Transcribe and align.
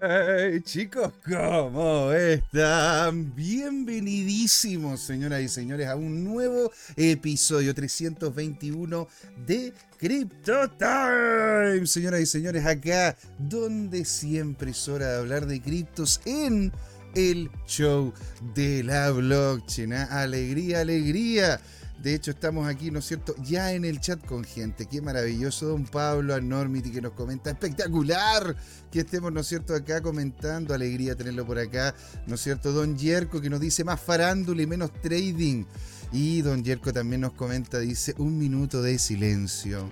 Hey, 0.00 0.60
chicos, 0.64 1.12
¿cómo 1.24 2.12
están? 2.12 3.32
Bienvenidísimos, 3.34 5.00
señoras 5.00 5.40
y 5.42 5.48
señores, 5.48 5.86
a 5.86 5.94
un 5.94 6.24
nuevo 6.24 6.72
episodio 6.96 7.72
321 7.74 9.06
de 9.46 9.72
Crypto 9.96 10.68
Time. 10.70 11.86
Señoras 11.86 12.20
y 12.20 12.26
señores, 12.26 12.66
acá 12.66 13.16
donde 13.38 14.04
siempre 14.04 14.72
es 14.72 14.88
hora 14.88 15.12
de 15.12 15.18
hablar 15.18 15.46
de 15.46 15.62
criptos 15.62 16.20
en 16.24 16.72
el 17.14 17.48
show 17.66 18.12
de 18.54 18.82
la 18.82 19.12
blockchain. 19.12 19.92
¿ah? 19.92 20.22
Alegría, 20.22 20.80
alegría. 20.80 21.60
De 22.04 22.14
hecho, 22.14 22.32
estamos 22.32 22.68
aquí, 22.68 22.90
¿no 22.90 22.98
es 22.98 23.06
cierto? 23.06 23.34
Ya 23.44 23.72
en 23.72 23.86
el 23.86 23.98
chat 23.98 24.22
con 24.26 24.44
gente. 24.44 24.84
Qué 24.84 25.00
maravilloso, 25.00 25.68
don 25.68 25.86
Pablo 25.86 26.34
Anormity 26.34 26.92
que 26.92 27.00
nos 27.00 27.12
comenta. 27.14 27.48
Espectacular 27.48 28.54
que 28.90 29.00
estemos, 29.00 29.32
¿no 29.32 29.40
es 29.40 29.46
cierto?, 29.46 29.74
acá 29.74 30.02
comentando. 30.02 30.74
Alegría 30.74 31.16
tenerlo 31.16 31.46
por 31.46 31.58
acá, 31.58 31.94
¿no 32.26 32.34
es 32.34 32.42
cierto? 32.42 32.72
Don 32.72 32.98
Yerko 32.98 33.40
que 33.40 33.48
nos 33.48 33.58
dice 33.58 33.84
más 33.84 33.98
farándula 34.02 34.60
y 34.60 34.66
menos 34.66 34.92
trading. 35.00 35.64
Y 36.12 36.42
don 36.42 36.62
Yerko 36.62 36.92
también 36.92 37.22
nos 37.22 37.32
comenta, 37.32 37.78
dice, 37.78 38.14
un 38.18 38.36
minuto 38.36 38.82
de 38.82 38.98
silencio 38.98 39.90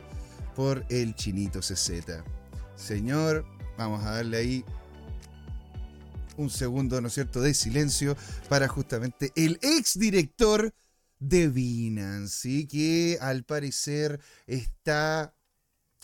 por 0.54 0.84
el 0.90 1.14
chinito 1.14 1.60
CZ. 1.60 2.22
Señor, 2.76 3.46
vamos 3.78 4.04
a 4.04 4.10
darle 4.10 4.36
ahí 4.36 4.64
un 6.36 6.50
segundo, 6.50 7.00
¿no 7.00 7.08
es 7.08 7.14
cierto?, 7.14 7.40
de 7.40 7.54
silencio 7.54 8.18
para 8.50 8.68
justamente 8.68 9.32
el 9.34 9.58
exdirector 9.62 10.74
de 11.22 11.48
Binance, 11.48 12.66
que 12.66 13.16
al 13.20 13.44
parecer 13.44 14.20
está 14.46 15.34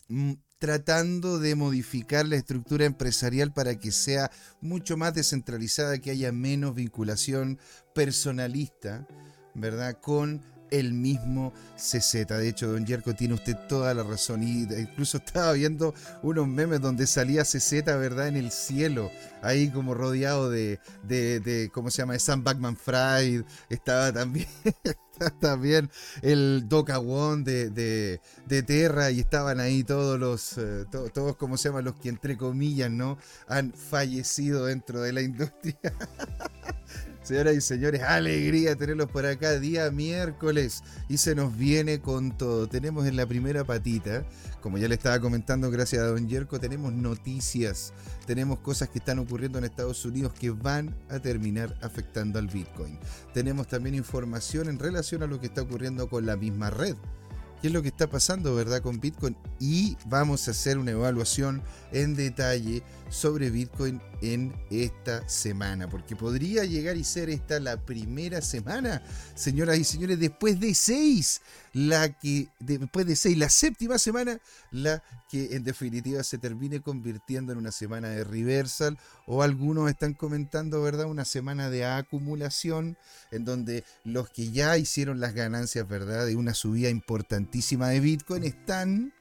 mm, 0.08 0.34
tratando 0.58 1.38
de 1.40 1.56
modificar 1.56 2.26
la 2.26 2.36
estructura 2.36 2.84
empresarial 2.84 3.52
para 3.52 3.78
que 3.78 3.90
sea 3.90 4.30
mucho 4.60 4.96
más 4.96 5.14
descentralizada, 5.14 5.98
que 5.98 6.12
haya 6.12 6.30
menos 6.30 6.74
vinculación 6.74 7.58
personalista, 7.94 9.06
¿verdad? 9.54 9.98
Con 10.00 10.42
el 10.70 10.92
mismo 10.92 11.52
CZ. 11.76 12.26
De 12.28 12.48
hecho, 12.48 12.70
don 12.70 12.86
Yerko 12.86 13.14
tiene 13.14 13.34
usted 13.34 13.56
toda 13.68 13.94
la 13.94 14.04
razón. 14.04 14.42
Y 14.42 14.62
incluso 14.62 15.16
estaba 15.24 15.52
viendo 15.52 15.94
unos 16.22 16.46
memes 16.46 16.80
donde 16.80 17.06
salía 17.08 17.42
CZ, 17.42 17.84
¿verdad? 17.86 18.28
En 18.28 18.36
el 18.36 18.52
cielo, 18.52 19.10
ahí 19.42 19.70
como 19.70 19.94
rodeado 19.94 20.50
de, 20.50 20.78
de, 21.02 21.70
¿cómo 21.72 21.90
se 21.90 22.02
llama? 22.02 22.12
De 22.12 22.20
Sam 22.20 22.44
Backman 22.44 22.76
Fried. 22.76 23.42
Estaba 23.68 24.12
también. 24.12 24.46
también 25.40 25.90
el 26.22 26.68
Doca 26.68 26.98
Won 26.98 27.44
de, 27.44 27.70
de, 27.70 28.62
Terra 28.62 29.10
y 29.10 29.20
estaban 29.20 29.60
ahí 29.60 29.84
todos 29.84 30.18
los, 30.18 30.58
eh, 30.58 30.84
todos, 30.90 31.36
como 31.36 31.56
se 31.56 31.68
llama, 31.68 31.82
los 31.82 31.94
que 31.94 32.08
entre 32.08 32.36
comillas, 32.36 32.90
¿no? 32.90 33.18
Han 33.46 33.72
fallecido 33.72 34.66
dentro 34.66 35.00
de 35.00 35.12
la 35.12 35.22
industria. 35.22 35.78
Señoras 37.28 37.56
y 37.56 37.60
señores, 37.60 38.00
alegría 38.00 38.74
tenerlos 38.74 39.10
por 39.10 39.26
acá 39.26 39.58
día 39.58 39.90
miércoles 39.90 40.82
y 41.10 41.18
se 41.18 41.34
nos 41.34 41.54
viene 41.54 42.00
con 42.00 42.34
todo. 42.34 42.66
Tenemos 42.68 43.06
en 43.06 43.16
la 43.16 43.26
primera 43.26 43.64
patita, 43.64 44.24
como 44.62 44.78
ya 44.78 44.88
le 44.88 44.94
estaba 44.94 45.20
comentando 45.20 45.70
gracias 45.70 46.00
a 46.00 46.06
Don 46.06 46.26
Yerko, 46.26 46.58
tenemos 46.58 46.90
noticias, 46.94 47.92
tenemos 48.26 48.60
cosas 48.60 48.88
que 48.88 48.98
están 48.98 49.18
ocurriendo 49.18 49.58
en 49.58 49.64
Estados 49.64 50.06
Unidos 50.06 50.32
que 50.32 50.48
van 50.48 50.96
a 51.10 51.18
terminar 51.18 51.76
afectando 51.82 52.38
al 52.38 52.46
Bitcoin. 52.46 52.98
Tenemos 53.34 53.68
también 53.68 53.94
información 53.94 54.70
en 54.70 54.78
relación 54.78 55.22
a 55.22 55.26
lo 55.26 55.38
que 55.38 55.48
está 55.48 55.60
ocurriendo 55.60 56.08
con 56.08 56.24
la 56.24 56.34
misma 56.34 56.70
red 56.70 56.96
qué 57.60 57.68
es 57.68 57.72
lo 57.72 57.82
que 57.82 57.88
está 57.88 58.08
pasando, 58.08 58.54
¿verdad? 58.54 58.82
Con 58.82 59.00
Bitcoin 59.00 59.36
y 59.58 59.96
vamos 60.06 60.46
a 60.48 60.52
hacer 60.52 60.78
una 60.78 60.92
evaluación 60.92 61.62
en 61.92 62.14
detalle 62.14 62.82
sobre 63.10 63.50
Bitcoin 63.50 64.00
en 64.20 64.54
esta 64.70 65.26
semana, 65.28 65.88
porque 65.88 66.16
podría 66.16 66.64
llegar 66.64 66.96
y 66.96 67.04
ser 67.04 67.30
esta 67.30 67.60
la 67.60 67.76
primera 67.76 68.42
semana, 68.42 69.02
señoras 69.34 69.78
y 69.78 69.84
señores, 69.84 70.18
después 70.18 70.60
de 70.60 70.74
seis, 70.74 71.40
la 71.72 72.08
que 72.18 72.48
después 72.58 73.06
de 73.06 73.16
seis, 73.16 73.38
la 73.38 73.48
séptima 73.48 73.98
semana, 73.98 74.40
la 74.70 75.02
que 75.30 75.56
en 75.56 75.64
definitiva 75.64 76.22
se 76.22 76.38
termine 76.38 76.80
convirtiendo 76.80 77.52
en 77.52 77.58
una 77.58 77.72
semana 77.72 78.08
de 78.08 78.24
reversal 78.24 78.98
o 79.26 79.42
algunos 79.42 79.88
están 79.88 80.14
comentando, 80.14 80.82
¿verdad? 80.82 81.06
Una 81.06 81.24
semana 81.24 81.70
de 81.70 81.84
acumulación 81.84 82.96
en 83.30 83.44
donde 83.44 83.84
los 84.04 84.28
que 84.30 84.50
ya 84.50 84.76
hicieron 84.76 85.20
las 85.20 85.34
ganancias, 85.34 85.86
¿verdad? 85.88 86.26
De 86.26 86.36
una 86.36 86.54
subida 86.54 86.90
importantísima 86.90 87.88
de 87.88 88.00
Bitcoin 88.00 88.44
están 88.44 89.12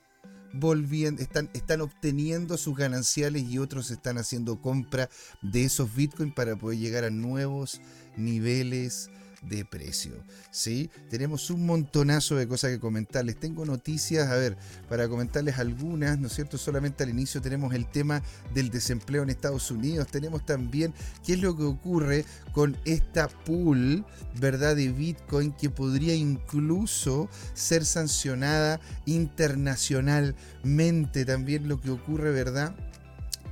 volviendo, 0.54 1.22
están, 1.22 1.50
están 1.54 1.82
obteniendo 1.82 2.58
sus 2.58 2.76
gananciales 2.76 3.44
y 3.44 3.60
otros 3.60 3.92
están 3.92 4.18
haciendo 4.18 4.62
compra 4.62 5.10
de 5.42 5.64
esos 5.64 5.94
bitcoins 5.96 6.34
para 6.34 6.56
poder 6.56 6.80
llegar 6.80 7.04
a 7.04 7.10
nuevos 7.10 7.82
niveles 8.16 9.10
de 9.42 9.66
precio. 9.66 10.14
¿sí? 10.52 10.90
Tenemos 11.10 11.50
un 11.50 11.66
montonazo 11.66 12.36
de 12.36 12.48
cosas 12.48 12.72
que 12.72 12.80
comentarles. 12.80 13.40
Tengo 13.40 13.66
noticias, 13.66 14.30
a 14.30 14.36
ver, 14.36 14.58
para 14.90 15.08
comentarles 15.08 15.60
algunas, 15.60 16.20
¿no 16.20 16.28
es 16.28 16.34
cierto? 16.34 16.58
Solamente 16.58 17.04
al 17.04 17.10
inicio 17.10 17.42
tenemos 17.42 17.74
el 17.74 17.88
tema 17.88 18.22
del 18.54 18.70
desempleo 18.70 19.24
en 19.24 19.30
Estados 19.30 19.72
Unidos. 19.72 20.08
Tenemos 20.08 20.46
también 20.46 20.94
qué 21.26 21.34
es 21.34 21.42
lo 21.42 21.56
que 21.56 21.64
ocurre 21.64 22.26
con 22.52 22.78
esta 22.86 23.28
pool, 23.28 24.06
¿verdad? 24.40 24.76
De 24.76 24.92
Bitcoin 24.92 25.52
que 25.52 25.70
podría 25.70 26.16
incluso 26.16 27.30
ser 27.54 27.86
sancionada 27.86 28.80
internacionalmente. 29.06 31.26
También 31.26 31.68
lo 31.68 31.82
que 31.82 31.92
ocurre, 31.92 32.32
¿verdad? 32.32 32.76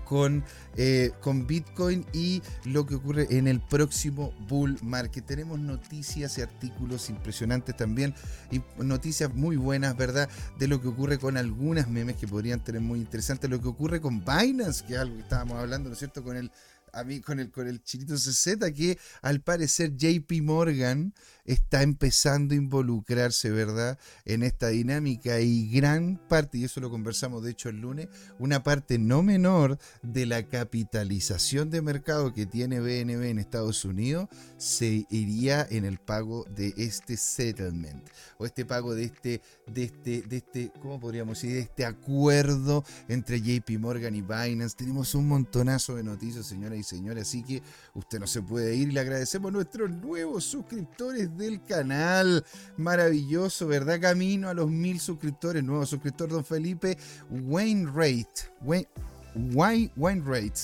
Con, 0.06 0.44
eh, 0.78 1.12
con 1.22 1.46
Bitcoin 1.46 2.06
y 2.14 2.42
lo 2.64 2.86
que 2.86 2.96
ocurre 2.96 3.28
en 3.30 3.48
el 3.48 3.60
próximo 3.60 4.34
bull 4.48 4.78
market. 4.82 5.26
Tenemos 5.26 5.60
noticias 5.60 6.38
y 6.38 6.42
artículos 6.42 7.10
impresionantes 7.10 7.76
también 7.76 8.14
y 8.52 8.62
noticias 8.82 9.34
muy 9.34 9.58
buenas, 9.58 9.98
¿verdad? 9.98 10.30
De 10.58 10.68
lo 10.68 10.82
que 10.82 10.88
ocurre 10.88 11.18
con 11.18 11.38
algunas 11.38 11.90
memes 11.90 12.16
que 12.16 12.28
podrían 12.28 12.64
tener 12.64 12.82
muy 12.82 13.00
interesantes. 13.00 13.50
Lo 13.50 13.62
que 13.62 13.68
ocurre 13.68 14.00
con 14.00 14.24
Binance, 14.24 14.86
que 14.86 14.94
es 14.94 15.00
algo 15.00 15.16
que 15.16 15.24
estábamos 15.24 15.58
hablando, 15.58 15.90
¿no 15.90 15.94
es 15.94 16.00
cierto? 16.00 16.24
Con 16.24 16.38
el 16.38 16.52
a 16.96 17.04
mí 17.04 17.20
con 17.20 17.40
el, 17.40 17.52
con 17.52 17.68
el 17.68 17.84
chinito 17.84 18.16
CZ 18.16 18.72
que 18.74 18.98
al 19.22 19.42
parecer 19.42 19.96
JP 19.96 20.32
Morgan 20.42 21.14
está 21.46 21.84
empezando 21.84 22.54
a 22.54 22.58
involucrarse, 22.58 23.52
¿verdad? 23.52 23.98
En 24.26 24.44
esta 24.44 24.68
dinámica 24.70 25.40
y 25.40 25.70
gran 25.70 26.20
parte, 26.28 26.58
y 26.58 26.64
eso 26.66 26.82
lo 26.82 26.90
conversamos 26.90 27.44
de 27.44 27.52
hecho 27.52 27.70
el 27.70 27.82
lunes, 27.82 28.08
una 28.40 28.64
parte 28.64 28.98
no 28.98 29.24
menor 29.24 29.78
de 30.02 30.26
la 30.26 30.48
capitalización 30.48 31.70
de 31.70 31.82
mercado 31.82 32.34
que 32.34 32.46
tiene 32.46 32.80
BNB 32.80 33.24
en 33.24 33.40
Estados 33.40 33.86
Unidos 33.86 34.28
se 34.58 35.06
iría 35.10 35.66
en 35.70 35.86
el 35.86 36.00
pago 36.00 36.46
de 36.56 36.74
este 36.78 37.18
settlement 37.18 38.04
o 38.38 38.46
este 38.46 38.66
pago 38.66 38.96
de 38.96 39.06
este, 39.06 39.42
de 39.68 39.84
este, 39.84 40.22
de 40.24 40.38
este, 40.38 40.72
¿cómo 40.82 41.00
podríamos 41.00 41.40
decir? 41.40 41.56
De 41.56 41.62
este 41.62 41.86
acuerdo 41.86 42.84
entre 43.08 43.42
JP 43.42 43.80
Morgan 43.80 44.16
y 44.16 44.22
Binance. 44.22 44.76
Tenemos 44.76 45.16
un 45.16 45.28
montonazo 45.28 45.96
de 45.96 46.04
noticias, 46.04 46.46
señoras 46.46 46.80
y 46.80 46.84
señores, 46.84 47.28
así 47.28 47.44
que 47.44 47.62
usted 47.94 48.20
no 48.20 48.28
se 48.28 48.42
puede 48.42 48.76
ir 48.76 48.90
y 48.90 48.92
le 48.92 49.00
agradecemos 49.00 49.50
a 49.50 49.54
nuestros 49.54 49.90
nuevos 49.90 50.44
suscriptores 50.44 51.35
del 51.36 51.62
canal. 51.64 52.44
Maravilloso, 52.78 53.68
¿verdad? 53.68 54.00
Camino 54.00 54.50
a 54.50 54.54
los 54.54 54.70
mil 54.70 55.00
suscriptores. 55.00 55.64
Nuevo 55.64 55.86
suscriptor, 55.86 56.30
don 56.30 56.46
Felipe 56.46 56.98
Wainwright. 57.30 58.28
Wayne, 58.62 58.88
Wayne, 59.36 59.92
Wainwright. 59.96 60.58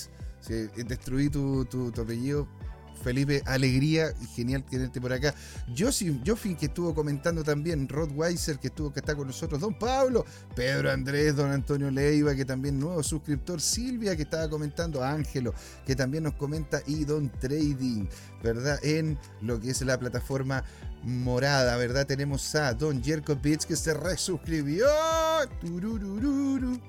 destruí 0.88 1.30
tu, 1.30 1.66
tu, 1.66 1.92
apellido 2.02 2.48
Felipe, 3.02 3.42
alegría 3.46 4.14
genial 4.36 4.64
tenerte 4.64 5.02
por 5.02 5.12
acá. 5.12 5.34
Joffin, 5.76 6.56
que 6.56 6.68
estuvo 6.68 6.94
comentando 6.94 7.44
también, 7.44 7.90
Rod 7.90 8.12
Weiser, 8.14 8.60
que 8.60 8.68
estuvo 8.68 8.94
que 8.94 9.00
está 9.00 9.16
con 9.16 9.28
nosotros, 9.28 9.60
Don 9.60 9.78
Pablo, 9.78 10.26
Pedro 10.56 10.92
Andrés, 10.92 11.36
Don 11.36 11.52
Antonio 11.52 11.90
Leiva, 11.92 12.36
que 12.36 12.46
también 12.46 12.80
nuevo 12.80 13.02
suscriptor, 13.04 13.60
Silvia, 13.60 14.16
que 14.16 14.24
estaba 14.24 14.50
comentando, 14.50 15.04
Ángelo, 15.04 15.54
que 15.86 15.96
también 15.96 16.24
nos 16.24 16.34
comenta, 16.36 16.82
y 16.86 17.04
Don 17.04 17.30
Trading, 17.40 18.06
¿verdad? 18.44 18.80
En 18.84 19.18
lo 19.42 19.60
que 19.60 19.72
es 19.72 19.82
la 19.82 20.00
plataforma 20.00 20.64
morada, 21.04 21.76
¿verdad? 21.78 22.06
Tenemos 22.06 22.54
a 22.56 22.74
Don 22.74 23.04
Jerkovich 23.04 23.66
que 23.66 23.76
se 23.76 23.94
resuscribió. 23.94 24.86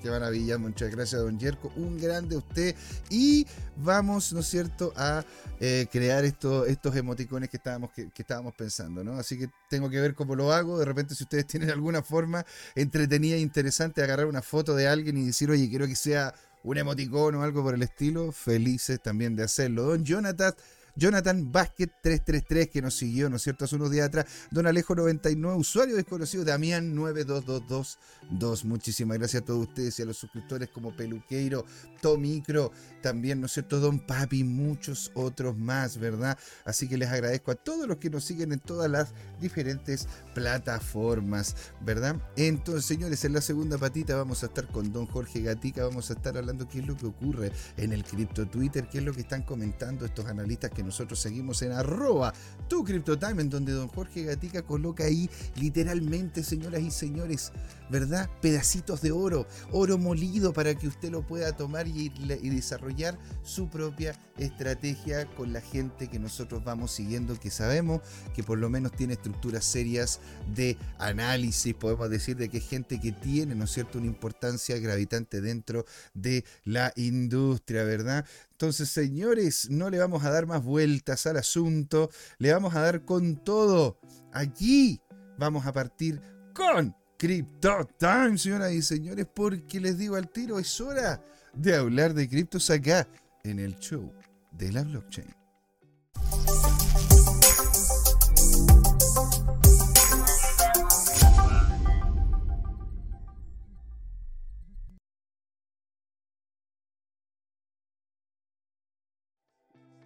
Qué 0.02 0.10
maravilla, 0.10 0.58
muchas 0.58 0.90
gracias, 0.90 1.22
Don 1.22 1.38
Jerko. 1.38 1.72
Un 1.76 1.98
grande 1.98 2.36
usted. 2.36 2.74
Y 3.08 3.46
vamos, 3.76 4.32
¿no 4.32 4.40
es 4.40 4.46
cierto?, 4.46 4.92
a 4.96 5.24
eh, 5.60 5.86
crear 5.90 6.24
estos 6.24 6.96
emoticones 6.96 7.48
que 7.48 7.56
estábamos, 7.56 7.90
que, 7.92 8.10
estábamos 8.14 8.54
pensando, 8.54 9.02
¿no? 9.02 9.14
Así 9.14 9.38
que 9.38 9.48
tengo 9.70 9.88
que 9.88 10.00
ver 10.00 10.14
cómo 10.14 10.34
lo 10.34 10.52
hago. 10.52 10.78
De 10.78 10.84
repente, 10.84 11.14
si 11.14 11.24
ustedes 11.24 11.46
tienen 11.52 11.70
alguna 11.70 12.02
forma 12.02 12.44
entretenida 12.74 13.36
e 13.36 13.40
interesante 13.40 14.00
de 14.00 14.06
agarrar 14.06 14.26
una 14.26 14.42
foto 14.42 14.74
de 14.74 14.88
alguien 14.88 15.16
y 15.16 15.26
decir, 15.26 15.50
oye, 15.50 15.68
quiero 15.68 15.86
que 15.86 15.96
sea 15.96 16.34
un 16.64 16.76
emoticón 16.76 17.34
o 17.34 17.42
algo 17.42 17.62
por 17.62 17.74
el 17.74 17.82
estilo, 17.82 18.30
felices 18.30 19.00
también 19.02 19.34
de 19.34 19.42
hacerlo. 19.42 19.84
Don 19.84 20.04
Jonathan 20.04 20.54
Jonathan 20.94 21.50
Basket 21.50 21.88
333 22.02 22.68
que 22.68 22.82
nos 22.82 22.94
siguió, 22.94 23.30
¿no 23.30 23.36
es 23.36 23.42
cierto?, 23.42 23.64
hace 23.64 23.76
unos 23.76 23.90
días 23.90 24.08
atrás. 24.08 24.26
Don 24.50 24.66
Alejo 24.66 24.94
99, 24.94 25.56
usuario 25.56 25.96
desconocido, 25.96 26.44
Damián 26.44 26.94
92222. 26.94 28.64
Muchísimas 28.64 29.18
gracias 29.18 29.42
a 29.42 29.46
todos 29.46 29.68
ustedes 29.68 29.98
y 29.98 30.02
a 30.02 30.06
los 30.06 30.16
suscriptores 30.16 30.68
como 30.68 30.94
Peluqueiro, 30.96 31.64
Tomicro, 32.00 32.72
también, 33.02 33.40
¿no 33.40 33.46
es 33.46 33.52
cierto?, 33.52 33.80
Don 33.80 33.98
Papi, 33.98 34.44
muchos 34.44 35.10
otros 35.14 35.56
más, 35.56 35.98
¿verdad? 35.98 36.38
Así 36.64 36.88
que 36.88 36.98
les 36.98 37.08
agradezco 37.08 37.50
a 37.50 37.54
todos 37.54 37.86
los 37.88 37.98
que 37.98 38.10
nos 38.10 38.24
siguen 38.24 38.52
en 38.52 38.60
todas 38.60 38.90
las 38.90 39.14
diferentes 39.40 40.08
plataformas, 40.34 41.56
¿verdad? 41.80 42.16
Entonces, 42.36 42.84
señores, 42.84 43.24
en 43.24 43.32
la 43.32 43.40
segunda 43.40 43.78
patita 43.78 44.16
vamos 44.16 44.42
a 44.42 44.46
estar 44.46 44.68
con 44.68 44.92
Don 44.92 45.06
Jorge 45.06 45.42
Gatica, 45.42 45.84
vamos 45.84 46.10
a 46.10 46.14
estar 46.14 46.36
hablando 46.36 46.68
qué 46.68 46.80
es 46.80 46.86
lo 46.86 46.96
que 46.96 47.06
ocurre 47.06 47.52
en 47.76 47.92
el 47.92 48.04
cripto 48.04 48.46
Twitter, 48.46 48.88
qué 48.88 48.98
es 48.98 49.04
lo 49.04 49.12
que 49.12 49.22
están 49.22 49.42
comentando 49.42 50.04
estos 50.04 50.26
analistas 50.26 50.70
que 50.70 50.81
nosotros 50.82 51.18
seguimos 51.18 51.62
en 51.62 51.72
arroba 51.72 52.32
tu 52.68 52.84
CryptoTime, 52.84 53.42
en 53.42 53.50
donde 53.50 53.72
don 53.72 53.88
Jorge 53.88 54.24
Gatica 54.24 54.62
coloca 54.62 55.04
ahí 55.04 55.28
literalmente, 55.56 56.42
señoras 56.42 56.82
y 56.82 56.90
señores, 56.90 57.52
¿verdad? 57.92 58.30
Pedacitos 58.40 59.02
de 59.02 59.12
oro, 59.12 59.46
oro 59.70 59.98
molido 59.98 60.54
para 60.54 60.74
que 60.74 60.88
usted 60.88 61.10
lo 61.10 61.26
pueda 61.26 61.54
tomar 61.54 61.86
y, 61.86 62.10
y 62.16 62.48
desarrollar 62.48 63.18
su 63.42 63.68
propia 63.68 64.18
estrategia 64.38 65.26
con 65.36 65.52
la 65.52 65.60
gente 65.60 66.08
que 66.08 66.18
nosotros 66.18 66.64
vamos 66.64 66.90
siguiendo, 66.90 67.38
que 67.38 67.50
sabemos 67.50 68.00
que 68.34 68.42
por 68.42 68.58
lo 68.58 68.70
menos 68.70 68.92
tiene 68.92 69.12
estructuras 69.12 69.64
serias 69.64 70.20
de 70.54 70.78
análisis, 70.98 71.74
podemos 71.74 72.08
decir 72.08 72.36
de 72.36 72.48
que 72.48 72.58
es 72.58 72.68
gente 72.68 72.98
que 72.98 73.12
tiene, 73.12 73.54
¿no 73.54 73.64
es 73.64 73.70
cierto?, 73.70 73.98
una 73.98 74.06
importancia 74.06 74.78
gravitante 74.78 75.42
dentro 75.42 75.84
de 76.14 76.44
la 76.64 76.94
industria, 76.96 77.84
¿verdad? 77.84 78.24
Entonces, 78.52 78.88
señores, 78.88 79.68
no 79.70 79.90
le 79.90 79.98
vamos 79.98 80.24
a 80.24 80.30
dar 80.30 80.46
más 80.46 80.64
vueltas 80.64 81.26
al 81.26 81.36
asunto, 81.36 82.10
le 82.38 82.52
vamos 82.52 82.74
a 82.74 82.80
dar 82.80 83.04
con 83.04 83.36
todo. 83.36 83.98
Aquí 84.32 85.02
vamos 85.36 85.66
a 85.66 85.74
partir 85.74 86.22
con 86.54 87.01
Crypto 87.22 87.88
Time, 87.98 88.36
señoras 88.36 88.72
y 88.72 88.82
señores, 88.82 89.28
porque 89.32 89.78
les 89.78 89.96
digo 89.96 90.16
al 90.16 90.28
tiro, 90.28 90.58
es 90.58 90.80
hora 90.80 91.22
de 91.52 91.76
hablar 91.76 92.14
de 92.14 92.28
criptos 92.28 92.68
acá 92.68 93.06
en 93.44 93.60
el 93.60 93.78
show 93.78 94.12
de 94.50 94.72
la 94.72 94.82
blockchain. 94.82 95.32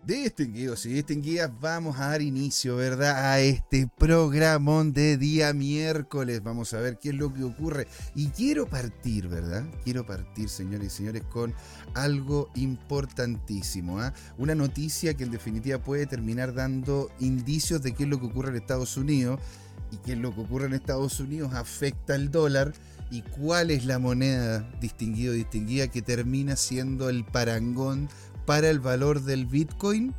Distinguidos 0.07 0.87
y 0.87 0.91
distinguidas, 0.91 1.51
vamos 1.61 1.99
a 1.99 2.11
dar 2.11 2.23
inicio, 2.23 2.77
¿verdad? 2.77 3.33
A 3.33 3.41
este 3.41 3.91
programón 3.99 4.93
de 4.93 5.17
día 5.17 5.53
miércoles. 5.53 6.45
Vamos 6.45 6.73
a 6.75 6.81
ver 6.81 7.01
qué 7.01 7.09
es 7.09 7.17
lo 7.17 7.35
que 7.35 7.43
ocurre. 7.43 7.89
Y 8.15 8.29
quiero 8.29 8.69
partir, 8.69 9.27
¿verdad? 9.27 9.65
Quiero 9.83 10.07
partir, 10.07 10.49
señores 10.49 10.93
y 10.93 10.97
señores, 10.99 11.25
con 11.25 11.53
algo 11.95 12.51
importantísimo. 12.55 13.99
¿ah? 13.99 14.15
Una 14.39 14.55
noticia 14.55 15.15
que 15.15 15.25
en 15.25 15.33
definitiva 15.33 15.83
puede 15.83 16.07
terminar 16.07 16.55
dando 16.55 17.11
indicios 17.19 17.83
de 17.83 17.93
qué 17.93 18.05
es 18.05 18.09
lo 18.09 18.21
que 18.21 18.27
ocurre 18.27 18.51
en 18.51 18.57
Estados 18.59 18.97
Unidos. 18.97 19.41
Y 19.91 19.97
qué 19.99 20.13
es 20.13 20.19
lo 20.19 20.33
que 20.33 20.41
ocurre 20.41 20.67
en 20.67 20.75
Estados 20.75 21.19
Unidos 21.19 21.53
afecta 21.53 22.15
al 22.15 22.31
dólar 22.31 22.73
y 23.11 23.23
cuál 23.23 23.71
es 23.71 23.85
la 23.85 23.99
moneda 23.99 24.69
distinguido 24.81 25.33
distinguida 25.33 25.89
que 25.89 26.03
termina 26.03 26.57
siendo 26.57 27.09
el 27.09 27.25
parangón 27.25 28.09
para 28.47 28.71
el 28.71 28.81
valor 28.81 29.23
del 29.23 29.47
Bitcoin, 29.47 30.15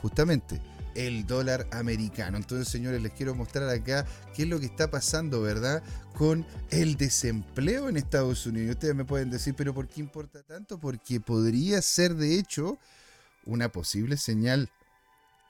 justamente 0.00 0.60
el 0.94 1.26
dólar 1.26 1.66
americano. 1.72 2.36
Entonces, 2.36 2.68
señores, 2.68 3.02
les 3.02 3.12
quiero 3.12 3.34
mostrar 3.34 3.68
acá 3.68 4.06
qué 4.34 4.42
es 4.42 4.48
lo 4.48 4.60
que 4.60 4.66
está 4.66 4.90
pasando, 4.90 5.40
¿verdad? 5.40 5.82
Con 6.16 6.46
el 6.70 6.96
desempleo 6.96 7.88
en 7.88 7.96
Estados 7.96 8.46
Unidos. 8.46 8.68
Y 8.68 8.70
ustedes 8.72 8.94
me 8.94 9.04
pueden 9.04 9.30
decir, 9.30 9.54
pero 9.56 9.74
¿por 9.74 9.88
qué 9.88 10.00
importa 10.00 10.42
tanto? 10.42 10.78
Porque 10.78 11.20
podría 11.20 11.82
ser, 11.82 12.14
de 12.14 12.38
hecho, 12.38 12.78
una 13.44 13.70
posible 13.70 14.16
señal 14.16 14.70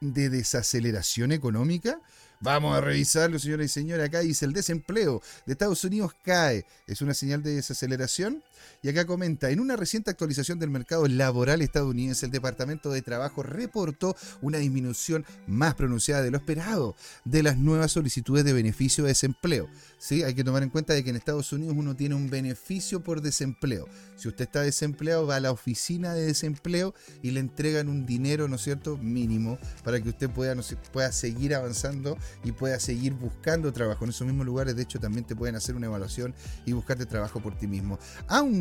de 0.00 0.30
desaceleración 0.30 1.32
económica. 1.32 2.00
Vamos 2.40 2.76
a 2.76 2.80
revisarlo, 2.80 3.38
señores 3.38 3.66
y 3.66 3.74
señores. 3.74 4.06
Acá 4.06 4.20
dice 4.20 4.44
el 4.44 4.52
desempleo 4.52 5.22
de 5.46 5.52
Estados 5.52 5.84
Unidos 5.84 6.12
cae. 6.24 6.66
¿Es 6.86 7.00
una 7.00 7.14
señal 7.14 7.42
de 7.42 7.54
desaceleración? 7.54 8.42
Y 8.82 8.88
acá 8.88 9.06
comenta, 9.06 9.50
en 9.50 9.60
una 9.60 9.76
reciente 9.76 10.10
actualización 10.10 10.58
del 10.58 10.70
mercado 10.70 11.06
laboral 11.06 11.62
estadounidense, 11.62 12.26
el 12.26 12.32
Departamento 12.32 12.90
de 12.90 13.02
Trabajo 13.02 13.42
reportó 13.42 14.16
una 14.40 14.58
disminución 14.58 15.24
más 15.46 15.74
pronunciada 15.74 16.22
de 16.22 16.30
lo 16.30 16.38
esperado 16.38 16.96
de 17.24 17.42
las 17.42 17.56
nuevas 17.58 17.92
solicitudes 17.92 18.44
de 18.44 18.52
beneficio 18.52 19.04
de 19.04 19.08
desempleo. 19.08 19.68
¿Sí? 19.98 20.22
Hay 20.24 20.34
que 20.34 20.44
tomar 20.44 20.62
en 20.62 20.70
cuenta 20.70 20.94
de 20.94 21.04
que 21.04 21.10
en 21.10 21.16
Estados 21.16 21.52
Unidos 21.52 21.76
uno 21.78 21.94
tiene 21.94 22.14
un 22.14 22.28
beneficio 22.28 23.02
por 23.02 23.22
desempleo. 23.22 23.86
Si 24.16 24.28
usted 24.28 24.44
está 24.44 24.62
desempleado, 24.62 25.26
va 25.26 25.36
a 25.36 25.40
la 25.40 25.52
oficina 25.52 26.14
de 26.14 26.26
desempleo 26.26 26.94
y 27.22 27.30
le 27.30 27.40
entregan 27.40 27.88
un 27.88 28.06
dinero, 28.06 28.48
¿no 28.48 28.56
es 28.56 28.62
cierto?, 28.62 28.96
mínimo 28.96 29.58
para 29.84 30.00
que 30.00 30.08
usted 30.08 30.30
pueda, 30.30 30.54
pueda 30.92 31.12
seguir 31.12 31.54
avanzando 31.54 32.16
y 32.44 32.52
pueda 32.52 32.78
seguir 32.80 33.12
buscando 33.14 33.72
trabajo. 33.72 34.04
En 34.04 34.10
esos 34.10 34.26
mismos 34.26 34.46
lugares, 34.46 34.76
de 34.76 34.82
hecho, 34.82 34.98
también 35.00 35.24
te 35.24 35.36
pueden 35.36 35.56
hacer 35.56 35.76
una 35.76 35.86
evaluación 35.86 36.34
y 36.66 36.72
buscarte 36.72 37.06
trabajo 37.06 37.40
por 37.40 37.56
ti 37.56 37.66
mismo. 37.66 37.98
Aunque 38.28 38.51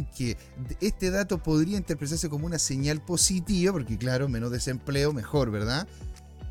este 0.79 1.11
dato 1.11 1.41
podría 1.41 1.77
interpretarse 1.77 2.29
como 2.29 2.45
una 2.45 2.59
señal 2.59 3.01
positiva, 3.01 3.73
porque 3.73 3.97
claro, 3.97 4.29
menos 4.29 4.51
desempleo, 4.51 5.13
mejor, 5.13 5.51
¿verdad? 5.51 5.87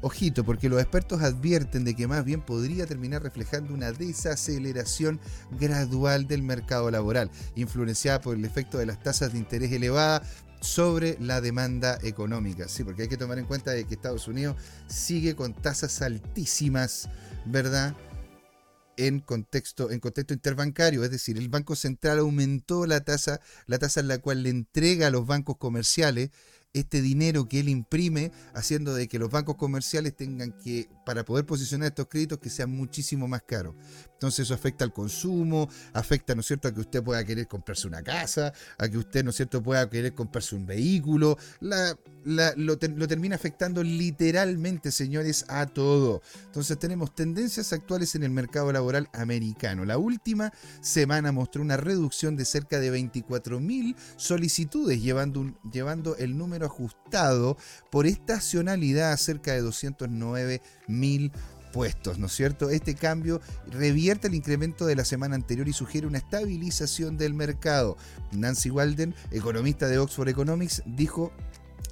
Ojito, 0.03 0.45
porque 0.45 0.71
los 0.71 0.81
expertos 0.81 1.21
advierten 1.21 1.85
de 1.85 1.95
que 1.95 2.07
más 2.07 2.25
bien 2.25 2.41
podría 2.41 2.87
terminar 2.87 3.23
reflejando 3.23 3.75
una 3.75 3.93
desaceleración 3.93 5.21
gradual 5.59 6.27
del 6.27 6.43
mercado 6.43 6.91
laboral, 6.91 7.31
influenciada 7.55 8.21
por 8.21 8.35
el 8.37 8.45
efecto 8.47 8.79
de 8.79 8.87
las 8.87 9.03
tasas 9.03 9.33
de 9.33 9.39
interés 9.39 9.71
elevadas 9.73 10.23
sobre 10.61 11.17
la 11.21 11.41
demanda 11.41 11.99
económica. 12.03 12.69
Sí, 12.69 12.85
porque 12.85 13.03
hay 13.03 13.09
que 13.09 13.17
tomar 13.17 13.39
en 13.39 13.45
cuenta 13.45 13.73
de 13.73 13.85
que 13.85 13.95
Estados 13.95 14.29
Unidos 14.29 14.57
sigue 14.87 15.35
con 15.35 15.53
tasas 15.53 16.01
altísimas, 16.03 17.09
¿verdad? 17.45 17.95
En 19.01 19.21
contexto, 19.21 19.91
en 19.91 19.99
contexto 19.99 20.35
interbancario, 20.35 21.03
es 21.05 21.11
decir, 21.11 21.39
el 21.39 21.49
Banco 21.49 21.75
Central 21.75 22.19
aumentó 22.19 22.85
la 22.85 23.01
tasa, 23.01 23.41
la 23.67 23.79
tasa 23.79 24.01
en 24.01 24.09
la 24.09 24.19
cual 24.19 24.43
le 24.43 24.51
entrega 24.51 25.07
a 25.07 25.11
los 25.11 25.27
bancos 25.27 25.57
comerciales 25.57 26.29
este 26.75 27.01
dinero 27.01 27.49
que 27.49 27.61
él 27.61 27.71
imprime, 27.71 28.31
haciendo 28.53 28.93
de 28.93 29.09
que 29.09 29.19
los 29.19 29.31
bancos 29.31 29.57
comerciales 29.57 30.15
tengan 30.15 30.53
que, 30.53 30.91
para 31.07 31.25
poder 31.25 31.47
posicionar 31.47 31.89
estos 31.89 32.09
créditos, 32.09 32.41
que 32.41 32.51
sean 32.51 32.73
muchísimo 32.73 33.27
más 33.27 33.41
caros. 33.41 33.75
Entonces 34.21 34.41
eso 34.41 34.53
afecta 34.53 34.85
al 34.85 34.93
consumo, 34.93 35.71
afecta, 35.95 36.35
¿no 36.35 36.43
es 36.43 36.47
cierto?, 36.47 36.69
a 36.69 36.75
que 36.75 36.81
usted 36.81 37.03
pueda 37.03 37.25
querer 37.25 37.49
comprarse 37.49 37.87
una 37.87 38.03
casa, 38.03 38.53
a 38.77 38.87
que 38.87 38.99
usted, 38.99 39.25
¿no 39.25 39.31
es 39.31 39.37
cierto?, 39.37 39.63
pueda 39.63 39.89
querer 39.89 40.13
comprarse 40.13 40.55
un 40.55 40.67
vehículo. 40.67 41.39
Lo, 42.23 42.77
termina 42.79 43.35
afectando 43.35 43.83
literalmente, 43.83 44.93
señores, 44.93 45.47
a 45.49 45.65
todo. 45.65 46.21
Entonces 46.45 46.79
tenemos 46.79 47.15
tendencias 47.15 47.73
actuales 47.73 48.15
en 48.15 48.23
el 48.23 48.31
mercado 48.31 48.71
laboral 48.71 49.09
americano. 49.15 49.87
La 49.87 49.97
última 49.97 50.53
semana 50.83 51.33
mostró 51.33 51.63
una 51.63 51.79
reducción 51.79 52.37
de 52.37 52.45
cerca 52.45 52.79
de 52.79 52.93
24.000 52.93 53.97
solicitudes, 54.17 55.03
llevando, 55.03 56.17
el 56.19 56.37
número 56.37 56.67
ajustado 56.67 57.57
por 57.91 58.07
estacionalidad 58.07 59.13
a 59.13 59.17
cerca 59.17 59.55
de 59.55 59.63
209.000 59.63 61.33
¿no 62.19 62.27
es 62.27 62.33
cierto? 62.33 62.71
Este 62.71 62.95
cambio 62.95 63.41
revierte 63.71 64.29
el 64.29 64.35
incremento 64.35 64.87
de 64.87 64.97
la 64.97 65.05
semana 65.05 65.35
anterior 65.35 65.69
y 65.69 65.73
sugiere 65.73 66.07
una 66.07 66.19
estabilización 66.19 67.17
del 67.17 67.35
mercado. 67.35 67.97
Nancy 68.33 68.71
Walden, 68.71 69.15
economista 69.31 69.87
de 69.87 69.99
Oxford 69.99 70.29
Economics, 70.29 70.83
dijo 70.87 71.33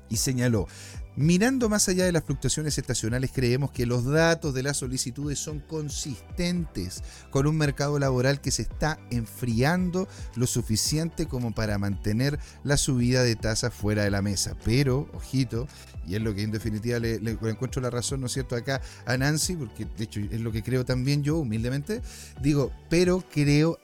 y 0.08 0.16
señaló, 0.16 0.66
Mirando 1.18 1.68
más 1.68 1.88
allá 1.88 2.04
de 2.04 2.12
las 2.12 2.22
fluctuaciones 2.22 2.78
estacionales, 2.78 3.32
creemos 3.34 3.72
que 3.72 3.86
los 3.86 4.04
datos 4.04 4.54
de 4.54 4.62
las 4.62 4.76
solicitudes 4.76 5.40
son 5.40 5.58
consistentes 5.58 7.02
con 7.32 7.48
un 7.48 7.56
mercado 7.56 7.98
laboral 7.98 8.40
que 8.40 8.52
se 8.52 8.62
está 8.62 9.00
enfriando 9.10 10.06
lo 10.36 10.46
suficiente 10.46 11.26
como 11.26 11.52
para 11.52 11.76
mantener 11.76 12.38
la 12.62 12.76
subida 12.76 13.24
de 13.24 13.34
tasas 13.34 13.74
fuera 13.74 14.04
de 14.04 14.12
la 14.12 14.22
mesa. 14.22 14.56
Pero, 14.64 15.10
ojito, 15.12 15.66
y 16.06 16.14
es 16.14 16.22
lo 16.22 16.36
que 16.36 16.42
en 16.42 16.52
definitiva 16.52 17.00
le, 17.00 17.16
encuentro 17.16 17.82
la 17.82 17.90
razón, 17.90 18.20
¿no 18.20 18.28
es 18.28 18.34
cierto?, 18.34 18.54
acá 18.54 18.80
a 19.04 19.16
Nancy, 19.16 19.56
porque 19.56 19.86
de 19.96 20.04
hecho 20.04 20.20
es 20.20 20.40
lo 20.40 20.52
que 20.52 20.62
creo 20.62 20.84
también 20.84 21.24
yo, 21.24 21.38
humildemente, 21.38 22.00
digo, 22.40 22.70
pero 22.88 23.24
creo 23.28 23.80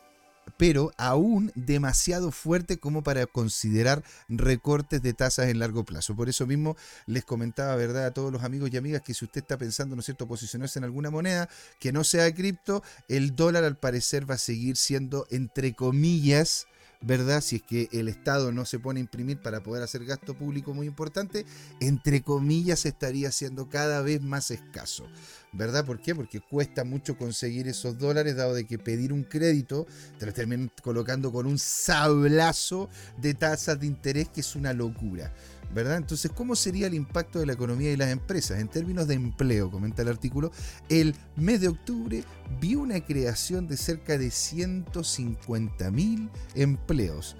pero 0.56 0.92
aún 0.96 1.52
demasiado 1.54 2.30
fuerte 2.30 2.78
como 2.78 3.02
para 3.02 3.26
considerar 3.26 4.02
recortes 4.28 5.02
de 5.02 5.12
tasas 5.12 5.48
en 5.48 5.58
largo 5.58 5.84
plazo. 5.84 6.14
Por 6.14 6.28
eso 6.28 6.46
mismo 6.46 6.76
les 7.06 7.24
comentaba, 7.24 7.76
¿verdad?, 7.76 8.06
a 8.06 8.14
todos 8.14 8.32
los 8.32 8.44
amigos 8.44 8.70
y 8.72 8.76
amigas 8.76 9.02
que 9.02 9.14
si 9.14 9.24
usted 9.24 9.42
está 9.42 9.58
pensando, 9.58 9.96
¿no 9.96 10.00
es 10.00 10.06
cierto?, 10.06 10.26
posicionarse 10.26 10.78
en 10.78 10.84
alguna 10.84 11.10
moneda 11.10 11.48
que 11.80 11.92
no 11.92 12.04
sea 12.04 12.32
cripto, 12.34 12.82
el 13.08 13.34
dólar 13.36 13.64
al 13.64 13.76
parecer 13.76 14.28
va 14.30 14.34
a 14.34 14.38
seguir 14.38 14.76
siendo, 14.76 15.26
entre 15.30 15.74
comillas, 15.74 16.66
¿verdad? 17.00 17.40
Si 17.40 17.56
es 17.56 17.62
que 17.62 17.88
el 17.92 18.08
Estado 18.08 18.52
no 18.52 18.64
se 18.64 18.78
pone 18.78 19.00
a 19.00 19.02
imprimir 19.02 19.40
para 19.40 19.62
poder 19.62 19.82
hacer 19.82 20.04
gasto 20.04 20.34
público 20.34 20.74
muy 20.74 20.86
importante, 20.86 21.44
entre 21.80 22.22
comillas 22.22 22.86
estaría 22.86 23.30
siendo 23.32 23.68
cada 23.68 24.02
vez 24.02 24.22
más 24.22 24.50
escaso. 24.50 25.06
¿Verdad? 25.52 25.84
¿Por 25.84 26.00
qué? 26.00 26.14
Porque 26.16 26.40
cuesta 26.40 26.82
mucho 26.82 27.16
conseguir 27.16 27.68
esos 27.68 27.96
dólares, 27.98 28.34
dado 28.34 28.54
de 28.54 28.66
que 28.66 28.76
pedir 28.76 29.12
un 29.12 29.22
crédito 29.22 29.86
te 30.18 30.26
lo 30.26 30.32
terminan 30.32 30.70
colocando 30.82 31.30
con 31.30 31.46
un 31.46 31.58
sablazo 31.58 32.88
de 33.18 33.34
tasas 33.34 33.78
de 33.78 33.86
interés 33.86 34.28
que 34.28 34.40
es 34.40 34.56
una 34.56 34.72
locura. 34.72 35.32
¿Verdad? 35.72 35.96
Entonces, 35.96 36.30
¿cómo 36.34 36.56
sería 36.56 36.86
el 36.86 36.94
impacto 36.94 37.38
de 37.38 37.46
la 37.46 37.52
economía 37.52 37.92
y 37.92 37.96
las 37.96 38.10
empresas? 38.10 38.60
En 38.60 38.68
términos 38.68 39.06
de 39.06 39.14
empleo, 39.14 39.70
comenta 39.70 40.02
el 40.02 40.08
artículo, 40.08 40.50
el 40.88 41.14
mes 41.36 41.60
de 41.60 41.68
octubre 41.68 42.24
vio 42.60 42.80
una 42.80 43.00
creación 43.00 43.68
de 43.68 43.76
cerca 43.76 44.18
de 44.18 44.28
150.000 44.28 46.30
empleos. 46.54 47.36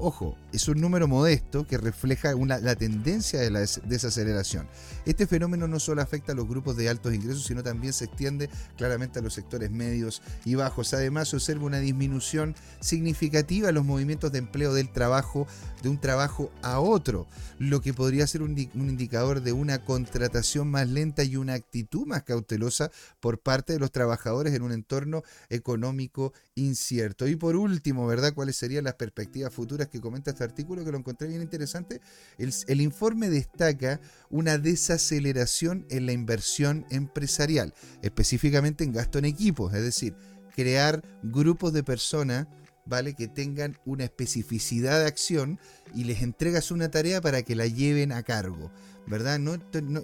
Ojo, 0.00 0.36
es 0.52 0.68
un 0.68 0.80
número 0.80 1.08
modesto 1.08 1.66
que 1.66 1.76
refleja 1.76 2.32
la 2.32 2.76
tendencia 2.76 3.40
de 3.40 3.50
la 3.50 3.58
desaceleración. 3.58 4.68
Este 5.06 5.26
fenómeno 5.26 5.66
no 5.66 5.80
solo 5.80 6.02
afecta 6.02 6.32
a 6.32 6.34
los 6.36 6.46
grupos 6.46 6.76
de 6.76 6.88
altos 6.88 7.12
ingresos, 7.12 7.44
sino 7.44 7.64
también 7.64 7.92
se 7.92 8.04
extiende 8.04 8.48
claramente 8.76 9.18
a 9.18 9.22
los 9.22 9.34
sectores 9.34 9.72
medios 9.72 10.22
y 10.44 10.54
bajos. 10.54 10.94
Además, 10.94 11.30
se 11.30 11.36
observa 11.36 11.64
una 11.64 11.80
disminución 11.80 12.54
significativa 12.78 13.70
en 13.70 13.74
los 13.74 13.84
movimientos 13.84 14.30
de 14.30 14.38
empleo 14.38 14.72
del 14.72 14.92
trabajo, 14.92 15.48
de 15.82 15.88
un 15.88 16.00
trabajo 16.00 16.52
a 16.62 16.78
otro, 16.78 17.26
lo 17.58 17.80
que 17.80 17.92
podría 17.92 18.26
ser 18.28 18.42
un, 18.42 18.56
indicador 18.56 19.42
de 19.42 19.52
una 19.52 19.84
contratación 19.84 20.70
más 20.70 20.88
lenta 20.88 21.24
y 21.24 21.34
una 21.34 21.54
actitud 21.54 22.06
más 22.06 22.22
cautelosa 22.22 22.92
por 23.18 23.40
parte 23.40 23.72
de 23.72 23.80
los 23.80 23.90
trabajadores 23.90 24.54
en 24.54 24.62
un 24.62 24.70
entorno 24.70 25.24
económico 25.48 26.32
incierto. 26.54 27.26
Y 27.26 27.34
por 27.34 27.56
último, 27.56 28.06
¿verdad? 28.06 28.32
¿Cuáles 28.32 28.54
serían 28.54 28.84
las 28.84 28.94
perspectivas 28.94 29.52
futuras? 29.52 29.87
Que 29.88 30.00
comenta 30.00 30.30
este 30.30 30.44
artículo, 30.44 30.84
que 30.84 30.92
lo 30.92 30.98
encontré 30.98 31.28
bien 31.28 31.42
interesante. 31.42 32.00
El, 32.38 32.80
informe 32.80 33.28
destaca 33.30 34.00
una 34.30 34.58
desaceleración 34.58 35.86
en 35.90 36.06
la 36.06 36.12
inversión 36.12 36.86
empresarial, 36.90 37.74
específicamente 38.02 38.84
en 38.84 38.92
gasto 38.92 39.18
en 39.18 39.24
equipos, 39.24 39.74
es 39.74 39.82
decir, 39.82 40.16
crear 40.54 41.02
grupos 41.22 41.72
de 41.72 41.82
personas 41.82 42.46
¿vale? 42.88 43.14
Que 43.14 43.28
tengan 43.28 43.76
una 43.84 44.04
especificidad 44.04 45.00
de 45.00 45.06
acción 45.06 45.60
y 45.94 46.04
les 46.04 46.22
entregas 46.22 46.70
una 46.70 46.90
tarea 46.90 47.20
para 47.20 47.42
que 47.42 47.54
la 47.54 47.66
lleven 47.66 48.12
a 48.12 48.22
cargo, 48.22 48.72
¿verdad? 49.06 49.38
No, 49.38 49.58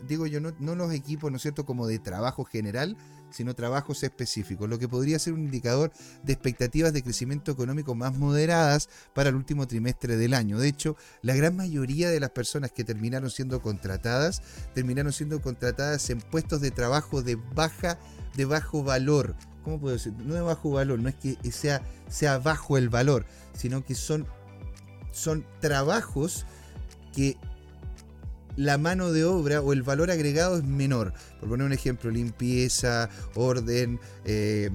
digo 0.07 0.27
yo, 0.27 0.41
no, 0.41 0.55
no, 0.59 0.75
los 0.75 0.93
equipos, 0.93 1.31
¿no 1.31 1.37
es 1.37 1.43
cierto?, 1.43 1.65
como 1.65 1.87
de 1.87 1.99
trabajo 1.99 2.45
general, 2.45 2.97
sino 3.35 3.55
trabajos 3.55 4.05
específicos, 4.05 4.69
lo 4.69 4.79
que 4.79 4.89
podría 4.89 5.19
ser 5.19 5.33
un 5.33 5.41
indicador 5.41 5.93
de 6.23 6.33
expectativas 6.33 6.93
de 6.93 7.03
crecimiento 7.03 7.51
económico 7.51 7.97
más 7.97 8.17
moderadas 8.17 8.89
para 9.13 9.31
el 9.31 9.35
último 9.35 9.67
trimestre 9.67 10.17
del 10.17 10.35
año. 10.35 10.59
De 10.59 10.69
hecho, 10.69 10.97
la 11.21 11.35
gran 11.35 11.57
mayoría 11.57 12.11
de 12.11 12.21
las 12.21 12.31
personas 12.31 12.71
que 12.71 12.85
terminaron 12.85 13.31
siendo 13.31 13.61
contratadas, 13.61 14.41
terminaron 14.73 15.13
siendo 15.13 15.43
contratadas 15.43 16.09
en 16.11 16.21
puestos 16.21 16.61
de 16.61 16.71
trabajo 16.71 17.23
de 17.23 17.35
baja, 17.35 17.99
de 18.37 18.45
bajo 18.45 18.85
valor. 18.85 19.35
¿Cómo 19.65 19.81
puedo 19.81 19.95
decir? 19.95 20.13
No 20.19 20.35
de 20.35 20.43
bajo 20.43 20.71
valor, 20.71 21.01
no 21.01 21.09
es 21.09 21.17
que 21.17 21.37
sea, 21.51 21.83
sea 22.09 22.39
bajo 22.39 22.79
el 22.79 22.89
valor, 22.89 23.27
sino 23.55 23.85
que 23.85 23.97
son, 23.97 24.29
son 25.11 25.45
trabajos 25.61 26.47
que 27.13 27.37
la 28.57 28.79
mano 28.79 29.13
de 29.13 29.25
obra 29.25 29.61
o 29.61 29.73
el 29.73 29.83
valor 29.83 30.11
agregado 30.11 30.59
es 30.59 30.65
menor. 30.65 31.13
Por 31.41 31.49
poner 31.49 31.67
un 31.67 31.73
ejemplo, 31.73 32.11
limpieza, 32.11 33.09
orden, 33.35 34.01
eh, 34.25 34.71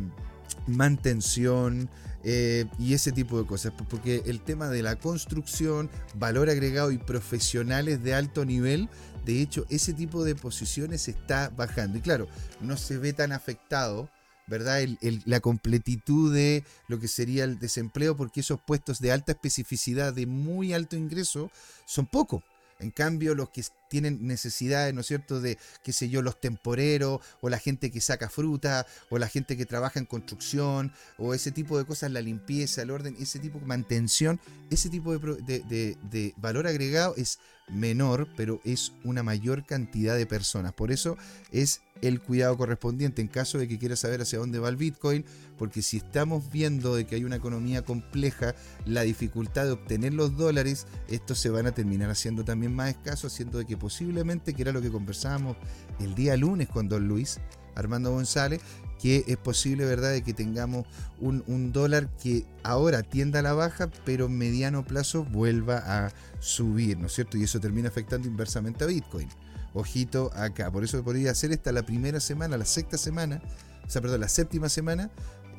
mantención. 0.67 1.89
Eh, 2.24 2.65
y 2.77 2.93
ese 2.93 3.13
tipo 3.13 3.39
de 3.39 3.48
cosas, 3.48 3.71
porque 3.89 4.24
el 4.25 4.41
tema 4.41 4.67
de 4.67 4.83
la 4.83 4.98
construcción, 4.98 5.89
valor 6.15 6.50
agregado 6.50 6.91
y 6.91 6.98
profesionales 6.98 8.03
de 8.03 8.13
alto 8.13 8.43
nivel, 8.43 8.89
de 9.25 9.41
hecho, 9.41 9.65
ese 9.69 9.93
tipo 9.93 10.25
de 10.25 10.36
posiciones 10.36 11.07
está 11.07 11.50
bajando. 11.50 11.98
Y 11.98 12.01
claro, 12.01 12.27
no 12.59 12.75
se 12.75 12.98
ve 12.98 13.13
tan 13.13 13.31
afectado 13.31 14.09
¿verdad? 14.48 14.81
la 15.25 15.39
completitud 15.39 16.33
de 16.33 16.65
lo 16.88 17.00
que 17.00 17.07
sería 17.07 17.43
el 17.43 17.59
desempleo, 17.59 18.17
porque 18.17 18.39
esos 18.39 18.59
puestos 18.59 19.00
de 19.00 19.12
alta 19.12 19.31
especificidad, 19.31 20.13
de 20.13 20.25
muy 20.25 20.74
alto 20.74 20.98
ingreso, 20.98 21.51
son 21.86 22.07
pocos. 22.07 22.43
En 22.79 22.91
cambio, 22.91 23.36
los 23.36 23.50
que 23.50 23.63
tienen 23.89 24.25
necesidades, 24.25 24.93
¿no 24.93 25.01
es 25.01 25.07
cierto?, 25.07 25.41
de, 25.41 25.57
qué 25.83 25.91
sé 25.91 26.09
yo, 26.09 26.21
los 26.21 26.39
temporeros, 26.39 27.19
o 27.41 27.50
la 27.50 27.59
gente 27.59 27.91
que 27.91 28.01
saca 28.01 28.29
fruta, 28.29 28.88
o 29.09 29.17
la 29.17 29.27
gente 29.27 29.57
que 29.57 29.65
trabaja 29.65 30.00
en 30.00 30.05
construcción, 30.05 30.93
o 31.17 31.33
ese 31.33 31.51
tipo 31.51 31.77
de 31.77 31.86
cosas, 31.86 32.12
la 32.12 32.21
limpieza, 32.21 32.81
el 32.81 32.91
orden, 32.91 33.15
ese 33.19 33.39
tipo 33.39 33.59
de 33.59 33.65
mantención, 33.65 34.39
ese 34.69 34.89
tipo 34.89 35.17
de, 35.17 35.59
de 35.59 36.33
valor 36.38 36.67
agregado 36.67 37.15
es 37.17 37.39
menor, 37.69 38.27
pero 38.36 38.62
es 38.63 38.93
una 39.03 39.24
mayor 39.24 39.65
cantidad 39.65 40.15
de 40.15 40.25
personas. 40.25 40.74
Por 40.74 40.91
eso 40.91 41.17
es 41.51 41.81
el 42.01 42.21
cuidado 42.21 42.57
correspondiente 42.57 43.21
en 43.21 43.27
caso 43.27 43.57
de 43.57 43.67
que 43.67 43.77
quiera 43.77 43.95
saber 43.95 44.21
hacia 44.21 44.39
dónde 44.39 44.59
va 44.59 44.69
el 44.69 44.77
Bitcoin, 44.77 45.25
porque 45.60 45.82
si 45.82 45.98
estamos 45.98 46.50
viendo 46.50 46.96
de 46.96 47.06
que 47.06 47.16
hay 47.16 47.25
una 47.25 47.36
economía 47.36 47.84
compleja, 47.84 48.56
la 48.86 49.01
dificultad 49.01 49.66
de 49.66 49.72
obtener 49.72 50.13
los 50.13 50.38
dólares, 50.38 50.88
estos 51.10 51.38
se 51.38 51.50
van 51.50 51.68
a 51.68 51.74
terminar 51.74 52.10
haciendo 52.10 52.46
también 52.46 52.74
más 52.74 52.89
escasos, 52.89 53.34
haciendo 53.34 53.60
de 53.60 53.66
que 53.66 53.78
posiblemente, 53.78 54.54
que 54.54 54.62
era 54.62 54.72
lo 54.72 54.82
que 54.82 54.89
conversábamos 54.89 55.58
el 56.00 56.16
día 56.16 56.38
lunes 56.38 56.70
con 56.70 56.88
don 56.88 57.08
Luis 57.08 57.39
Armando 57.75 58.12
González, 58.12 58.62
que 59.01 59.24
es 59.28 59.38
posible, 59.38 59.86
¿verdad?, 59.86 60.12
de 60.12 60.22
que 60.22 60.34
tengamos 60.34 60.86
un, 61.20 61.72
dólar 61.72 62.10
que 62.18 62.46
ahora 62.63 63.04
tienda 63.04 63.39
a 63.39 63.42
la 63.42 63.54
baja, 63.54 63.89
pero 64.06 64.25
en 64.25 64.38
mediano 64.38 64.86
plazo 64.86 65.24
vuelva 65.25 65.78
a 65.86 66.12
subir, 66.39 66.98
¿no 66.98 67.08
es 67.08 67.13
cierto? 67.13 67.38
Y 67.38 67.44
eso 67.44 67.60
termina 67.60 67.89
afectando 67.89 68.28
inversamente 68.28 68.84
a 68.84 68.88
Bitcoin. 68.88 69.28
Ojito 69.74 70.32
acá. 70.36 70.72
Por 70.72 70.84
eso 70.84 71.04
podría 71.04 71.34
ser 71.36 71.51
esta 71.51 71.72
la 71.72 71.84
primera 71.84 72.20
semana, 72.20 72.58
la 72.58 72.66
sexta 72.66 72.98
semana, 72.98 73.42
o 73.86 73.89
sea, 73.89 74.01
perdón, 74.01 74.22
la 74.22 74.30
séptima 74.30 74.70
semana, 74.70 75.10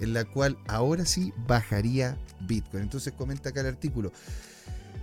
en 0.00 0.14
la 0.14 0.24
cual 0.24 0.58
ahora 0.66 1.04
sí 1.04 1.32
bajaría 1.46 2.18
Bitcoin. 2.46 2.84
Entonces 2.84 3.12
comenta 3.12 3.50
acá 3.50 3.60
el 3.60 3.66
artículo. 3.66 4.12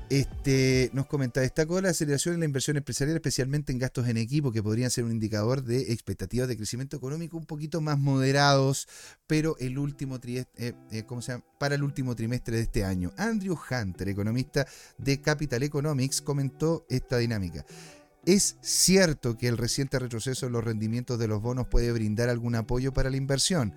Este, 0.10 0.90
nos 0.94 1.06
comenta, 1.06 1.42
destacó 1.42 1.82
la 1.82 1.90
aceleración 1.90 2.36
en 2.36 2.40
la 2.40 2.46
inversión 2.46 2.78
empresarial, 2.78 3.18
especialmente 3.18 3.74
en 3.74 3.80
gastos 3.80 4.08
en 4.08 4.16
equipo, 4.16 4.54
que 4.54 4.64
podrían 4.64 4.90
ser 4.90 5.04
un 5.04 5.12
indicador 5.12 5.64
de 5.64 5.92
expectativas 5.92 6.48
de 6.48 6.56
crecimiento 6.56 6.96
económico 6.96 7.36
un 7.36 7.46
poquito 7.46 7.82
más 7.82 8.00
moderados, 8.00 8.88
pero 9.28 9.58
el 9.60 9.78
último 9.78 10.20
trimestre, 10.20 10.68
eh, 10.70 10.74
eh, 10.92 11.04
¿cómo 11.04 11.22
se 11.22 11.34
llama? 11.34 11.44
para 11.60 11.76
el 11.76 11.84
último 11.84 12.16
trimestre 12.16 12.56
de 12.56 12.64
este 12.64 12.86
año. 12.86 13.12
Andrew 13.18 13.58
Hunter, 13.70 14.08
economista 14.08 14.66
de 14.98 15.20
Capital 15.20 15.64
Economics, 15.64 16.22
comentó 16.22 16.86
esta 16.88 17.18
dinámica. 17.18 17.66
Es 18.26 18.58
cierto 18.62 19.38
que 19.38 19.50
el 19.50 19.58
reciente 19.58 20.00
retroceso 20.00 20.48
en 20.48 20.54
los 20.54 20.64
rendimientos 20.64 21.20
de 21.20 21.28
los 21.28 21.42
bonos 21.42 21.68
puede 21.68 21.92
brindar 21.92 22.30
algún 22.30 22.56
apoyo 22.56 22.94
para 22.94 23.10
la 23.10 23.18
inversión, 23.18 23.74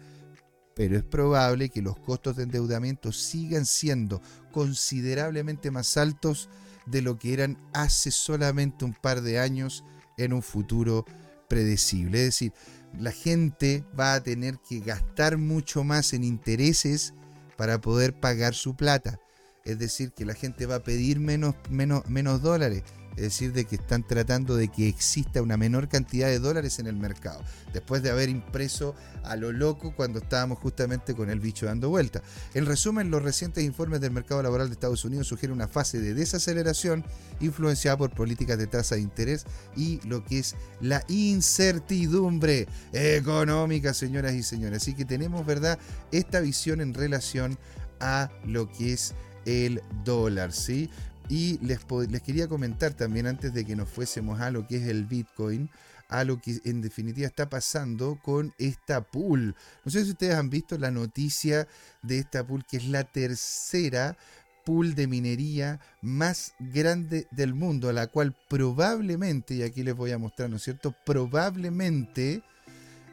pero 0.75 0.97
es 0.97 1.05
probable 1.05 1.69
que 1.69 1.83
los 1.83 1.99
costos 1.99 2.37
de 2.37 2.45
endeudamiento 2.45 3.13
sigan 3.13 3.67
siendo 3.67 4.23
considerablemente 4.53 5.71
más 5.71 5.97
altos 5.97 6.49
de 6.87 7.03
lo 7.03 7.19
que 7.19 7.33
eran 7.33 7.59
hace 7.73 8.11
solamente 8.11 8.85
un 8.85 8.95
par 8.95 9.23
de 9.23 9.39
años 9.39 9.85
en 10.17 10.33
un 10.33 10.43
futuro 10.43 11.05
predecible. 11.49 12.21
Es 12.21 12.25
decir, 12.27 12.53
la 12.99 13.13
gente 13.13 13.85
va 13.99 14.15
a 14.15 14.23
tener 14.23 14.59
que 14.59 14.81
gastar 14.81 15.37
mucho 15.37 15.85
más 15.85 16.13
en 16.13 16.25
intereses 16.25 17.15
para 17.57 17.81
poder 17.81 18.19
pagar 18.19 18.55
su 18.55 18.75
plata. 18.75 19.21
Es 19.65 19.79
decir, 19.79 20.13
que 20.13 20.25
la 20.25 20.35
gente 20.35 20.67
va 20.67 20.77
a 20.77 20.83
pedir 20.83 21.21
menos, 21.21 21.55
menos, 21.69 22.09
menos 22.09 22.43
dólares 22.43 22.83
es 23.17 23.23
decir, 23.23 23.53
de 23.53 23.65
que 23.65 23.77
están 23.77 24.07
tratando 24.07 24.57
de 24.57 24.69
que 24.69 24.89
exista 24.89 25.43
una 25.43 25.57
menor 25.57 25.89
cantidad 25.89 26.29
de 26.29 26.39
dólares 26.39 26.79
en 26.79 26.87
el 26.87 26.97
mercado, 26.97 27.43
después 27.73 28.03
de 28.03 28.11
haber 28.11 28.29
impreso 28.29 28.95
a 29.25 29.37
lo 29.37 29.53
loco 29.53 29.95
cuando 29.95 30.21
estábamos 30.21 30.59
justamente 30.59 31.15
con 31.15 31.31
el 31.31 31.41
bicho 31.41 31.67
dando 31.67 31.89
vuelta. 31.91 32.23
En 32.55 32.67
resumen, 32.67 33.11
los 33.11 33.23
recientes 33.23 33.65
informes 33.65 34.01
del 34.01 34.13
mercado 34.13 34.43
laboral 34.43 34.69
de 34.69 34.75
Estados 34.75 35.05
Unidos 35.05 35.27
sugieren 35.29 35.55
una 35.55 35.69
fase 35.69 36.01
de 36.01 36.15
desaceleración 36.15 37.05
influenciada 37.41 37.97
por 37.97 38.11
políticas 38.11 38.59
de 38.59 38.67
tasa 38.67 38.95
de 38.95 39.03
interés 39.03 39.45
y 39.77 40.01
lo 40.07 40.25
que 40.25 40.39
es 40.39 40.57
la 40.81 41.05
incertidumbre 41.09 42.69
económica, 42.93 43.95
señoras 43.95 44.35
y 44.35 44.43
señores. 44.43 44.83
Así 44.83 44.95
que 44.95 45.05
tenemos, 45.05 45.45
¿verdad?, 45.45 45.79
esta 46.13 46.41
visión 46.41 46.81
en 46.81 46.95
relación 46.95 47.59
a 48.01 48.31
lo 48.45 48.71
que 48.71 48.93
es 48.95 49.15
el 49.45 49.83
dólar, 50.05 50.53
¿sí? 50.53 50.91
Y 51.31 51.59
les, 51.65 51.79
les 52.09 52.23
quería 52.23 52.49
comentar 52.49 52.93
también 52.93 53.29
antes 53.29 53.55
de 53.55 53.65
que 53.65 53.77
nos 53.77 53.89
fuésemos 53.89 54.41
a 54.41 54.51
lo 54.51 54.67
que 54.67 54.79
es 54.79 54.89
el 54.89 55.07
Bitcoin, 55.07 55.71
a 56.09 56.25
lo 56.25 56.41
que 56.41 56.61
en 56.65 56.83
definitiva 56.83 57.29
está 57.29 57.49
pasando 57.49 58.19
con 58.21 58.53
esta 58.59 59.01
pool. 59.01 59.55
No 59.85 59.93
sé 59.93 60.05
si 60.05 60.11
ustedes 60.11 60.35
han 60.35 60.51
visto 60.51 60.77
la 60.77 60.91
noticia 60.91 61.69
de 62.03 62.19
esta 62.19 62.45
pool, 62.45 62.65
que 62.69 62.79
es 62.79 62.89
la 62.89 63.05
tercera 63.05 64.19
pool 64.65 64.97
de 64.97 65.07
minería 65.07 65.79
más 66.03 66.55
grande 66.59 67.29
del 67.31 67.55
mundo, 67.55 67.89
a 67.89 67.93
la 67.93 68.09
cual 68.09 68.37
probablemente, 68.49 69.55
y 69.55 69.63
aquí 69.63 69.85
les 69.85 69.95
voy 69.95 70.11
a 70.11 70.19
mostrar, 70.19 70.51
¿no 70.51 70.57
es 70.57 70.65
cierto? 70.65 70.93
Probablemente 71.07 72.43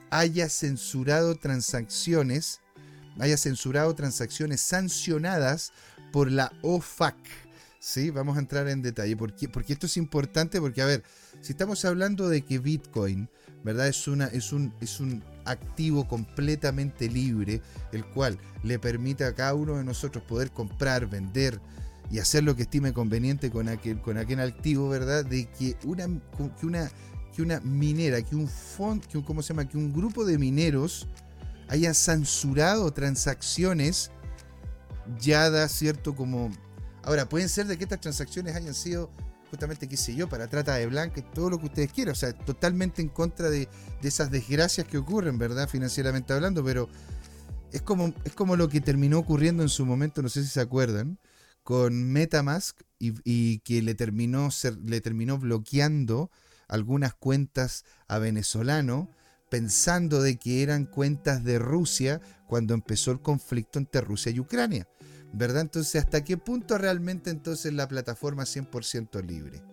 haya 0.09 0.49
censurado 0.49 1.35
transacciones, 1.35 2.61
haya 3.19 3.37
censurado 3.37 3.93
transacciones 3.93 4.59
sancionadas 4.61 5.71
por 6.11 6.31
la 6.31 6.51
OFAC. 6.63 7.15
Sí, 7.89 8.09
vamos 8.11 8.35
a 8.35 8.41
entrar 8.41 8.67
en 8.67 8.81
detalle. 8.81 9.15
¿Por 9.15 9.33
Porque 9.49 9.71
esto 9.71 9.85
es 9.85 9.95
importante 9.95 10.59
porque, 10.59 10.81
a 10.81 10.85
ver, 10.85 11.03
si 11.39 11.53
estamos 11.53 11.85
hablando 11.85 12.27
de 12.27 12.41
que 12.41 12.59
Bitcoin, 12.59 13.29
¿verdad? 13.63 13.87
Es, 13.87 14.09
una, 14.09 14.25
es, 14.25 14.51
un, 14.51 14.73
es 14.81 14.99
un 14.99 15.23
activo 15.45 16.05
completamente 16.05 17.07
libre, 17.07 17.61
el 17.93 18.03
cual 18.03 18.37
le 18.63 18.77
permite 18.77 19.23
a 19.23 19.33
cada 19.33 19.53
uno 19.53 19.77
de 19.77 19.85
nosotros 19.85 20.21
poder 20.25 20.51
comprar, 20.51 21.07
vender 21.07 21.61
y 22.11 22.19
hacer 22.19 22.43
lo 22.43 22.57
que 22.57 22.63
estime 22.63 22.91
conveniente 22.91 23.49
con 23.51 23.69
aquel, 23.69 24.01
con 24.01 24.17
aquel 24.17 24.41
activo, 24.41 24.89
¿verdad? 24.89 25.23
De 25.23 25.45
que 25.45 25.77
una, 25.85 26.07
que 26.59 26.65
una, 26.65 26.91
que 27.33 27.41
una 27.41 27.61
minera, 27.61 28.21
que 28.21 28.35
un 28.35 28.49
fondo, 28.49 29.07
que 29.07 29.17
un, 29.17 29.23
¿cómo 29.23 29.41
se 29.41 29.53
llama? 29.53 29.69
Que 29.69 29.77
un 29.77 29.93
grupo 29.93 30.25
de 30.25 30.37
mineros 30.37 31.07
haya 31.69 31.93
censurado 31.93 32.91
transacciones 32.91 34.11
ya 35.21 35.49
da 35.49 35.69
cierto 35.69 36.17
como 36.17 36.51
Ahora, 37.07 37.29
pueden 37.29 37.47
ser 37.47 37.67
de 37.67 37.77
que 37.77 37.85
estas 37.85 38.01
transacciones 38.01 38.53
hayan 38.53 38.73
sido 38.73 39.09
justamente, 39.49 39.87
qué 39.87 39.95
sé 39.95 40.13
yo, 40.13 40.27
para 40.27 40.49
trata 40.49 40.75
de 40.75 40.87
blanca, 40.87 41.21
todo 41.33 41.49
lo 41.49 41.57
que 41.57 41.67
ustedes 41.67 41.93
quieran. 41.93 42.11
O 42.11 42.15
sea, 42.15 42.33
totalmente 42.33 43.01
en 43.01 43.07
contra 43.07 43.49
de, 43.49 43.69
esas 44.03 44.29
desgracias 44.29 44.85
que 44.85 44.97
ocurren, 44.97 45.37
¿verdad? 45.37 45.69
Financieramente 45.69 46.33
hablando, 46.33 46.65
pero 46.65 46.89
es 47.71 47.81
como, 47.81 48.13
es 48.25 48.33
como 48.33 48.57
lo 48.57 48.67
que 48.67 48.81
terminó 48.81 49.19
ocurriendo 49.19 49.63
en 49.63 49.69
su 49.69 49.85
momento, 49.85 50.21
no 50.21 50.27
sé 50.27 50.43
si 50.43 50.49
se 50.49 50.59
acuerdan, 50.59 51.17
con 51.63 52.11
Metamask 52.11 52.77
y, 52.99 53.59
que 53.59 53.81
le 53.81 53.95
terminó, 53.95 54.49
le 54.83 54.99
terminó 54.99 55.37
bloqueando 55.37 56.29
algunas 56.67 57.13
cuentas 57.13 57.85
a 58.09 58.17
venezolano 58.17 59.09
pensando 59.49 60.21
de 60.21 60.35
que 60.35 60.61
eran 60.61 60.85
cuentas 60.85 61.45
de 61.45 61.57
Rusia 61.57 62.19
cuando 62.47 62.73
empezó 62.73 63.11
el 63.11 63.21
conflicto 63.21 63.79
entre 63.79 64.01
Rusia 64.01 64.29
y 64.33 64.41
Ucrania. 64.41 64.89
¿Verdad? 65.33 65.61
Entonces, 65.61 65.95
¿hasta 66.01 66.23
qué 66.23 66.37
punto 66.37 66.77
realmente 66.77 67.29
entonces 67.29 67.73
la 67.73 67.87
plataforma 67.87 68.43
100% 68.43 69.21
libre? 69.21 69.63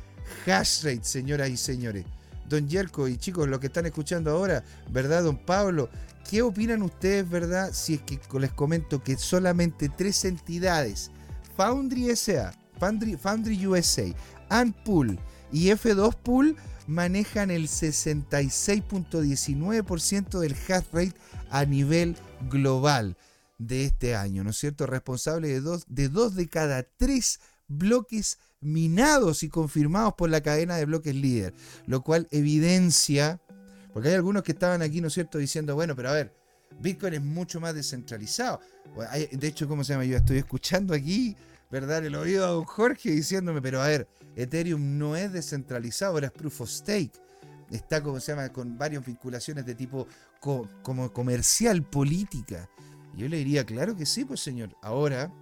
hash 0.47 0.83
rate, 0.83 1.03
señoras 1.03 1.49
y 1.49 1.57
señores. 1.57 2.05
Don 2.49 2.67
Yerko 2.67 3.07
y 3.07 3.17
chicos, 3.17 3.47
los 3.47 3.59
que 3.59 3.67
están 3.67 3.85
escuchando 3.85 4.31
ahora, 4.31 4.63
¿verdad, 4.89 5.23
don 5.23 5.37
Pablo? 5.37 5.89
¿Qué 6.29 6.41
opinan 6.41 6.81
ustedes, 6.81 7.29
verdad, 7.29 7.71
si 7.73 7.93
es 7.95 8.01
que 8.01 8.19
les 8.39 8.51
comento 8.51 9.01
que 9.03 9.17
solamente 9.17 9.89
tres 9.89 10.23
entidades, 10.25 11.11
Foundry 11.55 12.15
SA, 12.15 12.53
Foundry, 12.79 13.15
Foundry 13.17 13.67
USA, 13.67 14.05
Antpool 14.49 15.19
y 15.51 15.67
F2 15.67 16.15
Pool, 16.15 16.55
manejan 16.87 17.51
el 17.51 17.67
66.19% 17.67 20.39
del 20.39 20.53
hash 20.53 20.85
rate 20.91 21.13
a 21.51 21.65
nivel 21.65 22.15
global 22.49 23.15
de 23.59 23.85
este 23.85 24.15
año, 24.15 24.43
¿no 24.43 24.49
es 24.49 24.57
cierto? 24.57 24.87
Responsable 24.87 25.47
de 25.47 25.61
dos 25.61 25.85
de, 25.87 26.09
dos 26.09 26.35
de 26.35 26.49
cada 26.49 26.83
tres 26.83 27.39
bloques 27.67 28.39
minados 28.61 29.43
y 29.43 29.49
confirmados 29.49 30.13
por 30.13 30.29
la 30.29 30.41
cadena 30.41 30.77
de 30.77 30.85
bloques 30.85 31.15
líder, 31.15 31.53
lo 31.85 32.01
cual 32.01 32.27
evidencia, 32.31 33.41
porque 33.93 34.09
hay 34.09 34.15
algunos 34.15 34.43
que 34.43 34.53
estaban 34.53 34.81
aquí, 34.81 35.01
¿no 35.01 35.07
es 35.07 35.13
cierto?, 35.13 35.37
diciendo, 35.37 35.75
bueno, 35.75 35.95
pero 35.95 36.09
a 36.09 36.13
ver, 36.13 36.33
Bitcoin 36.79 37.13
es 37.13 37.21
mucho 37.21 37.59
más 37.59 37.75
descentralizado. 37.75 38.59
De 39.31 39.47
hecho, 39.47 39.67
¿cómo 39.67 39.83
se 39.83 39.93
llama? 39.93 40.05
Yo 40.05 40.17
estoy 40.17 40.37
escuchando 40.37 40.93
aquí, 40.93 41.35
¿verdad? 41.69 42.05
El 42.05 42.15
oído 42.15 42.45
a 42.45 42.49
don 42.49 42.65
Jorge 42.65 43.11
diciéndome, 43.11 43.61
pero 43.61 43.81
a 43.81 43.87
ver, 43.87 44.07
Ethereum 44.35 44.97
no 44.97 45.15
es 45.15 45.31
descentralizado, 45.31 46.13
ahora 46.13 46.27
es 46.27 46.33
proof 46.33 46.61
of 46.61 46.69
stake. 46.69 47.11
Está, 47.71 48.01
como 48.03 48.19
se 48.19 48.31
llama, 48.31 48.49
con 48.49 48.77
varias 48.77 49.05
vinculaciones 49.05 49.65
de 49.65 49.75
tipo 49.75 50.07
como 50.39 51.11
comercial, 51.13 51.83
política. 51.83 52.69
yo 53.15 53.27
le 53.27 53.37
diría, 53.37 53.65
claro 53.65 53.95
que 53.95 54.05
sí, 54.05 54.25
pues 54.25 54.41
señor. 54.41 54.75
Ahora, 54.81 55.33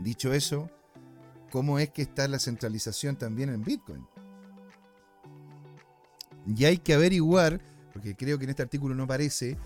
dicho 0.00 0.32
eso, 0.32 0.70
cómo 1.52 1.78
es 1.78 1.90
que 1.90 2.00
está 2.00 2.26
la 2.26 2.38
centralización 2.38 3.16
también 3.16 3.50
en 3.50 3.62
Bitcoin. 3.62 4.06
Y 6.46 6.64
hay 6.64 6.78
que 6.78 6.94
averiguar, 6.94 7.60
porque 7.92 8.16
creo 8.16 8.38
que 8.38 8.44
en 8.44 8.50
este 8.50 8.62
artículo 8.62 8.94
no 8.94 9.04
aparece, 9.04 9.58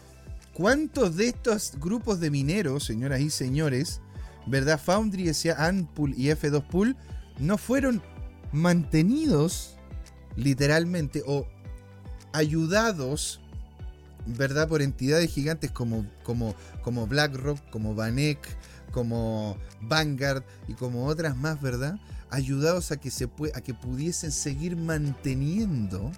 cuántos 0.53 1.17
de 1.17 1.29
estos 1.29 1.79
grupos 1.79 2.19
de 2.19 2.31
mineros, 2.31 2.85
señoras 2.85 3.21
y 3.21 3.31
señores, 3.31 4.01
¿verdad? 4.49 4.81
Foundry, 4.81 5.31
Antpool 5.57 6.13
y 6.17 6.27
F2 6.27 6.67
Pool, 6.67 6.97
no 7.39 7.57
fueron 7.57 8.03
mantenidos 8.51 9.79
literalmente 10.35 11.23
o 11.25 11.47
ayudados, 12.33 13.41
¿verdad? 14.27 14.69
Por 14.69 14.83
entidades 14.83 15.33
gigantes 15.33 15.71
como, 15.71 16.05
como, 16.25 16.57
como 16.83 17.07
BlackRock, 17.07 17.61
como 17.71 17.95
Vanek, 17.95 18.41
como 18.97 19.59
Vanguard 19.83 20.43
y 20.69 20.73
como 20.73 21.05
otras 21.05 21.37
más, 21.37 21.61
¿verdad? 21.61 22.01
Ayudados 22.31 22.93
a 22.93 22.97
que, 22.97 23.11
se 23.11 23.29
a 23.55 23.61
que 23.61 23.75
pudiesen 23.75 24.33
seguir 24.33 24.75
manteniendo 24.75 26.11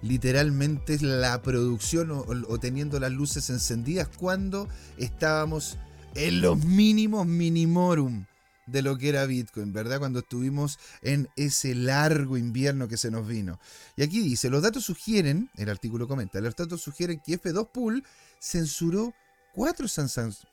literalmente 0.00 0.96
la 1.02 1.42
producción 1.42 2.10
o, 2.12 2.58
teniendo 2.60 2.98
las 2.98 3.12
luces 3.12 3.50
encendidas 3.50 4.08
cuando 4.08 4.70
estábamos 4.96 5.76
en 6.14 6.40
los 6.40 6.64
mínimos 6.64 7.26
minimorum 7.26 8.24
de 8.64 8.80
lo 8.80 8.96
que 8.96 9.10
era 9.10 9.26
Bitcoin, 9.26 9.74
¿verdad? 9.74 9.98
Cuando 9.98 10.20
estuvimos 10.20 10.78
en 11.02 11.28
ese 11.36 11.74
largo 11.74 12.38
invierno 12.38 12.88
que 12.88 12.96
se 12.96 13.10
nos 13.10 13.28
vino. 13.28 13.60
Y 13.96 14.02
aquí 14.02 14.22
dice, 14.22 14.48
los 14.48 14.62
datos 14.62 14.84
sugieren, 14.84 15.50
el 15.58 15.68
artículo 15.68 16.08
comenta, 16.08 16.40
los 16.40 16.56
datos 16.56 16.80
sugieren 16.80 17.20
que 17.22 17.38
F2 17.38 17.70
Pool 17.70 18.02
censuró 18.40 19.12
cuatro, 19.54 19.86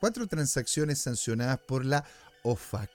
cuatro 0.00 0.26
transacciones 0.26 0.98
sancionadas 0.98 1.58
por 1.58 1.84
la 1.84 2.04
OFAC. 2.42 2.90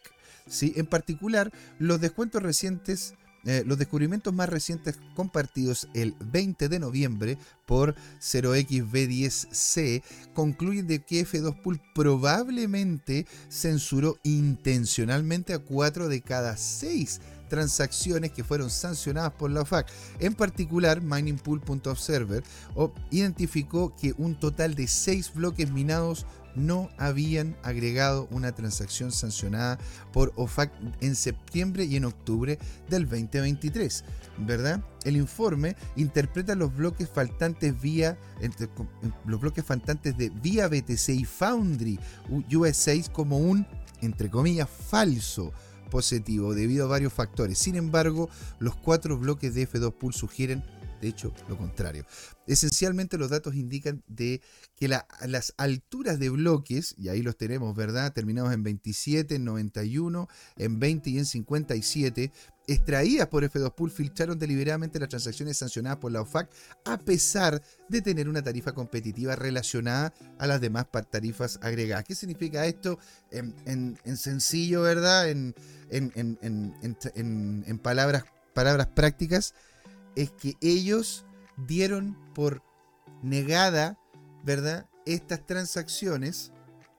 ¿sí? 0.48 0.74
En 0.76 0.86
particular, 0.86 1.52
los 1.80 2.00
descuentos 2.02 2.42
recientes 2.42 3.14
eh, 3.46 3.64
los 3.66 3.78
descubrimientos 3.78 4.34
más 4.34 4.48
recientes 4.48 4.98
compartidos 5.16 5.90
el 5.94 6.16
20 6.32 6.70
de 6.70 6.80
noviembre 6.80 7.38
por 7.66 7.94
0xB10C 8.22 10.02
concluyen 10.34 10.88
de 10.88 11.00
que 11.00 11.28
F2Pool 11.28 11.82
probablemente 11.94 13.28
censuró 13.50 14.18
intencionalmente 14.24 15.54
a 15.54 15.60
4 15.60 16.08
de 16.08 16.22
cada 16.22 16.56
6 16.56 17.20
transacciones 17.54 18.32
que 18.32 18.44
fueron 18.44 18.72
sancionadas 18.72 19.32
por 19.34 19.52
la 19.52 19.62
OFAC. 19.62 19.88
En 20.20 20.34
particular, 20.34 21.02
MiningPool.observer 21.02 22.44
identificó 23.12 23.96
que 23.96 24.16
un 24.18 24.34
total 24.40 24.74
de 24.74 24.88
6 24.88 25.36
bloques 25.36 25.72
minados 25.72 26.26
no 26.56 26.90
habían 26.98 27.56
agregado 27.62 28.28
una 28.32 28.54
transacción 28.54 29.12
sancionada 29.12 29.78
por 30.12 30.34
OFAC 30.36 30.72
en 31.02 31.16
septiembre 31.16 31.84
y 31.84 31.96
en 31.96 32.06
octubre 32.06 32.58
del 32.90 33.04
2023, 33.08 34.04
¿verdad? 34.40 34.84
El 35.04 35.16
informe 35.16 35.76
interpreta 35.96 36.56
los 36.56 36.76
bloques 36.76 37.08
faltantes 37.08 37.80
vía 37.80 38.18
los 39.28 39.40
bloques 39.40 39.64
faltantes 39.64 40.18
de 40.18 40.30
vía 40.30 40.68
BTC 40.68 41.10
y 41.10 41.26
Foundry 41.26 42.00
US6 42.50 43.12
como 43.12 43.38
un 43.38 43.68
entre 44.02 44.32
comillas 44.32 44.68
falso 44.70 45.54
positivo 45.94 46.56
debido 46.56 46.86
a 46.86 46.90
varios 46.90 47.14
factores. 47.14 47.60
Sin 47.60 47.76
embargo, 47.76 48.28
los 48.58 48.76
cuatro 48.76 49.16
bloques 49.16 49.54
de 49.54 49.70
F2 49.70 49.94
Pool 49.94 50.16
sugieren 50.16 50.64
de 51.04 51.10
hecho 51.10 51.34
lo 51.50 51.58
contrario. 51.58 52.06
Esencialmente 52.48 53.18
los 53.18 53.30
datos 53.30 53.56
indican 53.56 54.04
de 54.08 54.42
que 54.78 54.88
las 54.88 55.54
alturas 55.58 56.18
de 56.18 56.30
bloques, 56.30 56.96
y 56.98 57.10
ahí 57.10 57.22
los 57.22 57.36
tenemos, 57.36 57.76
¿verdad? 57.76 58.14
Terminados 58.14 58.54
en 58.54 58.64
27, 58.64 59.36
en 59.36 59.44
91, 59.44 60.30
en 60.56 60.80
20 60.80 61.10
y 61.10 61.18
en 61.18 61.26
57, 61.26 62.32
extraídas 62.68 63.28
por 63.28 63.44
F2 63.44 63.76
Pool 63.76 63.92
filtraron 63.92 64.40
deliberadamente 64.40 64.98
las 64.98 65.10
transacciones 65.10 65.58
sancionadas 65.58 66.00
por 66.00 66.14
la 66.14 66.22
OFAC 66.22 66.50
a 66.86 66.98
pesar 66.98 67.62
de 67.90 68.02
tener 68.02 68.30
una 68.30 68.42
tarifa 68.42 68.72
competitiva 68.72 69.36
relacionada 69.36 70.14
a 70.40 70.48
las 70.48 70.62
demás 70.62 70.86
tarifas 71.12 71.60
agregadas. 71.62 72.06
¿Qué 72.06 72.16
significa 72.16 72.66
esto 72.66 72.98
en, 73.32 73.98
sencillo, 74.16 74.84
verdad? 74.84 75.30
En, 75.30 75.54
palabras 77.84 78.88
prácticas 78.96 79.54
es 80.16 80.32
que 80.32 80.56
ellos 80.62 81.26
dieron 81.58 82.18
por 82.34 82.64
negada, 83.22 84.00
¿verdad? 84.44 84.90
Estas 85.06 85.46
transacciones 85.46 86.52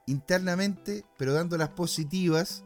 internamente, 0.07 1.05
pero 1.17 1.33
dándolas 1.33 1.71
positivas 1.71 2.65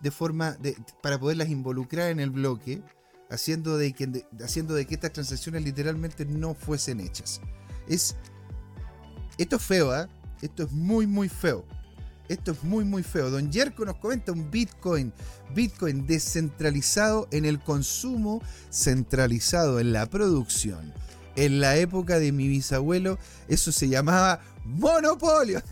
de 0.00 0.10
forma 0.10 0.56
para 1.02 1.18
poderlas 1.18 1.48
involucrar 1.48 2.10
en 2.10 2.20
el 2.20 2.30
bloque, 2.30 2.82
haciendo 3.30 3.76
de, 3.76 3.92
que, 3.92 4.26
haciendo 4.42 4.74
de 4.74 4.86
que 4.86 4.94
estas 4.94 5.12
transacciones 5.12 5.64
literalmente 5.64 6.24
no 6.24 6.54
fuesen 6.54 7.00
hechas. 7.00 7.40
Es, 7.88 8.16
esto 9.38 9.56
es 9.56 9.62
feo, 9.62 9.96
¿eh? 9.96 10.08
Esto 10.42 10.64
es 10.64 10.72
muy, 10.72 11.06
muy 11.06 11.28
feo. 11.28 11.64
Esto 12.28 12.52
es 12.52 12.62
muy, 12.64 12.84
muy 12.84 13.02
feo. 13.02 13.30
Don 13.30 13.50
Yerko 13.50 13.84
nos 13.84 13.96
comenta 13.96 14.32
un 14.32 14.50
Bitcoin. 14.50 15.12
Bitcoin 15.54 16.06
descentralizado 16.06 17.28
en 17.30 17.44
el 17.44 17.60
consumo, 17.60 18.42
centralizado 18.70 19.78
en 19.80 19.92
la 19.92 20.06
producción. 20.06 20.92
En 21.36 21.60
la 21.60 21.76
época 21.76 22.18
de 22.18 22.32
mi 22.32 22.48
bisabuelo, 22.48 23.18
eso 23.48 23.70
se 23.70 23.88
llamaba 23.88 24.40
monopolio. 24.64 25.62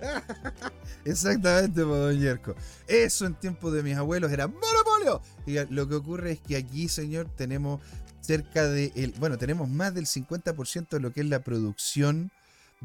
Exactamente, 1.04 1.84
pues, 1.84 2.00
don 2.00 2.18
Yerko. 2.18 2.54
Eso 2.88 3.26
en 3.26 3.34
tiempos 3.34 3.72
de 3.72 3.82
mis 3.82 3.96
abuelos 3.96 4.32
era 4.32 4.48
monopolio. 4.48 5.22
Y 5.46 5.54
lo 5.72 5.88
que 5.88 5.94
ocurre 5.94 6.32
es 6.32 6.40
que 6.40 6.56
aquí, 6.56 6.88
señor, 6.88 7.28
tenemos 7.36 7.80
cerca 8.20 8.66
de, 8.66 8.92
el, 8.96 9.12
bueno, 9.18 9.38
tenemos 9.38 9.68
más 9.68 9.94
del 9.94 10.06
50% 10.06 10.88
de 10.88 11.00
lo 11.00 11.12
que 11.12 11.20
es 11.20 11.26
la 11.26 11.44
producción 11.44 12.32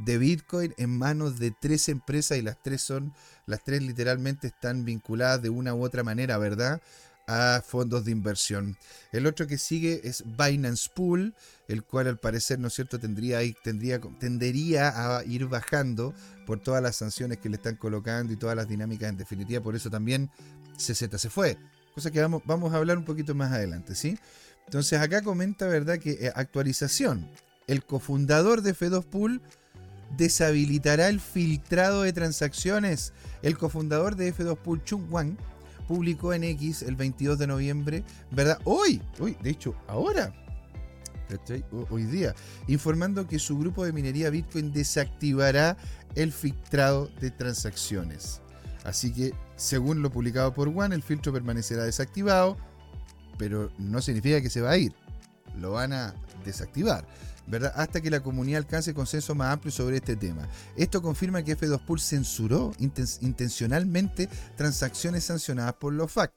de 0.03 0.17
Bitcoin 0.17 0.73
en 0.77 0.97
manos 0.97 1.39
de 1.39 1.51
tres 1.51 1.89
empresas 1.89 2.37
y 2.37 2.41
las 2.41 2.61
tres 2.61 2.81
son, 2.81 3.13
las 3.45 3.63
tres 3.63 3.81
literalmente 3.81 4.47
están 4.47 4.85
vinculadas 4.85 5.41
de 5.41 5.49
una 5.49 5.73
u 5.73 5.83
otra 5.83 6.03
manera, 6.03 6.37
¿verdad? 6.37 6.81
a 7.27 7.61
fondos 7.65 8.03
de 8.03 8.11
inversión. 8.11 8.77
El 9.11 9.25
otro 9.25 9.47
que 9.47 9.57
sigue 9.57 10.01
es 10.03 10.23
Binance 10.37 10.89
Pool, 10.93 11.33
el 11.67 11.83
cual 11.83 12.07
al 12.07 12.17
parecer, 12.17 12.59
¿no 12.59 12.67
es 12.67 12.73
cierto?, 12.73 12.99
tendría, 12.99 13.39
tendría, 13.63 13.99
tendería 14.19 15.17
a 15.17 15.23
ir 15.23 15.45
bajando 15.45 16.13
por 16.45 16.59
todas 16.59 16.83
las 16.83 16.97
sanciones 16.97 17.37
que 17.37 17.49
le 17.49 17.55
están 17.55 17.75
colocando 17.75 18.33
y 18.33 18.35
todas 18.35 18.55
las 18.55 18.67
dinámicas 18.67 19.09
en 19.09 19.17
definitiva, 19.17 19.61
por 19.61 19.75
eso 19.75 19.89
también 19.89 20.29
CZ 20.77 21.17
se 21.17 21.29
fue. 21.29 21.57
Cosa 21.93 22.11
que 22.11 22.21
vamos, 22.21 22.41
vamos 22.45 22.73
a 22.73 22.77
hablar 22.77 22.97
un 22.97 23.05
poquito 23.05 23.35
más 23.35 23.51
adelante, 23.51 23.95
¿sí? 23.95 24.17
Entonces 24.65 24.99
acá 24.99 25.21
comenta, 25.21 25.67
¿verdad?, 25.67 25.99
que 25.99 26.11
eh, 26.11 26.31
actualización. 26.35 27.29
El 27.67 27.85
cofundador 27.85 28.61
de 28.61 28.75
F2 28.75 29.05
Pool 29.05 29.41
deshabilitará 30.17 31.09
el 31.09 31.19
filtrado 31.19 32.03
de 32.03 32.13
transacciones. 32.13 33.13
El 33.41 33.57
cofundador 33.57 34.15
de 34.15 34.33
F2 34.33 34.57
Pool, 34.57 34.83
Chung 34.83 35.11
Wang, 35.11 35.37
publicó 35.87 36.33
en 36.33 36.43
X 36.43 36.83
el 36.83 36.95
22 36.95 37.37
de 37.37 37.47
noviembre, 37.47 38.03
¿verdad? 38.31 38.59
Hoy, 38.63 39.01
hoy, 39.19 39.37
de 39.41 39.49
hecho, 39.49 39.75
ahora, 39.87 40.33
hoy 41.89 42.03
día, 42.03 42.35
informando 42.67 43.27
que 43.27 43.39
su 43.39 43.57
grupo 43.57 43.85
de 43.85 43.93
minería 43.93 44.29
Bitcoin 44.29 44.71
desactivará 44.71 45.77
el 46.15 46.31
filtrado 46.31 47.09
de 47.19 47.31
transacciones. 47.31 48.41
Así 48.83 49.13
que, 49.13 49.33
según 49.55 50.01
lo 50.01 50.11
publicado 50.11 50.53
por 50.53 50.67
One, 50.69 50.95
el 50.95 51.03
filtro 51.03 51.31
permanecerá 51.31 51.83
desactivado, 51.83 52.57
pero 53.37 53.71
no 53.77 54.01
significa 54.01 54.41
que 54.41 54.49
se 54.49 54.61
va 54.61 54.71
a 54.71 54.77
ir. 54.77 54.93
Lo 55.59 55.71
van 55.71 55.93
a 55.93 56.15
desactivar. 56.45 57.05
¿Verdad? 57.51 57.73
hasta 57.75 57.99
que 57.99 58.09
la 58.09 58.23
comunidad 58.23 58.59
alcance 58.59 58.93
consenso 58.93 59.35
más 59.35 59.53
amplio 59.53 59.71
sobre 59.71 59.97
este 59.97 60.15
tema. 60.15 60.47
Esto 60.77 61.01
confirma 61.01 61.43
que 61.43 61.57
F2Pool 61.57 61.99
censuró 61.99 62.71
intencionalmente 62.79 64.29
transacciones 64.55 65.25
sancionadas 65.25 65.73
por 65.73 65.91
los 65.93 66.11
FAC 66.11 66.33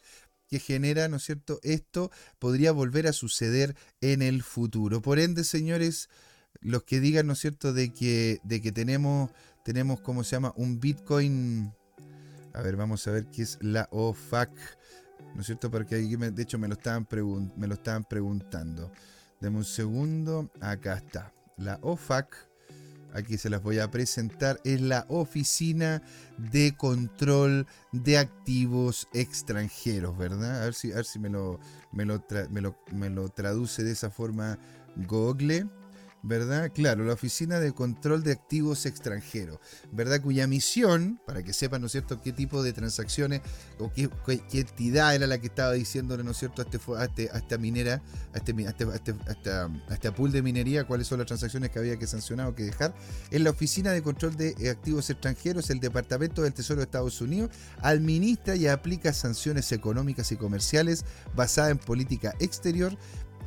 que 0.48 0.58
genera, 0.58 1.08
¿no 1.08 1.16
es 1.16 1.24
cierto? 1.24 1.58
Esto 1.62 2.10
podría 2.38 2.72
volver 2.72 3.06
a 3.06 3.12
suceder 3.12 3.76
en 4.00 4.20
el 4.22 4.42
futuro. 4.42 5.00
Por 5.00 5.18
ende, 5.18 5.42
señores, 5.42 6.10
los 6.60 6.82
que 6.82 7.00
digan, 7.00 7.26
¿no 7.26 7.32
es 7.32 7.38
cierto?, 7.38 7.72
de 7.72 7.92
que, 7.92 8.40
de 8.44 8.60
que 8.60 8.70
tenemos, 8.70 9.30
tenemos, 9.64 10.00
¿cómo 10.00 10.22
se 10.22 10.32
llama? 10.32 10.52
Un 10.56 10.80
Bitcoin. 10.80 11.72
A 12.52 12.60
ver, 12.60 12.76
vamos 12.76 13.06
a 13.06 13.12
ver 13.12 13.26
qué 13.26 13.42
es 13.42 13.56
la 13.62 13.88
OFAC. 13.90 14.50
¿No 15.34 15.40
es 15.40 15.46
cierto? 15.46 15.70
Porque 15.70 15.96
de 15.96 16.42
hecho, 16.42 16.58
me 16.58 16.68
lo 16.68 16.74
estaban, 16.74 17.06
me 17.56 17.66
lo 17.66 17.74
estaban 17.74 18.04
preguntando. 18.04 18.92
Deme 19.44 19.58
un 19.58 19.64
segundo. 19.66 20.50
Acá 20.62 20.94
está. 20.94 21.30
La 21.58 21.78
OFAC. 21.82 22.34
Aquí 23.12 23.36
se 23.36 23.50
las 23.50 23.62
voy 23.62 23.78
a 23.78 23.90
presentar. 23.90 24.58
Es 24.64 24.80
la 24.80 25.04
Oficina 25.10 26.00
de 26.38 26.74
Control 26.74 27.66
de 27.92 28.16
Activos 28.16 29.06
Extranjeros, 29.12 30.16
¿verdad? 30.16 30.62
A 30.62 30.64
ver 30.64 30.72
si, 30.72 30.92
a 30.92 30.94
ver 30.94 31.04
si 31.04 31.18
me, 31.18 31.28
lo, 31.28 31.60
me, 31.92 32.06
lo 32.06 32.24
me 32.90 33.10
lo 33.10 33.28
traduce 33.28 33.84
de 33.84 33.92
esa 33.92 34.08
forma 34.08 34.58
Google. 34.96 35.66
¿Verdad? 36.24 36.72
Claro, 36.74 37.04
la 37.04 37.12
Oficina 37.12 37.60
de 37.60 37.72
Control 37.72 38.22
de 38.22 38.32
Activos 38.32 38.86
Extranjeros, 38.86 39.58
¿verdad? 39.92 40.22
Cuya 40.22 40.46
misión, 40.46 41.20
para 41.26 41.42
que 41.42 41.52
sepan, 41.52 41.82
¿no 41.82 41.86
es 41.86 41.92
cierto?, 41.92 42.22
qué 42.22 42.32
tipo 42.32 42.62
de 42.62 42.72
transacciones 42.72 43.42
o 43.78 43.92
qué, 43.92 44.08
entidad 44.52 45.14
era 45.14 45.26
la 45.26 45.38
que 45.38 45.48
estaba 45.48 45.72
diciéndole, 45.72 46.24
¿no 46.24 46.30
es 46.30 46.38
cierto?, 46.38 46.62
a, 46.62 46.64
este, 46.64 46.88
a, 46.94 47.04
este, 47.04 47.24
esta 47.36 47.58
minera, 47.58 48.02
a 48.32 48.38
este, 48.38 48.52
a, 48.66 48.70
este, 48.70 49.50
a, 49.50 49.70
este, 49.90 50.12
pool 50.12 50.32
de 50.32 50.40
minería, 50.40 50.84
cuáles 50.84 51.06
son 51.06 51.18
las 51.18 51.26
transacciones 51.26 51.70
que 51.70 51.78
había 51.78 51.98
que 51.98 52.06
sancionar 52.06 52.48
o 52.48 52.54
que 52.54 52.62
dejar. 52.64 52.94
En 53.30 53.44
la 53.44 53.50
Oficina 53.50 53.92
de 53.92 54.02
Control 54.02 54.34
de 54.34 54.70
Activos 54.70 55.10
Extranjeros, 55.10 55.68
el 55.68 55.78
Departamento 55.78 56.40
del 56.40 56.54
Tesoro 56.54 56.78
de 56.78 56.84
Estados 56.84 57.20
Unidos 57.20 57.50
administra 57.82 58.56
y 58.56 58.66
aplica 58.66 59.12
sanciones 59.12 59.70
económicas 59.72 60.32
y 60.32 60.36
comerciales 60.36 61.04
basadas 61.36 61.72
en 61.72 61.78
política 61.78 62.34
exterior 62.40 62.96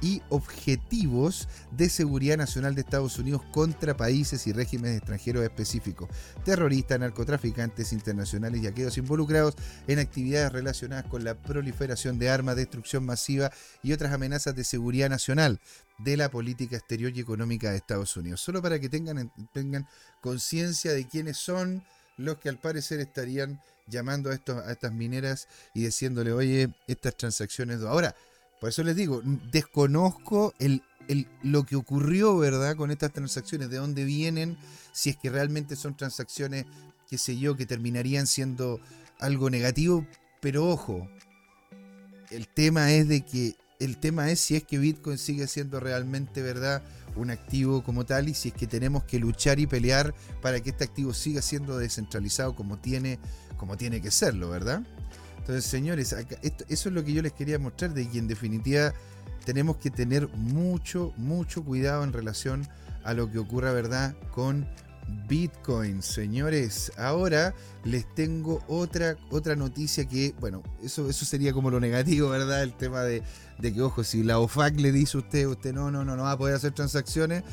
y 0.01 0.21
objetivos 0.29 1.47
de 1.71 1.89
seguridad 1.89 2.37
nacional 2.37 2.75
de 2.75 2.81
Estados 2.81 3.17
Unidos 3.19 3.41
contra 3.51 3.97
países 3.97 4.47
y 4.47 4.53
regímenes 4.53 4.97
extranjeros 4.97 5.43
específicos, 5.43 6.09
terroristas, 6.43 6.99
narcotraficantes 6.99 7.93
internacionales 7.93 8.61
y 8.61 8.67
aquellos 8.67 8.97
involucrados 8.97 9.55
en 9.87 9.99
actividades 9.99 10.51
relacionadas 10.51 11.05
con 11.05 11.23
la 11.23 11.35
proliferación 11.35 12.19
de 12.19 12.29
armas, 12.29 12.55
destrucción 12.55 13.05
masiva 13.05 13.51
y 13.83 13.93
otras 13.93 14.13
amenazas 14.13 14.55
de 14.55 14.63
seguridad 14.63 15.09
nacional 15.09 15.59
de 15.97 16.17
la 16.17 16.29
política 16.29 16.77
exterior 16.77 17.11
y 17.15 17.19
económica 17.19 17.71
de 17.71 17.77
Estados 17.77 18.15
Unidos. 18.17 18.41
Solo 18.41 18.61
para 18.61 18.79
que 18.79 18.89
tengan, 18.89 19.31
tengan 19.53 19.87
conciencia 20.21 20.93
de 20.93 21.07
quiénes 21.07 21.37
son 21.37 21.83
los 22.17 22.37
que 22.37 22.49
al 22.49 22.59
parecer 22.59 22.99
estarían 22.99 23.61
llamando 23.87 24.29
a, 24.29 24.33
a 24.33 24.71
estas 24.71 24.91
mineras 24.91 25.47
y 25.73 25.83
diciéndole, 25.83 26.31
oye, 26.31 26.69
estas 26.87 27.15
transacciones... 27.15 27.81
Ahora, 27.81 28.15
por 28.59 28.69
eso 28.69 28.83
les 28.83 28.95
digo, 28.95 29.21
desconozco 29.51 30.53
lo 31.43 31.65
que 31.65 31.75
ocurrió, 31.75 32.37
¿verdad?, 32.37 32.75
con 32.75 32.91
estas 32.91 33.13
transacciones, 33.13 33.69
de 33.69 33.77
dónde 33.77 34.03
vienen, 34.03 34.57
si 34.91 35.09
es 35.09 35.17
que 35.17 35.29
realmente 35.29 35.75
son 35.75 35.95
transacciones, 35.95 36.65
qué 37.09 37.17
sé 37.17 37.37
yo, 37.37 37.55
que 37.55 37.65
terminarían 37.65 38.27
siendo 38.27 38.79
algo 39.19 39.49
negativo, 39.49 40.05
Pero 40.39 40.67
ojo, 40.67 41.09
el 42.29 42.47
tema 42.47 42.91
es 42.93 43.07
de 43.07 43.21
que 43.21 43.55
el 43.79 43.97
tema 43.97 44.31
es 44.31 44.39
si 44.39 44.55
es 44.55 44.63
que 44.63 44.77
Bitcoin 44.77 45.17
sigue 45.17 45.47
siendo 45.47 45.79
realmente, 45.79 46.41
¿verdad? 46.41 46.83
un 47.17 47.31
activo 47.31 47.83
como 47.83 48.05
tal 48.05 48.29
y 48.29 48.33
si 48.33 48.49
es 48.49 48.53
que 48.53 48.67
tenemos 48.67 49.03
que 49.03 49.19
luchar 49.19 49.59
y 49.59 49.67
pelear 49.67 50.13
para 50.41 50.59
que 50.61 50.69
este 50.69 50.83
activo 50.83 51.13
siga 51.13 51.41
siendo 51.41 51.77
descentralizado 51.77 52.55
como 52.55 52.77
tiene, 52.77 53.19
como 53.57 53.75
tiene 53.77 54.01
que 54.01 54.11
serlo, 54.11 54.49
¿verdad? 54.49 54.83
Entonces, 55.47 55.71
señores, 55.71 56.13
eso 56.67 56.89
es 56.89 56.93
lo 56.93 57.05
que 57.05 57.13
yo 57.13 57.21
les 57.21 57.31
quería 57.31 57.57
mostrar, 57.57 57.93
de 57.93 58.05
que 58.09 58.19
en 58.19 58.27
definitiva 58.27 58.93
tenemos 59.45 59.77
que 59.77 59.89
tener 59.89 60.27
mucho, 60.35 61.13
mucho 61.15 61.63
cuidado 61.63 62.03
en 62.03 62.11
relación 62.11 62.67
a 63.05 63.13
lo 63.13 63.31
que 63.31 63.39
ocurra, 63.39 63.71
¿verdad?, 63.71 64.13
con 64.33 64.67
Bitcoin, 65.29 66.01
señores. 66.01 66.91
Ahora 66.97 67.55
les 67.85 68.13
tengo 68.13 68.61
otra, 68.67 69.15
otra 69.31 69.55
noticia 69.55 70.03
que, 70.03 70.35
bueno, 70.41 70.63
eso, 70.83 71.09
eso 71.09 71.23
sería 71.23 71.53
como 71.53 71.71
lo 71.71 71.79
negativo, 71.79 72.27
¿verdad? 72.27 72.61
El 72.61 72.73
tema 72.73 73.03
de, 73.03 73.23
de 73.57 73.73
que, 73.73 73.81
ojo, 73.81 74.03
si 74.03 74.23
la 74.23 74.39
OFAC 74.39 74.77
le 74.81 74.91
dice 74.91 75.15
a 75.15 75.21
usted, 75.21 75.47
usted 75.47 75.73
no, 75.73 75.89
no, 75.91 76.03
no, 76.03 76.17
no 76.17 76.23
va 76.23 76.33
a 76.33 76.37
poder 76.37 76.55
hacer 76.55 76.73
transacciones, 76.73 77.45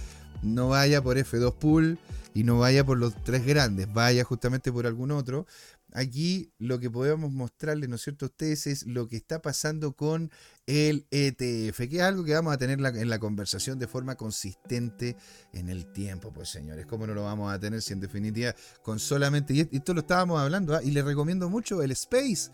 no 0.42 0.70
vaya 0.70 1.00
por 1.00 1.16
F2 1.16 1.54
Pool 1.54 1.98
y 2.34 2.42
no 2.42 2.58
vaya 2.58 2.84
por 2.84 2.98
los 2.98 3.14
tres 3.22 3.46
grandes, 3.46 3.92
vaya 3.92 4.24
justamente 4.24 4.72
por 4.72 4.84
algún 4.88 5.12
otro, 5.12 5.46
aquí 5.94 6.52
lo 6.58 6.78
que 6.80 6.90
podemos 6.90 7.32
mostrarles, 7.32 7.88
¿no 7.88 7.96
es 7.96 8.02
cierto?, 8.02 8.26
a 8.26 8.28
ustedes 8.28 8.66
es 8.66 8.86
lo 8.86 9.08
que 9.08 9.16
está 9.16 9.40
pasando 9.40 9.92
con 9.92 10.30
el 10.66 11.06
ETF, 11.10 11.78
que 11.88 11.96
es 11.96 12.02
algo 12.02 12.24
que 12.24 12.34
vamos 12.34 12.52
a 12.52 12.58
tener 12.58 12.78
en 12.80 13.08
la 13.08 13.18
conversación 13.18 13.78
de 13.78 13.86
forma 13.86 14.16
consistente 14.16 15.16
en 15.52 15.70
el 15.70 15.90
tiempo, 15.92 16.32
pues 16.32 16.50
señores, 16.50 16.84
¿cómo 16.86 17.06
no 17.06 17.14
lo 17.14 17.22
vamos 17.22 17.52
a 17.52 17.58
tener 17.58 17.80
si 17.80 17.92
en 17.92 18.00
definitiva 18.00 18.54
con 18.82 18.98
solamente, 18.98 19.54
y 19.54 19.68
esto 19.76 19.94
lo 19.94 20.00
estábamos 20.00 20.40
hablando, 20.40 20.74
¿ah? 20.74 20.82
y 20.82 20.90
les 20.90 21.04
recomiendo 21.04 21.48
mucho 21.48 21.82
el 21.82 21.92
Space, 21.92 22.50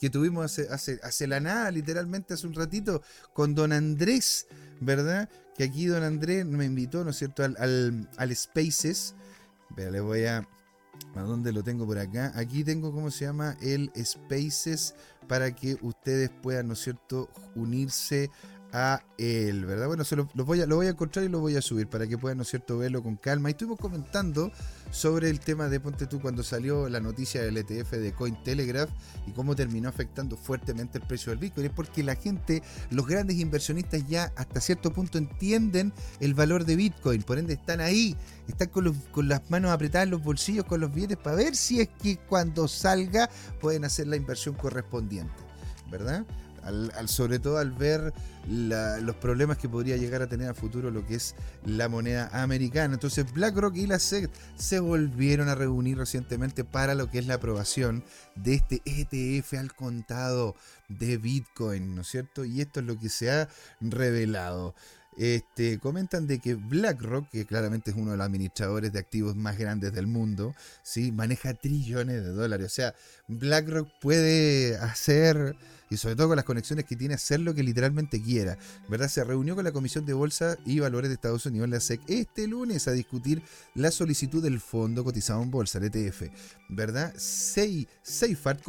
que 0.00 0.10
tuvimos 0.10 0.58
hace, 0.58 1.26
la 1.26 1.40
nada, 1.40 1.70
literalmente 1.70 2.34
hace 2.34 2.46
un 2.46 2.54
ratito, 2.54 3.02
con 3.32 3.54
don 3.54 3.72
Andrés, 3.72 4.46
¿verdad? 4.80 5.28
Que 5.56 5.64
aquí 5.64 5.86
don 5.86 6.02
Andrés 6.02 6.44
me 6.44 6.64
invitó, 6.64 7.04
¿no 7.04 7.10
es 7.10 7.16
cierto?, 7.16 7.42
al, 7.42 8.36
Spaces. 8.36 9.14
Pero 9.74 9.90
le 9.90 10.00
voy 10.00 10.24
a, 10.24 10.46
¿A 11.14 11.22
dónde 11.22 11.52
lo 11.52 11.62
tengo 11.62 11.86
por 11.86 11.98
acá? 11.98 12.32
Aquí 12.34 12.64
tengo, 12.64 12.92
¿cómo 12.92 13.10
se 13.10 13.24
llama? 13.24 13.56
El 13.60 13.90
Spaces 14.04 14.94
para 15.28 15.54
que 15.54 15.76
ustedes 15.80 16.30
puedan, 16.30 16.68
¿no 16.68 16.72
es 16.74 16.80
cierto?, 16.80 17.28
unirse 17.54 18.30
a 18.76 19.04
él, 19.18 19.64
¿verdad? 19.66 19.86
Bueno, 19.86 20.02
se 20.02 20.16
lo, 20.16 20.28
voy 20.34 20.60
a, 20.60 20.66
lo 20.66 20.74
voy 20.74 20.88
a 20.88 20.90
encontrar 20.90 21.24
y 21.24 21.28
lo 21.28 21.38
voy 21.38 21.54
a 21.54 21.62
subir 21.62 21.86
para 21.86 22.08
que 22.08 22.18
puedan, 22.18 22.38
¿no 22.38 22.42
es 22.42 22.48
cierto?, 22.48 22.76
verlo 22.76 23.04
con 23.04 23.16
calma. 23.16 23.48
Y 23.48 23.52
estuvimos 23.52 23.78
comentando 23.78 24.50
sobre 24.90 25.30
el 25.30 25.38
tema 25.38 25.68
de 25.68 25.78
Ponte 25.78 26.08
tú 26.08 26.20
cuando 26.20 26.42
salió 26.42 26.88
la 26.88 26.98
noticia 26.98 27.40
del 27.40 27.56
ETF 27.56 27.92
de 27.92 28.12
Cointelegraph 28.12 28.90
y 29.28 29.30
cómo 29.30 29.54
terminó 29.54 29.88
afectando 29.88 30.36
fuertemente 30.36 30.98
el 30.98 31.06
precio 31.06 31.30
del 31.30 31.38
Bitcoin. 31.38 31.66
Es 31.66 31.72
porque 31.72 32.02
la 32.02 32.16
gente, 32.16 32.64
los 32.90 33.06
grandes 33.06 33.36
inversionistas 33.36 34.08
ya 34.08 34.32
hasta 34.34 34.60
cierto 34.60 34.92
punto 34.92 35.18
entienden 35.18 35.92
el 36.18 36.34
valor 36.34 36.64
de 36.64 36.74
Bitcoin, 36.74 37.22
por 37.22 37.38
ende 37.38 37.54
están 37.54 37.80
ahí, 37.80 38.16
están 38.48 38.70
con, 38.70 38.92
con 39.12 39.28
las 39.28 39.48
manos 39.52 39.70
apretadas 39.70 40.06
en 40.06 40.10
los 40.10 40.22
bolsillos, 40.24 40.64
con 40.64 40.80
los 40.80 40.92
billetes, 40.92 41.18
para 41.18 41.36
ver 41.36 41.54
si 41.54 41.80
es 41.80 41.90
que 42.02 42.16
cuando 42.16 42.66
salga 42.66 43.30
pueden 43.60 43.84
hacer 43.84 44.08
la 44.08 44.16
inversión 44.16 44.56
correspondiente, 44.56 45.32
¿verdad? 45.92 46.26
Sobre 47.06 47.38
todo 47.38 47.58
al 47.58 47.72
ver 47.72 48.12
los 48.46 49.16
problemas 49.16 49.58
que 49.58 49.68
podría 49.68 49.96
llegar 49.96 50.22
a 50.22 50.28
tener 50.28 50.48
a 50.48 50.54
futuro 50.54 50.90
lo 50.90 51.06
que 51.06 51.16
es 51.16 51.34
la 51.64 51.88
moneda 51.88 52.28
americana. 52.32 52.94
Entonces 52.94 53.32
BlackRock 53.32 53.76
y 53.76 53.86
la 53.86 53.98
SEC 53.98 54.30
se 54.56 54.80
volvieron 54.80 55.48
a 55.48 55.54
reunir 55.54 55.98
recientemente 55.98 56.64
para 56.64 56.94
lo 56.94 57.10
que 57.10 57.18
es 57.18 57.26
la 57.26 57.34
aprobación 57.34 58.04
de 58.34 58.54
este 58.54 58.82
ETF 58.84 59.54
al 59.54 59.74
contado 59.74 60.54
de 60.88 61.16
Bitcoin, 61.16 61.94
¿no 61.94 62.02
es 62.02 62.08
cierto? 62.08 62.44
Y 62.44 62.60
esto 62.60 62.80
es 62.80 62.86
lo 62.86 62.98
que 62.98 63.08
se 63.08 63.30
ha 63.30 63.48
revelado. 63.80 64.74
Este, 65.16 65.78
comentan 65.78 66.26
de 66.26 66.40
que 66.40 66.54
BlackRock, 66.54 67.30
que 67.30 67.46
claramente 67.46 67.92
es 67.92 67.96
uno 67.96 68.10
de 68.10 68.16
los 68.16 68.26
administradores 68.26 68.92
de 68.92 68.98
activos 68.98 69.36
más 69.36 69.56
grandes 69.56 69.92
del 69.92 70.08
mundo, 70.08 70.54
¿sí? 70.82 71.12
maneja 71.12 71.54
trillones 71.54 72.24
de 72.24 72.30
dólares. 72.30 72.66
O 72.66 72.74
sea, 72.74 72.94
BlackRock 73.28 73.88
puede 74.00 74.76
hacer 74.76 75.56
y 75.94 75.96
sobre 75.96 76.16
todo 76.16 76.28
con 76.28 76.36
las 76.36 76.44
conexiones 76.44 76.84
que 76.84 76.96
tiene, 76.96 77.14
hacer 77.14 77.40
lo 77.40 77.54
que 77.54 77.62
literalmente 77.62 78.20
quiera. 78.20 78.58
¿Verdad? 78.88 79.08
Se 79.08 79.24
reunió 79.24 79.54
con 79.54 79.64
la 79.64 79.72
Comisión 79.72 80.04
de 80.04 80.12
Bolsa 80.12 80.58
y 80.66 80.80
Valores 80.80 81.08
de 81.08 81.14
Estados 81.14 81.46
Unidos, 81.46 81.68
la 81.68 81.80
SEC, 81.80 82.00
este 82.08 82.46
lunes 82.46 82.88
a 82.88 82.92
discutir 82.92 83.42
la 83.74 83.90
solicitud 83.90 84.42
del 84.42 84.60
fondo 84.60 85.04
cotizado 85.04 85.42
en 85.42 85.50
bolsa, 85.50 85.78
el 85.78 85.84
ETF. 85.84 86.24
¿Verdad? 86.68 87.14
Seifert 87.16 88.62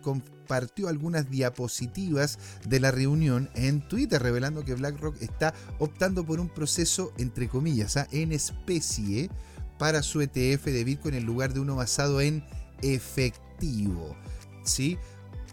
compartió 0.00 0.88
algunas 0.88 1.30
diapositivas 1.30 2.38
de 2.66 2.80
la 2.80 2.90
reunión 2.90 3.50
en 3.54 3.86
Twitter, 3.88 4.22
revelando 4.22 4.64
que 4.64 4.74
BlackRock 4.74 5.20
está 5.20 5.54
optando 5.78 6.24
por 6.24 6.40
un 6.40 6.48
proceso, 6.48 7.12
entre 7.18 7.48
comillas, 7.48 7.96
¿ah? 7.96 8.08
en 8.10 8.32
especie 8.32 9.30
para 9.78 10.02
su 10.02 10.20
ETF 10.20 10.64
de 10.66 10.84
Bitcoin 10.84 11.14
en 11.14 11.24
lugar 11.24 11.52
de 11.52 11.60
uno 11.60 11.76
basado 11.76 12.20
en 12.20 12.44
efectivo. 12.82 14.16
¿Sí? 14.64 14.96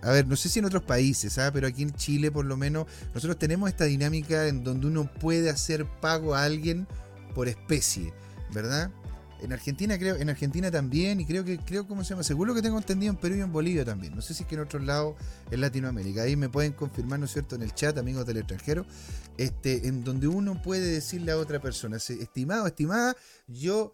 A 0.01 0.11
ver, 0.11 0.27
no 0.27 0.35
sé 0.35 0.49
si 0.49 0.59
en 0.59 0.65
otros 0.65 0.83
países, 0.83 1.37
¿ah? 1.37 1.51
pero 1.51 1.67
aquí 1.67 1.83
en 1.83 1.93
Chile 1.93 2.31
por 2.31 2.45
lo 2.45 2.55
menos 2.57 2.87
nosotros 3.13 3.37
tenemos 3.37 3.69
esta 3.69 3.85
dinámica 3.85 4.47
en 4.47 4.63
donde 4.63 4.87
uno 4.87 5.11
puede 5.11 5.49
hacer 5.49 5.85
pago 5.85 6.35
a 6.35 6.43
alguien 6.43 6.87
por 7.35 7.47
especie, 7.47 8.13
¿verdad? 8.53 8.91
En 9.41 9.53
Argentina 9.53 9.97
creo, 9.97 10.17
en 10.17 10.29
Argentina 10.29 10.69
también, 10.69 11.21
y 11.21 11.25
creo 11.25 11.45
que, 11.45 11.57
creo, 11.59 11.87
¿cómo 11.87 12.03
se 12.03 12.09
llama? 12.09 12.23
Seguro 12.23 12.53
que 12.53 12.61
tengo 12.61 12.77
entendido 12.77 13.11
en 13.11 13.17
Perú 13.17 13.35
y 13.35 13.41
en 13.41 13.51
Bolivia 13.51 13.85
también. 13.85 14.13
No 14.13 14.21
sé 14.21 14.33
si 14.33 14.43
es 14.43 14.49
que 14.49 14.55
en 14.55 14.61
otros 14.61 14.83
lados 14.83 15.15
en 15.49 15.61
Latinoamérica. 15.61 16.23
Ahí 16.23 16.35
me 16.35 16.49
pueden 16.49 16.73
confirmar, 16.73 17.19
¿no 17.19 17.25
es 17.25 17.31
cierto?, 17.31 17.55
en 17.55 17.61
el 17.61 17.73
chat, 17.73 17.97
amigos 17.97 18.25
del 18.25 18.37
extranjero, 18.37 18.85
este, 19.37 19.87
en 19.87 20.03
donde 20.03 20.27
uno 20.27 20.61
puede 20.61 20.91
decirle 20.91 21.31
a 21.31 21.37
otra 21.37 21.61
persona, 21.61 21.97
estimado, 21.97 22.67
estimada, 22.67 23.15
yo 23.47 23.93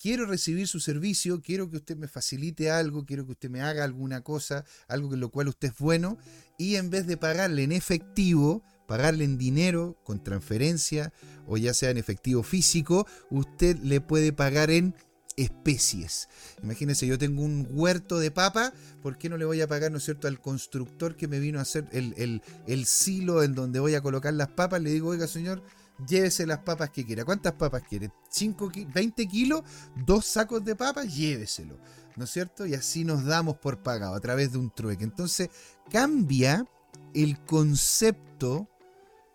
quiero 0.00 0.26
recibir 0.26 0.68
su 0.68 0.80
servicio, 0.80 1.40
quiero 1.42 1.70
que 1.70 1.76
usted 1.76 1.96
me 1.96 2.08
facilite 2.08 2.70
algo, 2.70 3.04
quiero 3.04 3.26
que 3.26 3.32
usted 3.32 3.50
me 3.50 3.60
haga 3.60 3.84
alguna 3.84 4.22
cosa, 4.22 4.64
algo 4.86 5.12
en 5.14 5.20
lo 5.20 5.30
cual 5.30 5.48
usted 5.48 5.68
es 5.68 5.78
bueno, 5.78 6.18
y 6.56 6.76
en 6.76 6.90
vez 6.90 7.06
de 7.06 7.16
pagarle 7.16 7.64
en 7.64 7.72
efectivo, 7.72 8.62
pagarle 8.86 9.24
en 9.24 9.38
dinero, 9.38 9.98
con 10.04 10.22
transferencia, 10.22 11.12
o 11.46 11.56
ya 11.56 11.74
sea 11.74 11.90
en 11.90 11.98
efectivo 11.98 12.42
físico, 12.42 13.06
usted 13.30 13.76
le 13.78 14.00
puede 14.00 14.32
pagar 14.32 14.70
en 14.70 14.94
especies. 15.36 16.28
Imagínense, 16.62 17.06
yo 17.06 17.16
tengo 17.16 17.42
un 17.42 17.68
huerto 17.70 18.18
de 18.18 18.30
papa, 18.30 18.72
¿por 19.02 19.18
qué 19.18 19.28
no 19.28 19.36
le 19.36 19.44
voy 19.44 19.60
a 19.60 19.68
pagar, 19.68 19.92
no 19.92 19.98
es 19.98 20.04
cierto, 20.04 20.26
al 20.26 20.40
constructor 20.40 21.16
que 21.16 21.28
me 21.28 21.38
vino 21.38 21.58
a 21.58 21.62
hacer 21.62 21.86
el, 21.92 22.14
el, 22.16 22.42
el 22.66 22.86
silo 22.86 23.42
en 23.42 23.54
donde 23.54 23.78
voy 23.78 23.94
a 23.94 24.00
colocar 24.00 24.34
las 24.34 24.48
papas? 24.48 24.82
Le 24.82 24.90
digo, 24.90 25.10
oiga 25.10 25.28
señor, 25.28 25.62
llévese 26.06 26.46
las 26.46 26.58
papas 26.58 26.90
que 26.90 27.04
quiera. 27.04 27.24
¿Cuántas 27.24 27.54
papas 27.54 27.82
quiere? 27.88 28.10
¿5, 28.32 28.92
20 28.92 29.26
kilos? 29.26 29.62
¿Dos 29.96 30.26
sacos 30.26 30.64
de 30.64 30.76
papas? 30.76 31.14
Lléveselo. 31.14 31.78
¿No 32.16 32.24
es 32.24 32.30
cierto? 32.30 32.66
Y 32.66 32.74
así 32.74 33.04
nos 33.04 33.24
damos 33.24 33.56
por 33.58 33.82
pagado 33.82 34.14
a 34.14 34.20
través 34.20 34.52
de 34.52 34.58
un 34.58 34.70
trueque. 34.70 35.04
Entonces 35.04 35.50
cambia 35.90 36.66
el 37.14 37.38
concepto 37.44 38.68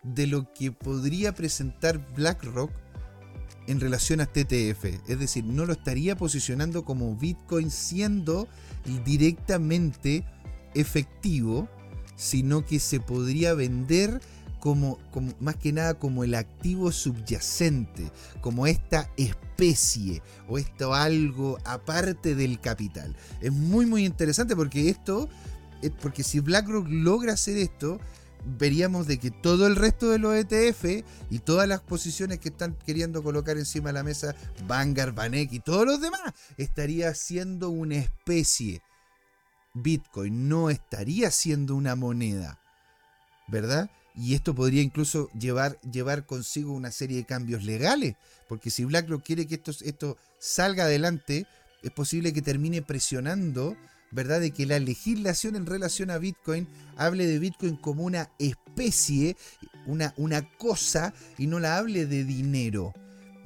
de 0.02 0.26
lo 0.26 0.52
que 0.52 0.70
podría 0.70 1.34
presentar 1.34 1.98
BlackRock 2.14 2.70
en 3.66 3.80
relación 3.80 4.20
a 4.20 4.26
TTF. 4.26 4.84
Es 5.08 5.18
decir, 5.18 5.44
no 5.44 5.64
lo 5.64 5.72
estaría 5.72 6.16
posicionando 6.16 6.84
como 6.84 7.16
Bitcoin 7.16 7.70
siendo 7.70 8.48
directamente 9.04 10.24
efectivo, 10.74 11.68
sino 12.16 12.64
que 12.64 12.78
se 12.78 13.00
podría 13.00 13.54
vender 13.54 14.20
como, 14.64 14.98
más 15.40 15.56
que 15.56 15.74
nada 15.74 15.92
como 15.92 16.24
el 16.24 16.34
activo 16.34 16.90
subyacente, 16.90 18.10
como 18.40 18.66
esta 18.66 19.10
especie 19.18 20.22
o 20.48 20.56
esto 20.56 20.94
algo 20.94 21.58
aparte 21.66 22.34
del 22.34 22.58
capital. 22.58 23.14
Es 23.42 23.52
muy 23.52 23.84
muy 23.84 24.06
interesante 24.06 24.56
porque 24.56 24.88
esto, 24.88 25.28
porque 26.00 26.22
si 26.22 26.40
BlackRock 26.40 26.86
logra 26.88 27.34
hacer 27.34 27.58
esto, 27.58 28.00
veríamos 28.58 29.06
de 29.06 29.18
que 29.18 29.30
todo 29.30 29.66
el 29.66 29.76
resto 29.76 30.08
de 30.08 30.18
los 30.18 30.34
ETF 30.34 31.04
y 31.28 31.40
todas 31.40 31.68
las 31.68 31.82
posiciones 31.82 32.38
que 32.38 32.48
están 32.48 32.74
queriendo 32.86 33.22
colocar 33.22 33.58
encima 33.58 33.90
de 33.90 33.92
la 33.92 34.02
mesa, 34.02 34.34
Vanguard, 34.66 35.12
Vanek 35.12 35.52
y 35.52 35.60
todos 35.60 35.84
los 35.84 36.00
demás, 36.00 36.32
estaría 36.56 37.14
siendo 37.14 37.68
una 37.68 37.96
especie. 37.96 38.80
Bitcoin 39.74 40.48
no 40.48 40.70
estaría 40.70 41.30
siendo 41.30 41.76
una 41.76 41.96
moneda, 41.96 42.62
¿verdad? 43.46 43.90
Y 44.14 44.34
esto 44.34 44.54
podría 44.54 44.82
incluso 44.82 45.28
llevar, 45.38 45.80
llevar 45.80 46.24
consigo 46.24 46.72
una 46.72 46.92
serie 46.92 47.16
de 47.16 47.24
cambios 47.24 47.64
legales, 47.64 48.14
porque 48.48 48.70
si 48.70 48.84
BlackRock 48.84 49.24
quiere 49.24 49.46
que 49.46 49.56
esto, 49.56 49.72
esto 49.82 50.16
salga 50.38 50.84
adelante, 50.84 51.46
es 51.82 51.90
posible 51.90 52.32
que 52.32 52.42
termine 52.42 52.80
presionando, 52.80 53.76
¿verdad?, 54.12 54.40
de 54.40 54.52
que 54.52 54.66
la 54.66 54.78
legislación 54.78 55.56
en 55.56 55.66
relación 55.66 56.10
a 56.10 56.18
Bitcoin 56.18 56.68
hable 56.96 57.26
de 57.26 57.40
Bitcoin 57.40 57.76
como 57.76 58.04
una 58.04 58.30
especie, 58.38 59.36
una, 59.86 60.14
una 60.16 60.48
cosa, 60.58 61.12
y 61.36 61.48
no 61.48 61.58
la 61.58 61.76
hable 61.76 62.06
de 62.06 62.24
dinero. 62.24 62.94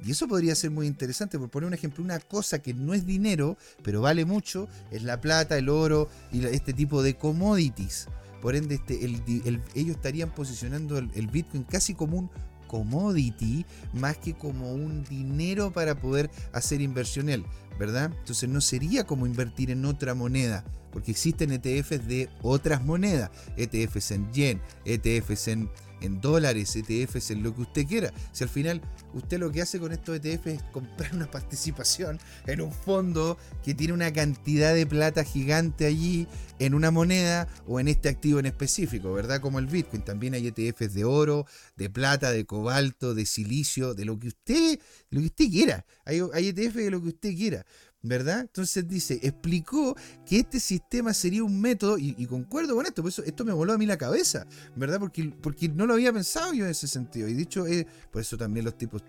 Y 0.05 0.11
eso 0.11 0.27
podría 0.27 0.55
ser 0.55 0.71
muy 0.71 0.87
interesante, 0.87 1.39
por 1.39 1.49
poner 1.49 1.67
un 1.67 1.73
ejemplo, 1.73 2.03
una 2.03 2.19
cosa 2.19 2.59
que 2.59 2.73
no 2.73 2.93
es 2.93 3.05
dinero, 3.05 3.57
pero 3.83 4.01
vale 4.01 4.23
mucho, 4.23 4.69
es 4.91 5.03
la 5.03 5.19
plata, 5.19 5.57
el 5.57 5.67
oro 5.67 6.09
y 6.31 6.45
este 6.45 6.73
tipo 6.73 7.01
de 7.01 7.15
commodities. 7.15 8.07
Por 8.41 8.55
ende, 8.55 8.75
este, 8.75 9.03
ellos 9.03 9.95
estarían 9.95 10.33
posicionando 10.33 10.97
el, 10.97 11.27
Bitcoin 11.27 11.63
casi 11.63 11.93
como 11.93 12.17
un 12.17 12.29
commodity 12.67 13.65
más 13.93 14.17
que 14.17 14.33
como 14.33 14.73
un 14.73 15.03
dinero 15.03 15.71
para 15.71 15.95
poder 15.99 16.29
hacer 16.53 16.81
inversión 16.81 17.29
en 17.29 17.41
él, 17.41 17.45
¿verdad? 17.77 18.11
Entonces 18.19 18.47
no 18.47 18.61
sería 18.61 19.05
como 19.05 19.25
invertir 19.25 19.71
en 19.71 19.85
otra 19.85 20.13
moneda, 20.13 20.63
porque 20.91 21.11
existen 21.11 21.51
ETFs 21.51 22.07
de 22.07 22.29
otras 22.41 22.83
monedas, 22.85 23.31
ETFs 23.57 24.11
en 24.11 24.31
yen, 24.31 24.61
ETFs 24.85 25.47
en 25.47 25.69
en 26.01 26.21
dólares, 26.21 26.75
ETFs, 26.75 27.31
en 27.31 27.43
lo 27.43 27.55
que 27.55 27.61
usted 27.61 27.87
quiera. 27.87 28.13
Si 28.31 28.43
al 28.43 28.49
final 28.49 28.81
usted 29.13 29.39
lo 29.39 29.51
que 29.51 29.61
hace 29.61 29.79
con 29.79 29.91
estos 29.91 30.15
ETFs 30.17 30.47
es 30.47 30.63
comprar 30.71 31.13
una 31.13 31.29
participación 31.31 32.19
en 32.47 32.61
un 32.61 32.71
fondo 32.71 33.37
que 33.63 33.73
tiene 33.73 33.93
una 33.93 34.11
cantidad 34.11 34.73
de 34.73 34.85
plata 34.85 35.23
gigante 35.23 35.85
allí 35.85 36.27
en 36.59 36.73
una 36.73 36.91
moneda 36.91 37.47
o 37.67 37.79
en 37.79 37.87
este 37.87 38.09
activo 38.09 38.39
en 38.39 38.45
específico, 38.45 39.13
¿verdad? 39.13 39.41
Como 39.41 39.59
el 39.59 39.67
Bitcoin. 39.67 40.03
También 40.03 40.33
hay 40.33 40.47
ETFs 40.47 40.93
de 40.93 41.05
oro, 41.05 41.45
de 41.75 41.89
plata, 41.89 42.31
de 42.31 42.45
cobalto, 42.45 43.13
de 43.13 43.25
silicio, 43.25 43.93
de 43.93 44.05
lo 44.05 44.19
que 44.19 44.27
usted, 44.27 44.79
lo 45.09 45.21
que 45.21 45.27
usted 45.27 45.49
quiera. 45.49 45.85
Hay, 46.05 46.21
hay 46.33 46.49
ETFs 46.49 46.75
de 46.75 46.91
lo 46.91 47.01
que 47.01 47.09
usted 47.09 47.35
quiera. 47.35 47.65
¿Verdad? 48.01 48.41
Entonces 48.41 48.87
dice, 48.87 49.19
explicó 49.21 49.95
que 50.25 50.39
este 50.39 50.59
sistema 50.59 51.13
sería 51.13 51.43
un 51.43 51.59
método, 51.59 51.97
y, 51.97 52.25
concuerdo 52.25 52.75
con 52.75 52.85
esto, 52.85 53.01
por 53.01 53.09
eso 53.09 53.23
esto 53.23 53.43
me 53.43 53.53
voló 53.53 53.73
a 53.73 53.77
mí 53.77 53.85
la 53.85 53.97
cabeza, 53.97 54.45
¿verdad? 54.75 54.99
Porque, 54.99 55.33
porque 55.41 55.69
no 55.69 55.85
lo 55.85 55.93
había 55.93 56.13
pensado 56.13 56.53
yo 56.53 56.65
en 56.65 56.71
ese 56.71 56.87
sentido. 56.87 57.27
Y 57.27 57.33
dicho, 57.33 57.67
eh, 57.67 57.85
por 58.11 58.21
eso 58.21 58.37
también 58.37 58.65
los 58.65 58.77
tipos, 58.77 59.03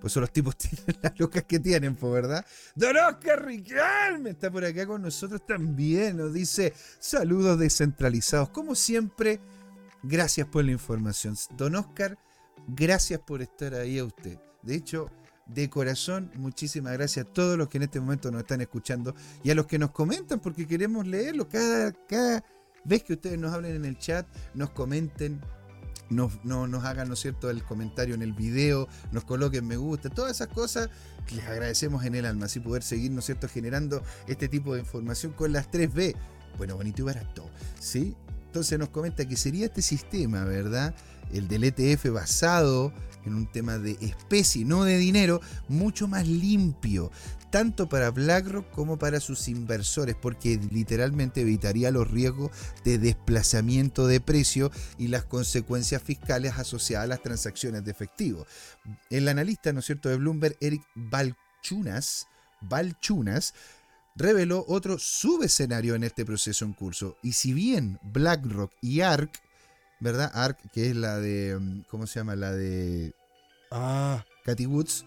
pues 0.00 0.12
son 0.12 0.22
los 0.22 0.32
tipos 0.32 0.56
tienen 0.58 0.98
las 1.02 1.18
locas 1.18 1.44
que 1.44 1.60
tienen, 1.60 1.96
¿verdad? 2.00 2.44
Don 2.74 2.96
Oscar 2.96 3.44
Riquelme 3.44 4.30
está 4.30 4.50
por 4.50 4.64
acá 4.64 4.86
con 4.86 5.02
nosotros 5.02 5.44
también, 5.46 6.16
nos 6.16 6.32
dice, 6.32 6.72
saludos 6.98 7.58
descentralizados, 7.58 8.50
como 8.50 8.74
siempre, 8.74 9.40
gracias 10.02 10.48
por 10.48 10.64
la 10.64 10.72
información. 10.72 11.36
Don 11.56 11.76
Oscar, 11.76 12.18
gracias 12.66 13.20
por 13.20 13.40
estar 13.40 13.74
ahí 13.74 13.98
a 13.98 14.04
usted. 14.04 14.38
De 14.62 14.74
hecho, 14.74 15.10
de 15.54 15.68
corazón, 15.68 16.30
muchísimas 16.36 16.92
gracias 16.92 17.26
a 17.26 17.28
todos 17.28 17.58
los 17.58 17.68
que 17.68 17.78
en 17.78 17.84
este 17.84 18.00
momento 18.00 18.30
nos 18.30 18.42
están 18.42 18.60
escuchando 18.60 19.14
y 19.42 19.50
a 19.50 19.54
los 19.54 19.66
que 19.66 19.78
nos 19.78 19.90
comentan, 19.90 20.40
porque 20.40 20.66
queremos 20.66 21.06
leerlo 21.06 21.48
cada, 21.48 21.92
cada 22.08 22.44
vez 22.84 23.02
que 23.02 23.14
ustedes 23.14 23.38
nos 23.38 23.52
hablen 23.52 23.76
en 23.76 23.84
el 23.84 23.98
chat, 23.98 24.26
nos 24.54 24.70
comenten, 24.70 25.40
nos, 26.08 26.44
nos 26.44 26.84
hagan, 26.84 27.08
¿no 27.08 27.16
cierto?, 27.16 27.50
el 27.50 27.64
comentario 27.64 28.14
en 28.14 28.22
el 28.22 28.32
video, 28.32 28.88
nos 29.12 29.24
coloquen 29.24 29.66
me 29.66 29.76
gusta, 29.76 30.08
todas 30.08 30.32
esas 30.32 30.48
cosas 30.48 30.88
les 31.34 31.44
agradecemos 31.46 32.04
en 32.04 32.14
el 32.14 32.26
alma, 32.26 32.46
así 32.46 32.60
poder 32.60 32.82
seguir, 32.82 33.10
¿no 33.10 33.20
es 33.20 33.26
cierto?, 33.26 33.48
generando 33.48 34.02
este 34.28 34.48
tipo 34.48 34.74
de 34.74 34.80
información 34.80 35.32
con 35.32 35.52
las 35.52 35.70
3B. 35.70 36.14
Bueno, 36.58 36.76
bonito 36.76 37.02
y 37.02 37.04
barato, 37.04 37.48
¿sí? 37.78 38.14
Entonces 38.46 38.78
nos 38.78 38.88
comenta 38.88 39.26
que 39.26 39.36
sería 39.36 39.66
este 39.66 39.82
sistema, 39.82 40.44
¿verdad? 40.44 40.94
El 41.32 41.46
del 41.46 41.64
ETF 41.64 42.10
basado 42.12 42.92
en 43.24 43.34
un 43.34 43.46
tema 43.46 43.78
de 43.78 43.96
especie, 44.00 44.64
no 44.64 44.84
de 44.84 44.98
dinero, 44.98 45.40
mucho 45.68 46.08
más 46.08 46.26
limpio, 46.26 47.10
tanto 47.50 47.88
para 47.88 48.10
BlackRock 48.10 48.70
como 48.70 48.98
para 48.98 49.20
sus 49.20 49.48
inversores, 49.48 50.14
porque 50.14 50.60
literalmente 50.70 51.40
evitaría 51.40 51.90
los 51.90 52.10
riesgos 52.10 52.50
de 52.84 52.98
desplazamiento 52.98 54.06
de 54.06 54.20
precio 54.20 54.70
y 54.98 55.08
las 55.08 55.24
consecuencias 55.24 56.02
fiscales 56.02 56.54
asociadas 56.56 57.04
a 57.04 57.08
las 57.08 57.22
transacciones 57.22 57.84
de 57.84 57.90
efectivo. 57.90 58.46
El 59.10 59.28
analista, 59.28 59.72
¿no 59.72 59.80
es 59.80 59.86
cierto?, 59.86 60.08
de 60.08 60.16
Bloomberg, 60.16 60.56
Eric 60.60 60.82
Balchunas, 60.94 62.26
Balchunas 62.60 63.54
reveló 64.16 64.64
otro 64.68 64.98
subescenario 64.98 65.94
en 65.94 66.04
este 66.04 66.24
proceso 66.24 66.64
en 66.64 66.72
curso. 66.72 67.16
Y 67.22 67.32
si 67.32 67.52
bien 67.52 67.98
BlackRock 68.02 68.72
y 68.80 69.00
ARK 69.00 69.30
¿verdad? 70.00 70.30
Ark, 70.34 70.58
que 70.72 70.90
es 70.90 70.96
la 70.96 71.18
de, 71.18 71.58
mm, 71.58 71.82
¿cómo 71.88 72.06
se 72.06 72.20
llama? 72.20 72.36
La 72.36 72.52
de... 72.52 73.14
Ah, 73.70 74.24
Cathy 74.44 74.66
Woods, 74.66 75.04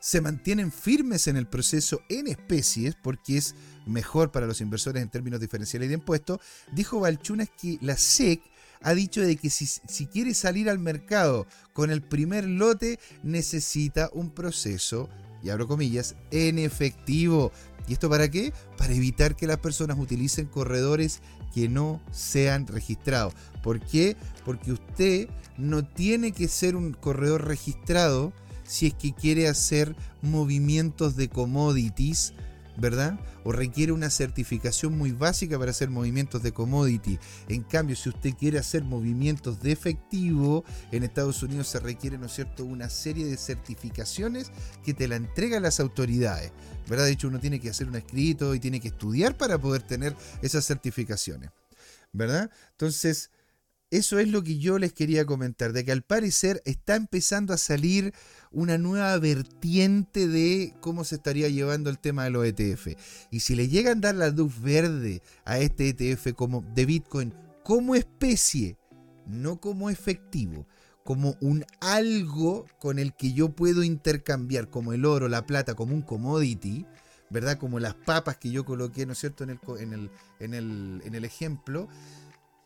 se 0.00 0.20
mantienen 0.20 0.70
firmes 0.70 1.26
en 1.26 1.36
el 1.36 1.46
proceso 1.46 2.00
en 2.08 2.28
especies 2.28 2.94
porque 2.94 3.36
es 3.36 3.54
mejor 3.86 4.30
para 4.30 4.46
los 4.46 4.60
inversores 4.60 5.02
en 5.02 5.10
términos 5.10 5.40
diferenciales 5.40 5.88
de 5.88 5.94
impuestos, 5.94 6.38
dijo 6.72 7.00
Balchunas 7.00 7.50
que 7.50 7.78
la 7.82 7.96
SEC 7.96 8.40
ha 8.82 8.94
dicho 8.94 9.20
de 9.20 9.36
que 9.36 9.50
si, 9.50 9.66
si, 9.66 10.06
quiere 10.06 10.32
salir 10.34 10.70
al 10.70 10.78
mercado 10.78 11.46
con 11.72 11.90
el 11.90 12.02
primer 12.02 12.44
lote 12.44 13.00
necesita 13.22 14.10
un 14.12 14.30
proceso, 14.30 15.08
y 15.46 15.50
abro 15.50 15.68
comillas, 15.68 16.16
en 16.32 16.58
efectivo. 16.58 17.52
¿Y 17.86 17.92
esto 17.92 18.10
para 18.10 18.28
qué? 18.28 18.52
Para 18.76 18.94
evitar 18.94 19.36
que 19.36 19.46
las 19.46 19.58
personas 19.58 19.96
utilicen 19.98 20.46
corredores 20.46 21.20
que 21.54 21.68
no 21.68 22.00
sean 22.10 22.66
registrados. 22.66 23.34
¿Por 23.62 23.80
qué? 23.80 24.16
Porque 24.44 24.72
usted 24.72 25.28
no 25.56 25.86
tiene 25.86 26.32
que 26.32 26.48
ser 26.48 26.74
un 26.74 26.92
corredor 26.92 27.46
registrado 27.46 28.32
si 28.64 28.88
es 28.88 28.94
que 28.94 29.14
quiere 29.14 29.46
hacer 29.46 29.94
movimientos 30.20 31.14
de 31.14 31.28
commodities, 31.28 32.34
¿verdad? 32.76 33.18
O 33.44 33.52
requiere 33.52 33.92
una 33.92 34.10
certificación 34.10 34.96
muy 34.96 35.12
básica 35.12 35.58
para 35.58 35.70
hacer 35.70 35.90
movimientos 35.90 36.42
de 36.42 36.52
commodity. 36.52 37.18
En 37.48 37.62
cambio, 37.62 37.96
si 37.96 38.08
usted 38.08 38.34
quiere 38.34 38.58
hacer 38.58 38.84
movimientos 38.84 39.60
de 39.62 39.72
efectivo, 39.72 40.64
en 40.92 41.02
Estados 41.02 41.42
Unidos 41.42 41.68
se 41.68 41.80
requiere, 41.80 42.18
¿no 42.18 42.26
es 42.26 42.32
cierto?, 42.32 42.64
una 42.64 42.88
serie 42.88 43.26
de 43.26 43.36
certificaciones 43.36 44.50
que 44.84 44.94
te 44.94 45.08
la 45.08 45.16
entregan 45.16 45.62
las 45.62 45.80
autoridades. 45.80 46.52
¿Verdad? 46.88 47.06
De 47.06 47.12
hecho, 47.12 47.28
uno 47.28 47.40
tiene 47.40 47.60
que 47.60 47.70
hacer 47.70 47.88
un 47.88 47.96
escrito 47.96 48.54
y 48.54 48.60
tiene 48.60 48.80
que 48.80 48.88
estudiar 48.88 49.36
para 49.36 49.58
poder 49.58 49.82
tener 49.82 50.14
esas 50.42 50.64
certificaciones. 50.64 51.50
¿Verdad? 52.12 52.50
Entonces, 52.72 53.30
eso 53.96 54.18
es 54.18 54.28
lo 54.28 54.42
que 54.42 54.58
yo 54.58 54.78
les 54.78 54.92
quería 54.92 55.24
comentar, 55.24 55.72
de 55.72 55.84
que 55.84 55.92
al 55.92 56.02
parecer 56.02 56.62
está 56.64 56.96
empezando 56.96 57.52
a 57.52 57.58
salir 57.58 58.12
una 58.50 58.78
nueva 58.78 59.18
vertiente 59.18 60.28
de 60.28 60.74
cómo 60.80 61.04
se 61.04 61.16
estaría 61.16 61.48
llevando 61.48 61.90
el 61.90 61.98
tema 61.98 62.24
de 62.24 62.30
los 62.30 62.46
ETF. 62.46 62.96
Y 63.30 63.40
si 63.40 63.54
le 63.54 63.68
llegan 63.68 63.98
a 63.98 64.00
dar 64.08 64.14
la 64.14 64.28
luz 64.28 64.60
verde 64.60 65.22
a 65.44 65.58
este 65.58 65.88
ETF 65.88 66.34
como 66.34 66.64
de 66.74 66.86
Bitcoin 66.86 67.34
como 67.62 67.94
especie, 67.94 68.76
no 69.26 69.60
como 69.60 69.90
efectivo, 69.90 70.66
como 71.02 71.36
un 71.40 71.64
algo 71.80 72.66
con 72.78 72.98
el 72.98 73.14
que 73.14 73.32
yo 73.32 73.48
puedo 73.48 73.82
intercambiar, 73.82 74.70
como 74.70 74.92
el 74.92 75.04
oro, 75.04 75.28
la 75.28 75.46
plata, 75.46 75.74
como 75.74 75.94
un 75.94 76.02
commodity, 76.02 76.86
¿verdad? 77.28 77.58
Como 77.58 77.80
las 77.80 77.94
papas 77.94 78.36
que 78.36 78.50
yo 78.50 78.64
coloqué, 78.64 79.04
¿no 79.04 79.12
es 79.12 79.18
cierto?, 79.18 79.42
en 79.42 79.50
el, 79.50 79.58
en 79.78 79.92
el, 79.92 80.10
en 80.38 80.54
el, 80.54 81.02
en 81.04 81.14
el 81.14 81.24
ejemplo 81.24 81.88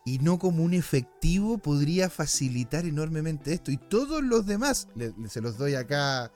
y 0.05 0.19
no 0.19 0.39
como 0.39 0.63
un 0.63 0.73
efectivo 0.73 1.57
podría 1.57 2.09
facilitar 2.09 2.85
enormemente 2.85 3.53
esto. 3.53 3.71
Y 3.71 3.77
todos 3.77 4.23
los 4.23 4.45
demás, 4.45 4.87
se 5.29 5.41
los 5.41 5.57
doy 5.57 5.75
acá, 5.75 6.31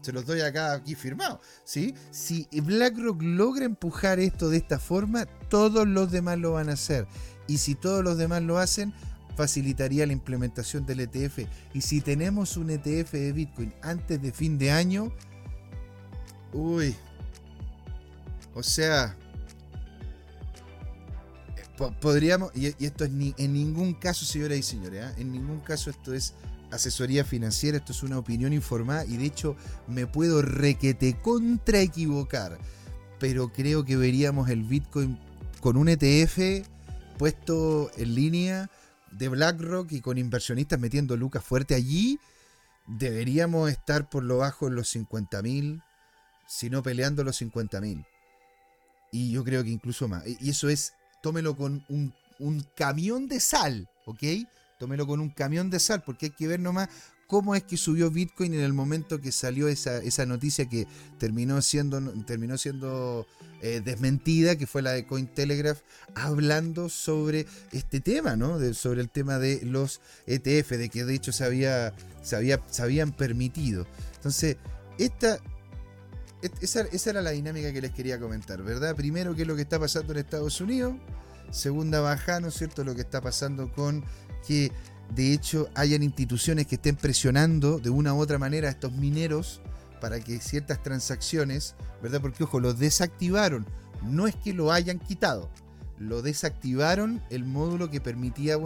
se 0.00 0.12
los 0.12 0.26
doy 0.26 0.40
acá 0.40 0.72
aquí 0.72 0.94
firmado. 0.94 1.40
¿sí? 1.64 1.94
Si 2.10 2.48
BlackRock 2.52 3.22
logra 3.22 3.64
empujar 3.64 4.20
esto 4.20 4.48
de 4.48 4.58
esta 4.58 4.78
forma, 4.78 5.26
todos 5.48 5.86
los 5.86 6.10
demás 6.10 6.38
lo 6.38 6.52
van 6.52 6.70
a 6.70 6.74
hacer. 6.74 7.06
Y 7.46 7.58
si 7.58 7.74
todos 7.74 8.02
los 8.02 8.16
demás 8.16 8.42
lo 8.42 8.58
hacen, 8.58 8.94
facilitaría 9.36 10.06
la 10.06 10.12
implementación 10.12 10.86
del 10.86 11.00
ETF. 11.00 11.40
Y 11.74 11.82
si 11.82 12.00
tenemos 12.00 12.56
un 12.56 12.70
ETF 12.70 13.12
de 13.12 13.32
Bitcoin 13.32 13.74
antes 13.82 14.20
de 14.22 14.32
fin 14.32 14.56
de 14.56 14.70
año, 14.70 15.12
uy, 16.52 16.96
o 18.54 18.62
sea, 18.62 19.16
podríamos, 22.00 22.52
y, 22.54 22.66
esto 22.84 23.04
es 23.04 23.10
en 23.10 23.52
ningún 23.52 23.94
caso, 23.94 24.24
señoras 24.24 24.58
y 24.58 24.62
señores, 24.62 25.04
¿ah? 25.04 25.14
en 25.16 25.32
ningún 25.32 25.60
caso 25.60 25.90
esto 25.90 26.14
es 26.14 26.34
asesoría 26.70 27.24
financiera, 27.24 27.78
esto 27.78 27.92
es 27.92 28.02
una 28.02 28.18
opinión 28.18 28.52
informada 28.52 29.04
y 29.04 29.16
de 29.16 29.26
hecho 29.26 29.56
me 29.86 30.06
puedo 30.06 30.42
requete 30.42 31.18
contra 31.20 31.80
equivocar, 31.80 32.58
pero 33.18 33.52
creo 33.52 33.84
que 33.84 33.96
veríamos 33.96 34.48
el 34.48 34.62
Bitcoin 34.62 35.18
con 35.60 35.76
un 35.76 35.88
ETF 35.88 36.66
puesto 37.18 37.90
en 37.96 38.14
línea 38.14 38.70
de 39.12 39.28
BlackRock 39.28 39.92
y 39.92 40.00
con 40.00 40.18
inversionistas 40.18 40.78
metiendo 40.80 41.16
lucas 41.16 41.44
fuerte 41.44 41.74
allí, 41.74 42.18
deberíamos 42.86 43.70
estar 43.70 44.08
por 44.08 44.24
lo 44.24 44.38
bajo 44.38 44.66
en 44.68 44.74
los 44.74 44.88
50 44.88 45.42
mil, 45.42 45.82
si 46.46 46.70
no 46.70 46.82
peleando 46.82 47.24
los 47.24 47.36
50 47.36 47.80
mil. 47.80 48.04
Y 49.12 49.30
yo 49.30 49.44
creo 49.44 49.62
que 49.62 49.70
incluso 49.70 50.08
más. 50.08 50.24
Y 50.26 50.50
eso 50.50 50.68
es 50.68 50.94
tómelo 51.24 51.56
con 51.56 51.82
un, 51.88 52.12
camión 52.76 53.28
de 53.28 53.40
sal, 53.40 53.88
¿ok? 54.04 54.22
Tómelo 54.78 55.06
con 55.06 55.20
un 55.20 55.30
camión 55.30 55.70
de 55.70 55.80
sal, 55.80 56.02
porque 56.04 56.26
hay 56.26 56.32
que 56.32 56.46
ver 56.46 56.60
nomás 56.60 56.90
cómo 57.26 57.54
es 57.54 57.62
que 57.62 57.78
subió 57.78 58.10
Bitcoin 58.10 58.52
en 58.52 58.60
el 58.60 58.74
momento 58.74 59.22
que 59.22 59.32
salió 59.32 59.68
esa, 59.68 59.96
esa 60.02 60.26
noticia 60.26 60.68
que 60.68 60.86
terminó 61.18 61.62
siendo, 61.62 61.98
terminó 62.24 62.58
siendo 62.58 63.26
eh, 63.62 63.80
desmentida, 63.82 64.56
que 64.56 64.66
fue 64.66 64.82
la 64.82 64.90
de 64.90 65.06
Cointelegraph, 65.06 65.78
hablando 66.14 66.90
sobre 66.90 67.46
este 67.72 68.00
tema, 68.00 68.36
¿no? 68.36 68.58
sobre 68.74 69.00
el 69.00 69.08
tema 69.08 69.38
de 69.38 69.64
los 69.64 70.02
ETF, 70.26 70.72
de 70.72 70.90
que 70.90 71.06
de 71.06 71.14
hecho 71.14 71.32
se, 71.32 71.44
había, 71.44 71.94
se, 72.20 72.36
había, 72.36 72.60
se 72.68 72.82
habían 72.82 73.12
permitido. 73.12 73.86
Entonces, 74.16 74.58
esta, 74.98 75.38
esa, 76.60 77.10
era 77.10 77.22
la 77.22 77.30
dinámica 77.30 77.72
que 77.72 77.80
les 77.80 77.92
quería 77.92 78.18
comentar, 78.18 78.62
¿verdad? 78.62 78.94
Primero, 78.94 79.34
qué 79.34 79.42
es 79.42 79.48
lo 79.48 79.56
que 79.56 79.62
está 79.62 79.78
pasando 79.78 80.12
en 80.12 80.18
Estados 80.18 80.60
Unidos. 80.60 80.94
Segunda, 81.50 82.00
baja, 82.00 82.40
¿no 82.40 82.48
es 82.48 82.54
cierto? 82.54 82.84
Lo 82.84 82.94
que 82.94 83.02
está 83.02 83.20
pasando 83.20 83.72
con 83.72 84.04
que 84.46 84.72
de 85.14 85.32
hecho 85.32 85.68
hayan 85.74 86.02
instituciones 86.02 86.66
que 86.66 86.76
estén 86.76 86.96
presionando 86.96 87.78
de 87.78 87.90
una 87.90 88.14
u 88.14 88.18
otra 88.18 88.38
manera 88.38 88.68
a 88.68 88.70
estos 88.72 88.92
mineros 88.92 89.60
para 90.00 90.20
que 90.20 90.40
ciertas 90.40 90.82
transacciones, 90.82 91.74
¿verdad? 92.02 92.20
Porque 92.20 92.44
ojo, 92.44 92.60
lo 92.60 92.74
desactivaron, 92.74 93.66
no 94.02 94.26
es 94.26 94.34
que 94.34 94.52
lo 94.52 94.72
hayan 94.72 94.98
quitado, 94.98 95.48
lo 95.98 96.22
desactivaron 96.22 97.22
el 97.30 97.44
módulo 97.44 97.90
que 97.90 98.00
permitía, 98.00 98.58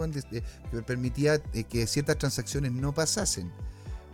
que, 0.71 0.81
permitía 0.81 1.35
eh, 1.53 1.63
que 1.63 1.87
ciertas 1.87 2.17
transacciones 2.17 2.71
no 2.71 2.93
pasasen, 2.93 3.51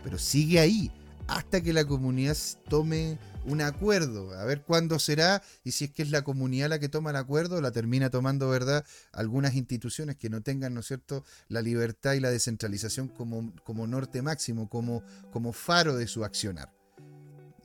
pero 0.04 0.18
sigue 0.18 0.60
ahí 0.60 0.92
hasta 1.26 1.60
que 1.60 1.72
la 1.72 1.84
comunidad 1.84 2.36
tome 2.68 3.18
un 3.46 3.60
acuerdo, 3.62 4.32
a 4.32 4.44
ver 4.44 4.62
cuándo 4.62 4.98
será 4.98 5.42
y 5.64 5.72
si 5.72 5.86
es 5.86 5.90
que 5.90 6.02
es 6.02 6.10
la 6.10 6.22
comunidad 6.22 6.68
la 6.68 6.78
que 6.78 6.88
toma 6.88 7.10
el 7.10 7.16
acuerdo, 7.16 7.60
la 7.60 7.70
termina 7.70 8.10
tomando, 8.10 8.48
¿verdad? 8.48 8.84
Algunas 9.12 9.54
instituciones 9.54 10.16
que 10.16 10.28
no 10.28 10.42
tengan, 10.42 10.74
¿no 10.74 10.80
es 10.80 10.86
cierto?, 10.86 11.24
la 11.48 11.62
libertad 11.62 12.14
y 12.14 12.20
la 12.20 12.30
descentralización 12.30 13.08
como, 13.08 13.54
como 13.64 13.86
norte 13.86 14.22
máximo, 14.22 14.68
como, 14.68 15.02
como 15.30 15.52
faro 15.52 15.96
de 15.96 16.06
su 16.06 16.24
accionar. 16.24 16.72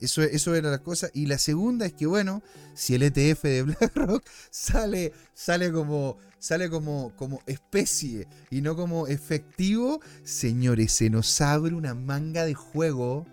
Eso, 0.00 0.22
eso 0.22 0.56
era 0.56 0.68
la 0.68 0.82
cosa. 0.82 1.10
Y 1.14 1.26
la 1.26 1.38
segunda 1.38 1.86
es 1.86 1.92
que, 1.92 2.06
bueno, 2.06 2.42
si 2.74 2.96
el 2.96 3.04
ETF 3.04 3.42
de 3.42 3.62
BlackRock 3.62 4.24
sale, 4.50 5.12
sale, 5.32 5.70
como, 5.70 6.18
sale 6.40 6.68
como, 6.68 7.14
como 7.16 7.40
especie 7.46 8.26
y 8.50 8.62
no 8.62 8.74
como 8.74 9.06
efectivo, 9.06 10.00
señores, 10.24 10.92
se 10.92 11.08
nos 11.08 11.40
abre 11.40 11.74
una 11.74 11.94
manga 11.94 12.44
de 12.44 12.54
juego 12.54 13.26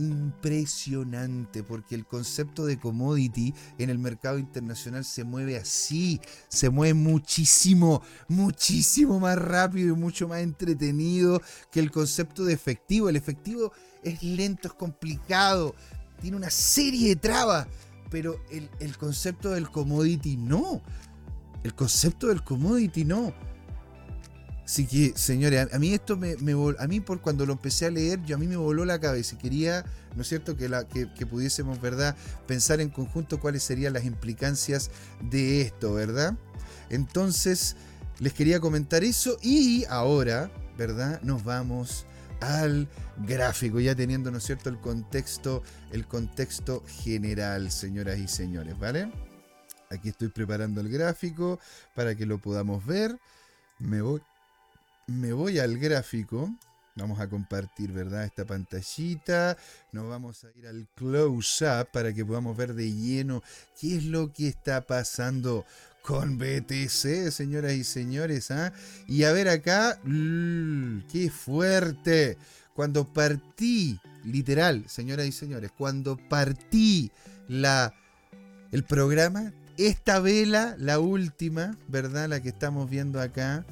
impresionante 0.00 1.62
porque 1.62 1.94
el 1.94 2.06
concepto 2.06 2.64
de 2.64 2.78
commodity 2.78 3.54
en 3.78 3.90
el 3.90 3.98
mercado 3.98 4.38
internacional 4.38 5.04
se 5.04 5.24
mueve 5.24 5.56
así, 5.56 6.20
se 6.48 6.70
mueve 6.70 6.94
muchísimo, 6.94 8.02
muchísimo 8.28 9.20
más 9.20 9.38
rápido 9.38 9.94
y 9.94 9.98
mucho 9.98 10.26
más 10.26 10.40
entretenido 10.40 11.40
que 11.70 11.80
el 11.80 11.90
concepto 11.90 12.44
de 12.44 12.54
efectivo. 12.54 13.08
El 13.08 13.16
efectivo 13.16 13.72
es 14.02 14.22
lento, 14.22 14.68
es 14.68 14.74
complicado, 14.74 15.74
tiene 16.20 16.36
una 16.36 16.50
serie 16.50 17.10
de 17.10 17.16
trabas, 17.16 17.66
pero 18.10 18.40
el, 18.50 18.96
concepto 18.96 19.50
del 19.50 19.70
commodity 19.70 20.36
no. 20.36 20.80
El 21.62 21.74
concepto 21.74 22.28
del 22.28 22.42
commodity 22.42 23.04
no 23.04 23.34
Así 24.70 24.86
que, 24.86 25.18
señores, 25.18 25.66
a, 25.72 25.78
mí 25.80 25.92
esto 25.92 26.16
me, 26.16 26.36
a 26.78 26.86
mí 26.86 27.00
por 27.00 27.20
cuando 27.20 27.44
lo 27.44 27.54
empecé 27.54 27.86
a 27.86 27.90
leer, 27.90 28.22
yo 28.22 28.36
a 28.36 28.38
mí 28.38 28.46
me 28.46 28.54
voló 28.54 28.84
la 28.84 29.00
cabeza 29.00 29.34
y 29.34 29.38
quería, 29.38 29.84
¿no 30.14 30.22
es 30.22 30.28
cierto?, 30.28 30.56
que, 30.56 30.68
la, 30.68 30.86
que, 30.86 31.26
pudiésemos, 31.26 31.80
¿verdad?, 31.80 32.14
pensar 32.46 32.80
en 32.80 32.88
conjunto 32.88 33.40
cuáles 33.40 33.64
serían 33.64 33.94
las 33.94 34.04
implicancias 34.04 34.92
de 35.22 35.62
esto, 35.62 35.94
¿verdad? 35.94 36.36
Entonces, 36.88 37.74
les 38.20 38.32
quería 38.32 38.60
comentar 38.60 39.02
eso 39.02 39.38
y 39.42 39.86
ahora, 39.86 40.52
¿verdad?, 40.78 41.20
nos 41.22 41.42
vamos 41.42 42.06
al 42.40 42.86
gráfico, 43.26 43.80
ya 43.80 43.96
teniendo, 43.96 44.30
¿no 44.30 44.38
es 44.38 44.44
cierto?, 44.44 44.70
el 44.70 44.78
contexto, 44.78 45.64
el 45.90 46.06
contexto 46.06 46.84
general, 46.86 47.72
señoras 47.72 48.20
y 48.20 48.28
señores, 48.28 48.78
¿vale? 48.78 49.10
Aquí 49.90 50.10
estoy 50.10 50.28
preparando 50.28 50.80
el 50.80 50.90
gráfico 50.90 51.58
para 51.96 52.14
que 52.14 52.24
lo 52.24 52.38
podamos 52.38 52.86
ver. 52.86 53.18
Me 53.80 54.02
voy 54.02 54.20
me 55.10 55.32
voy 55.32 55.58
al 55.58 55.78
gráfico. 55.78 56.54
Vamos 56.94 57.20
a 57.20 57.28
compartir, 57.28 57.92
¿verdad? 57.92 58.24
Esta 58.24 58.44
pantallita. 58.44 59.56
Nos 59.92 60.08
vamos 60.08 60.44
a 60.44 60.58
ir 60.58 60.66
al 60.66 60.88
close-up 60.94 61.88
para 61.92 62.12
que 62.12 62.24
podamos 62.24 62.56
ver 62.56 62.74
de 62.74 62.92
lleno 62.92 63.42
qué 63.78 63.96
es 63.96 64.04
lo 64.04 64.32
que 64.32 64.48
está 64.48 64.86
pasando 64.86 65.64
con 66.02 66.38
BTC, 66.38 67.30
señoras 67.30 67.72
y 67.72 67.84
señores. 67.84 68.50
¿ah? 68.50 68.72
Y 69.06 69.24
a 69.24 69.32
ver 69.32 69.48
acá, 69.48 69.98
qué 70.04 71.30
fuerte. 71.30 72.38
Cuando 72.74 73.12
partí, 73.12 73.98
literal, 74.24 74.84
señoras 74.88 75.26
y 75.26 75.32
señores, 75.32 75.70
cuando 75.76 76.16
partí 76.16 77.10
la, 77.48 77.94
el 78.72 78.84
programa, 78.84 79.52
esta 79.76 80.20
vela, 80.20 80.76
la 80.78 80.98
última, 80.98 81.76
¿verdad? 81.88 82.28
La 82.28 82.40
que 82.40 82.50
estamos 82.50 82.88
viendo 82.88 83.20
acá 83.20 83.64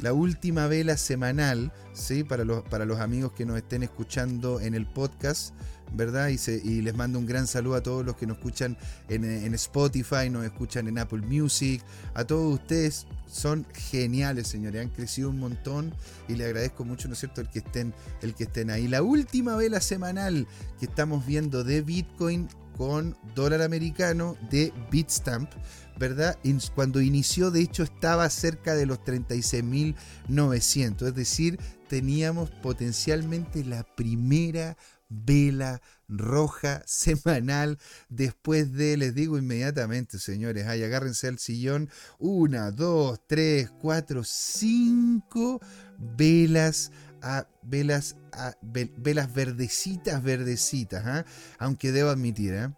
la 0.00 0.12
última 0.12 0.66
vela 0.66 0.96
semanal, 0.96 1.72
¿sí? 1.92 2.24
Para 2.24 2.44
los, 2.44 2.62
para 2.64 2.84
los 2.84 3.00
amigos 3.00 3.32
que 3.32 3.46
nos 3.46 3.56
estén 3.56 3.82
escuchando 3.82 4.60
en 4.60 4.74
el 4.74 4.86
podcast, 4.86 5.54
¿verdad? 5.92 6.28
Y, 6.28 6.82
les 6.82 6.94
mando 6.94 7.18
un 7.18 7.26
gran 7.26 7.46
saludo 7.46 7.76
a 7.76 7.82
todos 7.82 8.04
los 8.04 8.16
que 8.16 8.26
nos 8.26 8.36
escuchan 8.38 8.76
en, 9.08 9.24
en, 9.24 9.54
Spotify, 9.54 10.28
nos 10.30 10.44
escuchan 10.44 10.88
en 10.88 10.98
Apple 10.98 11.22
Music, 11.22 11.82
a 12.14 12.24
todos 12.24 12.54
ustedes 12.54 13.06
son 13.26 13.66
geniales, 13.72 14.48
señores, 14.48 14.82
han 14.82 14.90
crecido 14.90 15.30
un 15.30 15.38
montón 15.38 15.92
y 16.28 16.34
les 16.34 16.46
agradezco 16.46 16.84
mucho, 16.84 17.08
¿no 17.08 17.14
es 17.14 17.20
cierto?, 17.20 17.40
el 17.40 17.48
que 17.48 17.60
estén, 17.60 17.94
el 18.22 18.34
que 18.34 18.44
estén 18.44 18.70
ahí. 18.70 18.88
La 18.88 19.02
última 19.02 19.56
vela 19.56 19.80
semanal 19.80 20.46
que 20.78 20.86
estamos 20.86 21.26
viendo 21.26 21.64
de 21.64 21.82
Bitcoin 21.82 22.48
con 22.76 23.16
dólar 23.34 23.62
americano 23.62 24.36
de 24.50 24.72
Bitstamp, 24.90 25.50
¿verdad? 25.98 26.38
Cuando 26.74 27.00
inició, 27.00 27.50
de 27.50 27.62
hecho, 27.62 27.82
estaba 27.82 28.28
cerca 28.30 28.74
de 28.74 28.86
los 28.86 29.00
36.900, 29.00 31.08
es 31.08 31.14
decir, 31.14 31.58
teníamos 31.88 32.50
potencialmente 32.50 33.64
la 33.64 33.82
primera 33.82 34.76
vela 35.08 35.80
roja 36.08 36.82
semanal 36.86 37.78
después 38.08 38.72
de, 38.72 38.96
les 38.96 39.14
digo 39.14 39.38
inmediatamente, 39.38 40.18
señores, 40.18 40.66
ay, 40.66 40.82
agárrense 40.82 41.28
al 41.28 41.38
sillón, 41.38 41.90
una, 42.18 42.70
dos, 42.70 43.20
tres, 43.26 43.70
cuatro, 43.70 44.22
cinco 44.24 45.60
velas 45.98 46.92
a 47.22 47.46
velas, 47.62 48.16
a, 48.32 48.54
velas 48.62 49.32
verdecitas, 49.32 50.22
verdecitas, 50.22 51.04
¿ah? 51.06 51.24
aunque 51.58 51.92
debo 51.92 52.10
admitir, 52.10 52.54
¿eh? 52.54 52.68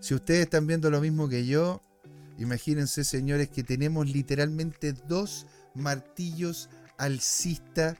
si 0.00 0.14
ustedes 0.14 0.42
están 0.42 0.66
viendo 0.66 0.90
lo 0.90 1.00
mismo 1.00 1.28
que 1.28 1.46
yo, 1.46 1.80
imagínense 2.38 3.04
señores 3.04 3.48
que 3.48 3.62
tenemos 3.62 4.10
literalmente 4.10 4.92
dos 4.92 5.46
martillos 5.74 6.68
alcista 6.98 7.96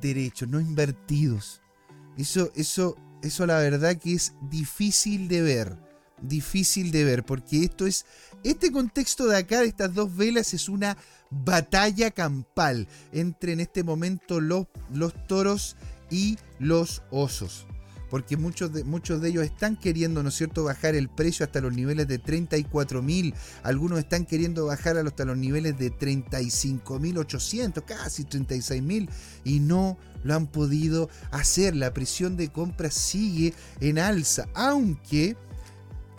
derechos, 0.00 0.48
no 0.48 0.60
invertidos. 0.60 1.60
Eso, 2.16 2.52
eso, 2.54 2.96
eso 3.22 3.46
la 3.46 3.58
verdad 3.58 3.96
que 3.96 4.14
es 4.14 4.34
difícil 4.50 5.28
de 5.28 5.42
ver, 5.42 5.76
difícil 6.20 6.90
de 6.90 7.04
ver, 7.04 7.24
porque 7.24 7.64
esto 7.64 7.86
es, 7.86 8.04
este 8.44 8.70
contexto 8.70 9.26
de 9.26 9.38
acá, 9.38 9.60
de 9.60 9.68
estas 9.68 9.94
dos 9.94 10.14
velas, 10.14 10.54
es 10.54 10.68
una 10.68 10.96
batalla 11.32 12.10
campal 12.10 12.86
entre 13.12 13.52
en 13.52 13.60
este 13.60 13.82
momento 13.82 14.40
los, 14.40 14.66
toros 15.26 15.76
y 16.10 16.38
los 16.58 17.02
osos. 17.10 17.66
Porque 18.10 18.36
muchos 18.36 18.74
de, 18.74 18.84
muchos 18.84 19.22
de 19.22 19.30
ellos 19.30 19.42
están 19.42 19.74
queriendo, 19.74 20.22
¿no 20.22 20.28
es 20.28 20.34
cierto?, 20.34 20.64
bajar 20.64 20.94
el 20.94 21.08
precio 21.08 21.46
hasta 21.46 21.62
los 21.62 21.72
niveles 21.72 22.06
de 22.08 22.18
34 22.18 23.00
mil. 23.00 23.32
Algunos 23.62 23.98
están 23.98 24.26
queriendo 24.26 24.66
bajar 24.66 24.98
hasta 24.98 25.24
los 25.24 25.38
niveles 25.38 25.78
de 25.78 25.88
35 25.88 26.98
mil 26.98 27.16
800, 27.16 27.82
casi 27.84 28.24
36 28.24 28.82
mil. 28.82 29.08
Y 29.44 29.60
no 29.60 29.96
lo 30.24 30.34
han 30.34 30.46
podido 30.46 31.08
hacer. 31.30 31.74
La 31.74 31.94
presión 31.94 32.36
de 32.36 32.50
compra 32.50 32.90
sigue 32.90 33.54
en 33.80 33.98
alza. 33.98 34.46
Aunque 34.52 35.38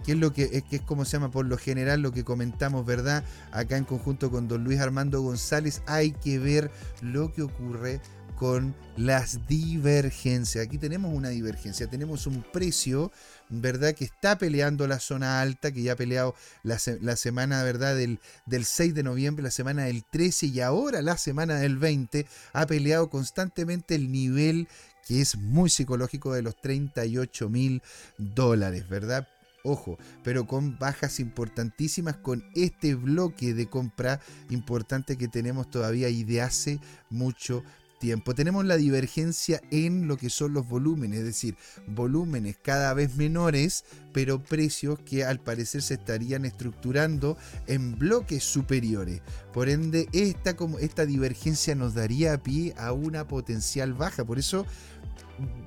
que 0.06 0.14
es 0.14 0.18
lo 0.18 0.34
que 0.34 0.62
que 0.64 0.78
es 0.78 0.82
como 0.82 1.06
se 1.06 1.14
llama 1.14 1.32
por 1.32 1.46
lo 1.46 1.58
general 1.58 2.02
lo 2.02 2.12
que 2.12 2.24
comentamos, 2.24 2.86
¿verdad? 2.86 3.24
Acá 3.52 3.78
en 3.78 3.86
conjunto 3.86 4.32
con 4.32 4.48
don 4.48 4.64
Luis 4.64 4.80
Armando 4.80 5.22
González, 5.22 5.82
hay 5.86 6.12
que 6.12 6.40
ver 6.40 6.72
lo 7.02 7.34
que 7.34 7.42
ocurre 7.42 8.02
con 8.44 8.76
las 8.98 9.48
divergencias. 9.48 10.66
Aquí 10.66 10.78
tenemos 10.78 11.14
una 11.14 11.30
divergencia, 11.30 11.88
tenemos 11.88 12.28
un 12.28 12.44
precio, 12.44 13.12
¿verdad? 13.50 13.94
Que 13.94 14.06
está 14.06 14.38
peleando 14.38 14.88
la 14.88 15.00
zona 15.00 15.42
alta, 15.42 15.72
que 15.72 15.84
ya 15.84 15.94
ha 15.94 15.96
peleado 15.96 16.36
la, 16.64 16.78
semana, 16.78 17.64
¿verdad? 17.64 17.96
Del, 17.96 18.20
del 18.46 18.66
6 18.66 18.96
de 18.96 19.04
noviembre, 19.04 19.44
la 19.44 19.52
semana 19.52 19.86
del 19.86 20.04
13 20.04 20.48
y 20.48 20.60
ahora 20.60 21.02
la 21.02 21.18
semana 21.18 21.56
del 21.56 21.78
20, 21.78 22.26
ha 22.54 22.66
peleado 22.66 23.10
constantemente 23.10 23.96
el 23.96 24.12
nivel 24.12 24.68
que 25.08 25.22
es 25.22 25.38
muy 25.38 25.70
psicológico 25.70 26.34
de 26.34 26.42
los 26.42 26.56
38 26.56 27.50
mil 27.50 27.82
dólares, 28.18 28.88
¿verdad? 28.88 29.28
Ojo, 29.64 29.98
pero 30.24 30.46
con 30.46 30.78
bajas 30.78 31.20
importantísimas 31.20 32.18
con 32.18 32.44
este 32.54 32.96
bloque 32.96 33.54
de 33.54 33.68
compra 33.68 34.20
importante 34.50 35.18
que 35.18 35.28
tenemos 35.28 35.70
todavía 35.70 36.10
y 36.10 36.24
de 36.24 36.42
hace 36.42 36.80
mucho 37.10 37.64
tiempo. 38.04 38.36
Tenemos 38.36 38.66
la 38.66 38.76
divergencia 38.76 39.62
en 39.72 40.10
lo 40.10 40.18
que 40.18 40.30
son 40.30 40.54
los 40.54 40.68
volúmenes, 40.68 41.20
es 41.20 41.26
decir, 41.26 41.56
volúmenes 41.88 42.58
cada 42.62 42.94
vez 42.94 43.16
menores, 43.16 43.86
pero 44.12 44.44
precios 44.44 45.00
que 45.00 45.24
al 45.24 45.40
parecer 45.40 45.82
se 45.82 45.94
estarían 45.94 46.44
estructurando 46.44 47.38
en 47.66 47.98
bloques 47.98 48.44
superiores. 48.44 49.22
Por 49.54 49.70
ende, 49.70 50.10
esta, 50.12 50.58
como, 50.58 50.80
esta 50.80 51.06
divergencia 51.06 51.76
nos 51.76 51.94
daría 51.94 52.44
pie 52.44 52.74
a 52.78 52.92
una 52.92 53.26
potencial 53.26 53.94
baja. 53.94 54.26
Por 54.26 54.38
eso, 54.38 54.66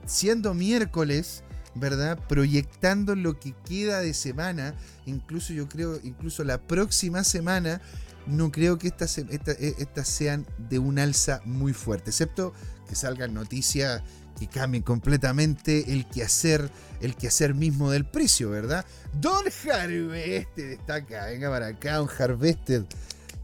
siendo 0.04 0.52
miércoles, 0.52 1.42
¿verdad? 1.76 2.18
Proyectando 2.28 3.14
lo 3.14 3.38
que 3.38 3.54
queda 3.66 4.00
de 4.00 4.14
semana, 4.14 4.74
incluso 5.04 5.52
yo 5.52 5.68
creo, 5.68 6.00
incluso 6.02 6.42
la 6.44 6.58
próxima 6.58 7.24
semana, 7.24 7.80
no 8.26 8.50
creo 8.50 8.78
que 8.78 8.88
estas, 8.88 9.18
estas 9.18 10.08
sean 10.08 10.46
de 10.68 10.78
un 10.78 10.98
alza 10.98 11.40
muy 11.44 11.72
fuerte, 11.72 12.10
excepto 12.10 12.52
que 12.88 12.94
salgan 12.94 13.34
noticias 13.34 14.02
que 14.38 14.46
cambien 14.48 14.82
completamente 14.82 15.92
el 15.92 16.06
quehacer, 16.06 16.70
el 17.00 17.16
quehacer 17.16 17.54
mismo 17.54 17.90
del 17.90 18.04
precio, 18.04 18.50
¿verdad? 18.50 18.84
Don 19.14 19.44
Harvested 19.46 20.72
está 20.72 20.96
acá, 20.96 21.26
venga 21.26 21.50
para 21.50 21.68
acá, 21.68 21.96
Don 21.96 22.08
Harvested. 22.18 22.84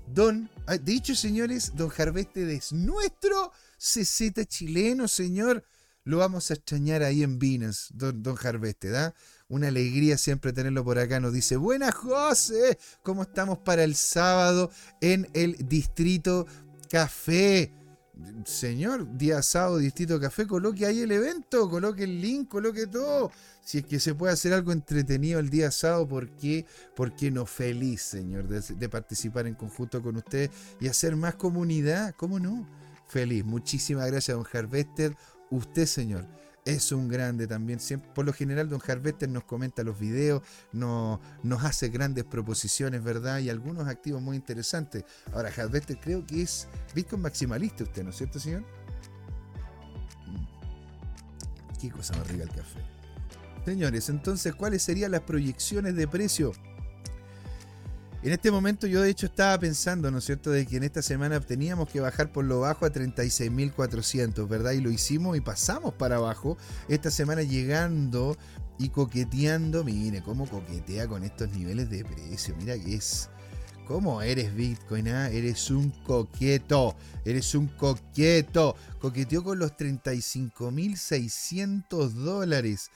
Don, 0.06 0.50
ah, 0.66 0.76
dicho 0.76 1.14
señores, 1.14 1.72
Don 1.74 1.90
Harvested 1.96 2.48
es 2.50 2.72
nuestro 2.72 3.52
CZ 3.78 4.46
chileno, 4.46 5.08
señor. 5.08 5.64
Lo 6.04 6.18
vamos 6.18 6.50
a 6.50 6.54
extrañar 6.54 7.02
ahí 7.02 7.22
en 7.22 7.38
Vinas, 7.38 7.88
Don, 7.94 8.22
don 8.22 8.36
Harvested, 8.42 8.94
¿ah? 8.94 9.14
Una 9.48 9.68
alegría 9.68 10.18
siempre 10.18 10.52
tenerlo 10.52 10.82
por 10.84 10.98
acá. 10.98 11.20
Nos 11.20 11.32
dice, 11.32 11.56
buenas 11.56 11.94
José, 11.94 12.78
¿cómo 13.02 13.22
estamos 13.22 13.58
para 13.58 13.84
el 13.84 13.94
sábado 13.94 14.70
en 15.00 15.28
el 15.34 15.68
Distrito 15.68 16.46
Café? 16.90 17.72
Señor, 18.44 19.16
día 19.16 19.42
sábado, 19.42 19.78
Distrito 19.78 20.20
Café, 20.20 20.46
coloque 20.46 20.86
ahí 20.86 21.00
el 21.00 21.12
evento, 21.12 21.68
coloque 21.68 22.04
el 22.04 22.20
link, 22.20 22.48
coloque 22.48 22.86
todo. 22.86 23.30
Si 23.64 23.78
es 23.78 23.84
que 23.84 24.00
se 24.00 24.14
puede 24.14 24.32
hacer 24.32 24.52
algo 24.52 24.72
entretenido 24.72 25.38
el 25.40 25.48
día 25.50 25.70
sábado, 25.70 26.08
¿por 26.08 26.28
qué, 26.36 26.66
¿Por 26.94 27.14
qué 27.14 27.30
no 27.30 27.46
feliz, 27.46 28.02
señor, 28.02 28.48
de, 28.48 28.88
participar 28.88 29.46
en 29.46 29.54
conjunto 29.54 30.02
con 30.02 30.16
usted 30.16 30.50
y 30.80 30.88
hacer 30.88 31.16
más 31.16 31.36
comunidad? 31.36 32.14
¿Cómo 32.16 32.38
no? 32.38 32.68
Feliz. 33.08 33.44
Muchísimas 33.44 34.06
gracias, 34.10 34.36
don 34.36 34.46
Harvester. 34.52 35.16
Usted, 35.52 35.86
señor 35.86 36.26
es 36.64 36.92
un 36.92 37.08
grande 37.08 37.46
también. 37.46 37.78
por 38.14 38.24
lo 38.24 38.32
general, 38.32 38.68
Don 38.68 38.80
Harvester 38.86 39.28
nos 39.28 39.44
comenta 39.44 39.82
los 39.82 39.98
videos, 39.98 40.42
nos 40.72 41.18
hace 41.64 41.88
grandes 41.88 42.24
proposiciones, 42.24 43.02
¿verdad? 43.02 43.40
Y 43.40 43.50
algunos 43.50 43.88
activos 43.88 44.22
muy 44.22 44.36
interesantes. 44.36 45.04
Ahora, 45.32 45.50
Harvester 45.56 45.98
creo 46.00 46.24
que 46.24 46.42
es 46.42 46.68
Bitcoin 46.94 47.22
maximalista 47.22 47.84
usted, 47.84 48.04
¿no 48.04 48.10
es 48.10 48.16
cierto, 48.16 48.38
señor? 48.38 48.62
Mm. 50.26 51.80
Qué 51.80 51.90
cosa 51.90 52.16
más 52.16 52.28
rica 52.28 52.44
el 52.44 52.50
café. 52.50 52.80
Señores, 53.64 54.08
entonces, 54.08 54.54
¿cuáles 54.54 54.82
serían 54.82 55.10
las 55.12 55.22
proyecciones 55.22 55.94
de 55.94 56.08
precio? 56.08 56.52
En 58.22 58.30
este 58.30 58.52
momento 58.52 58.86
yo 58.86 59.02
de 59.02 59.10
hecho 59.10 59.26
estaba 59.26 59.58
pensando, 59.58 60.08
¿no 60.12 60.18
es 60.18 60.24
cierto?, 60.24 60.52
de 60.52 60.64
que 60.64 60.76
en 60.76 60.84
esta 60.84 61.02
semana 61.02 61.40
teníamos 61.40 61.88
que 61.88 61.98
bajar 61.98 62.30
por 62.30 62.44
lo 62.44 62.60
bajo 62.60 62.86
a 62.86 62.92
36.400, 62.92 64.46
¿verdad? 64.46 64.70
Y 64.72 64.80
lo 64.80 64.92
hicimos 64.92 65.36
y 65.36 65.40
pasamos 65.40 65.94
para 65.94 66.14
abajo. 66.16 66.56
Esta 66.88 67.10
semana 67.10 67.42
llegando 67.42 68.36
y 68.78 68.90
coqueteando, 68.90 69.82
mire 69.82 70.22
cómo 70.22 70.48
coquetea 70.48 71.08
con 71.08 71.24
estos 71.24 71.50
niveles 71.50 71.90
de 71.90 72.04
precio, 72.04 72.54
mira 72.56 72.78
que 72.78 72.94
es... 72.94 73.28
¿Cómo 73.88 74.22
eres 74.22 74.54
Bitcoin? 74.54 75.08
Ah? 75.08 75.28
Eres 75.28 75.68
un 75.68 75.90
coqueto. 75.90 76.94
Eres 77.24 77.56
un 77.56 77.66
coqueto. 77.66 78.76
Coqueteó 79.00 79.42
con 79.42 79.58
los 79.58 79.72
35.600 79.72 82.10
dólares 82.10 82.92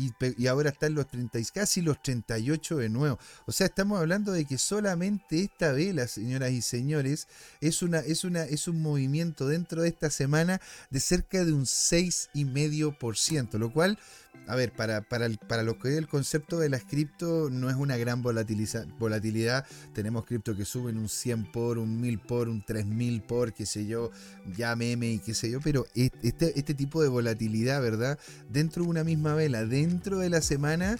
y, 0.00 0.46
ahora 0.46 0.70
están 0.70 0.94
los 0.94 1.06
30, 1.08 1.38
casi 1.52 1.82
los 1.82 2.02
38 2.02 2.76
de 2.78 2.88
nuevo. 2.88 3.18
O 3.46 3.52
sea, 3.52 3.66
estamos 3.66 4.00
hablando 4.00 4.32
de 4.32 4.44
que 4.44 4.58
solamente 4.58 5.42
esta 5.42 5.72
vela, 5.72 6.06
señoras 6.06 6.52
y 6.52 6.62
señores, 6.62 7.28
es, 7.60 7.82
una, 7.82 7.98
es, 8.00 8.24
una, 8.24 8.44
es 8.44 8.68
un 8.68 8.80
movimiento 8.80 9.46
dentro 9.46 9.82
de 9.82 9.88
esta 9.88 10.10
semana 10.10 10.60
de 10.90 11.00
cerca 11.00 11.44
de 11.44 11.52
un 11.52 11.64
6,5%, 11.64 13.58
lo 13.58 13.72
cual 13.72 13.98
a 14.46 14.56
ver, 14.56 14.72
para, 14.72 15.02
para, 15.02 15.28
para, 15.48 15.62
lo 15.62 15.78
que 15.78 15.90
es 15.90 15.96
el 15.96 16.08
concepto 16.08 16.58
de 16.58 16.68
las 16.68 16.84
cripto, 16.84 17.50
no 17.50 17.70
es 17.70 17.76
una 17.76 17.96
gran 17.96 18.22
volatilidad. 18.22 19.66
Tenemos 19.92 20.24
cripto 20.24 20.56
que 20.56 20.64
suben 20.64 20.96
un 20.96 21.08
100 21.08 21.52
por, 21.52 21.78
un 21.78 22.00
1000 22.00 22.18
por, 22.18 22.48
un 22.48 22.64
3000 22.64 23.22
por, 23.22 23.52
qué 23.52 23.64
sé 23.64 23.86
yo, 23.86 24.10
ya 24.56 24.74
meme 24.74 25.12
y 25.12 25.18
qué 25.20 25.34
sé 25.34 25.50
yo, 25.50 25.60
pero 25.60 25.86
este, 25.94 26.58
este 26.58 26.74
tipo 26.74 27.02
de 27.02 27.08
volatilidad, 27.08 27.80
¿verdad? 27.80 28.18
Dentro 28.48 28.82
de 28.82 28.88
una 28.88 29.04
misma 29.04 29.34
vela, 29.34 29.64
dentro 29.64 29.89
de 30.18 30.30
la 30.30 30.40
semana, 30.40 30.96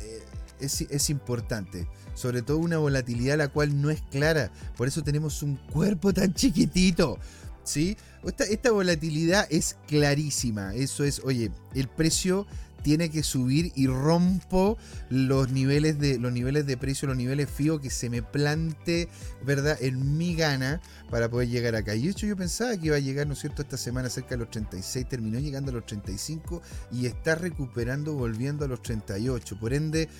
eh, 0.00 0.22
es, 0.60 0.80
es 0.82 1.10
importante 1.10 1.86
sobre 2.14 2.42
todo 2.42 2.58
una 2.58 2.78
volatilidad 2.78 3.36
la 3.36 3.48
cual 3.48 3.80
no 3.80 3.90
es 3.90 4.00
clara. 4.10 4.50
Por 4.76 4.88
eso 4.88 5.02
tenemos 5.02 5.42
un 5.42 5.56
cuerpo 5.56 6.12
tan 6.12 6.32
chiquitito. 6.32 7.18
¿Sí? 7.64 7.96
Esta, 8.24 8.44
esta, 8.44 8.70
volatilidad 8.70 9.46
es 9.50 9.76
clarísima. 9.86 10.74
Eso 10.74 11.02
es, 11.04 11.20
oye, 11.24 11.50
el 11.74 11.88
precio 11.88 12.46
tiene 12.84 13.10
que 13.10 13.22
subir 13.22 13.72
y 13.74 13.86
rompo 13.86 14.76
los 15.08 15.50
niveles 15.50 15.98
de, 15.98 16.18
los 16.18 16.30
niveles 16.30 16.66
de 16.66 16.76
precio, 16.76 17.08
los 17.08 17.16
niveles 17.16 17.48
FIO 17.48 17.80
que 17.80 17.88
se 17.88 18.10
me 18.10 18.22
plante, 18.22 19.08
¿verdad? 19.42 19.78
En 19.80 20.18
mi 20.18 20.36
gana 20.36 20.82
para 21.10 21.30
poder 21.30 21.48
llegar 21.48 21.74
acá. 21.76 21.94
Y 21.94 22.02
de 22.02 22.10
hecho 22.10 22.26
yo 22.26 22.36
pensaba 22.36 22.76
que 22.76 22.88
iba 22.88 22.96
a 22.96 23.00
llegar, 23.00 23.26
¿no 23.26 23.32
es 23.32 23.38
cierto?, 23.38 23.62
esta 23.62 23.78
semana 23.78 24.10
cerca 24.10 24.30
de 24.30 24.36
los 24.36 24.50
36, 24.50 25.08
terminó 25.08 25.40
llegando 25.40 25.70
a 25.70 25.74
los 25.74 25.86
35 25.86 26.60
y 26.92 27.06
está 27.06 27.34
recuperando, 27.34 28.12
volviendo 28.12 28.66
a 28.66 28.68
los 28.68 28.82
38. 28.82 29.58
Por 29.58 29.72
ende, 29.72 30.10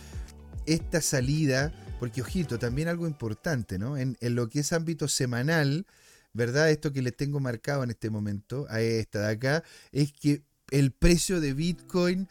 esta 0.65 1.03
salida, 1.03 1.71
porque 2.01 2.23
ojito, 2.23 2.59
también 2.59 2.89
algo 2.89 3.07
importante, 3.07 3.79
¿no? 3.79 3.99
En, 3.99 4.17
en 4.23 4.35
lo 4.35 4.49
que 4.49 4.61
es 4.61 4.73
ámbito 4.73 5.07
semanal, 5.07 5.87
¿verdad? 6.33 6.71
Esto 6.71 6.95
que 6.95 7.03
les 7.03 7.15
tengo 7.15 7.41
marcado 7.41 7.85
en 7.85 7.91
este 7.91 8.09
momento, 8.09 8.67
a 8.71 8.81
esta 8.81 9.21
de 9.21 9.33
acá, 9.33 9.65
es 9.93 10.15
que 10.15 10.45
el 10.71 10.93
precio 10.93 11.41
de 11.41 11.53
Bitcoin 11.53 12.29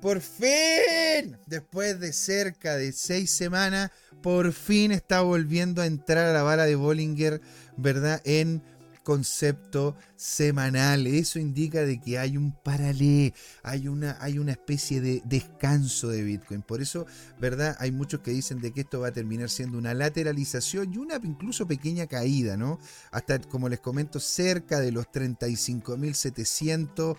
por 0.00 0.20
fin, 0.20 1.36
después 1.46 1.98
de 2.00 2.12
cerca 2.12 2.76
de 2.76 2.92
seis 2.92 3.30
semanas, 3.30 3.90
por 4.22 4.52
fin 4.52 4.92
está 4.92 5.22
volviendo 5.22 5.82
a 5.82 5.86
entrar 5.86 6.26
a 6.26 6.32
la 6.32 6.42
vara 6.42 6.66
de 6.66 6.76
Bollinger, 6.76 7.40
¿verdad? 7.76 8.20
En 8.24 8.62
concepto 9.08 9.96
semanal. 10.16 11.06
Eso 11.06 11.38
indica 11.38 11.80
de 11.80 11.98
que 11.98 12.18
hay 12.18 12.36
un 12.36 12.52
paralelo, 12.52 13.32
hay 13.62 13.88
una, 13.88 14.18
hay 14.20 14.38
una 14.38 14.52
especie 14.52 15.00
de 15.00 15.22
descanso 15.24 16.08
de 16.08 16.22
Bitcoin. 16.22 16.60
Por 16.60 16.82
eso, 16.82 17.06
¿verdad? 17.40 17.74
Hay 17.80 17.90
muchos 17.90 18.20
que 18.20 18.32
dicen 18.32 18.60
de 18.60 18.70
que 18.72 18.82
esto 18.82 19.00
va 19.00 19.08
a 19.08 19.12
terminar 19.12 19.48
siendo 19.48 19.78
una 19.78 19.94
lateralización 19.94 20.92
y 20.92 20.98
una 20.98 21.18
incluso 21.24 21.66
pequeña 21.66 22.06
caída, 22.06 22.58
¿no? 22.58 22.78
Hasta, 23.10 23.40
como 23.40 23.70
les 23.70 23.80
comento, 23.80 24.20
cerca 24.20 24.78
de 24.78 24.92
los 24.92 25.06
35.700 25.06 27.16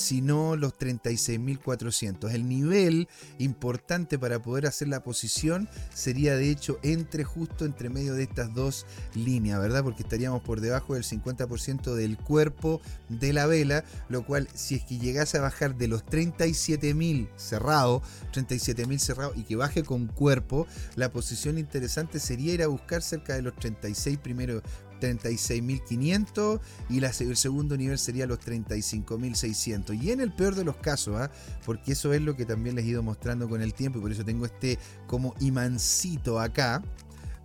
sino 0.00 0.56
los 0.56 0.72
36.400. 0.78 2.30
El 2.32 2.48
nivel 2.48 3.08
importante 3.38 4.18
para 4.18 4.40
poder 4.40 4.66
hacer 4.66 4.88
la 4.88 5.02
posición 5.02 5.68
sería 5.94 6.36
de 6.36 6.50
hecho 6.50 6.78
entre 6.82 7.24
justo 7.24 7.64
entre 7.64 7.90
medio 7.90 8.14
de 8.14 8.22
estas 8.22 8.54
dos 8.54 8.86
líneas, 9.14 9.60
¿verdad? 9.60 9.84
Porque 9.84 10.02
estaríamos 10.02 10.42
por 10.42 10.60
debajo 10.60 10.94
del 10.94 11.04
50% 11.04 11.94
del 11.94 12.16
cuerpo 12.16 12.80
de 13.08 13.32
la 13.32 13.46
vela, 13.46 13.84
lo 14.08 14.24
cual 14.24 14.48
si 14.54 14.76
es 14.76 14.84
que 14.84 14.98
llegase 14.98 15.38
a 15.38 15.42
bajar 15.42 15.76
de 15.76 15.88
los 15.88 16.04
37.000 16.06 17.28
cerrado, 17.36 18.02
37.000 18.32 18.98
cerrado 18.98 19.32
y 19.36 19.44
que 19.44 19.56
baje 19.56 19.82
con 19.82 20.06
cuerpo, 20.06 20.66
la 20.96 21.12
posición 21.12 21.58
interesante 21.58 22.20
sería 22.20 22.54
ir 22.54 22.62
a 22.62 22.68
buscar 22.68 23.02
cerca 23.02 23.34
de 23.34 23.42
los 23.42 23.54
36 23.56 24.18
primero 24.18 24.62
36.500 25.00 26.60
y 26.88 27.02
el 27.02 27.36
segundo 27.36 27.76
nivel 27.76 27.98
sería 27.98 28.26
los 28.26 28.40
35.600. 28.40 30.00
Y 30.00 30.10
en 30.10 30.20
el 30.20 30.32
peor 30.32 30.54
de 30.54 30.64
los 30.64 30.76
casos, 30.76 31.16
¿ah? 31.20 31.30
porque 31.64 31.92
eso 31.92 32.12
es 32.12 32.20
lo 32.22 32.36
que 32.36 32.46
también 32.46 32.76
les 32.76 32.84
he 32.84 32.88
ido 32.88 33.02
mostrando 33.02 33.48
con 33.48 33.62
el 33.62 33.74
tiempo 33.74 33.98
y 33.98 34.02
por 34.02 34.12
eso 34.12 34.24
tengo 34.24 34.46
este 34.46 34.78
como 35.06 35.34
imancito 35.40 36.40
acá, 36.40 36.82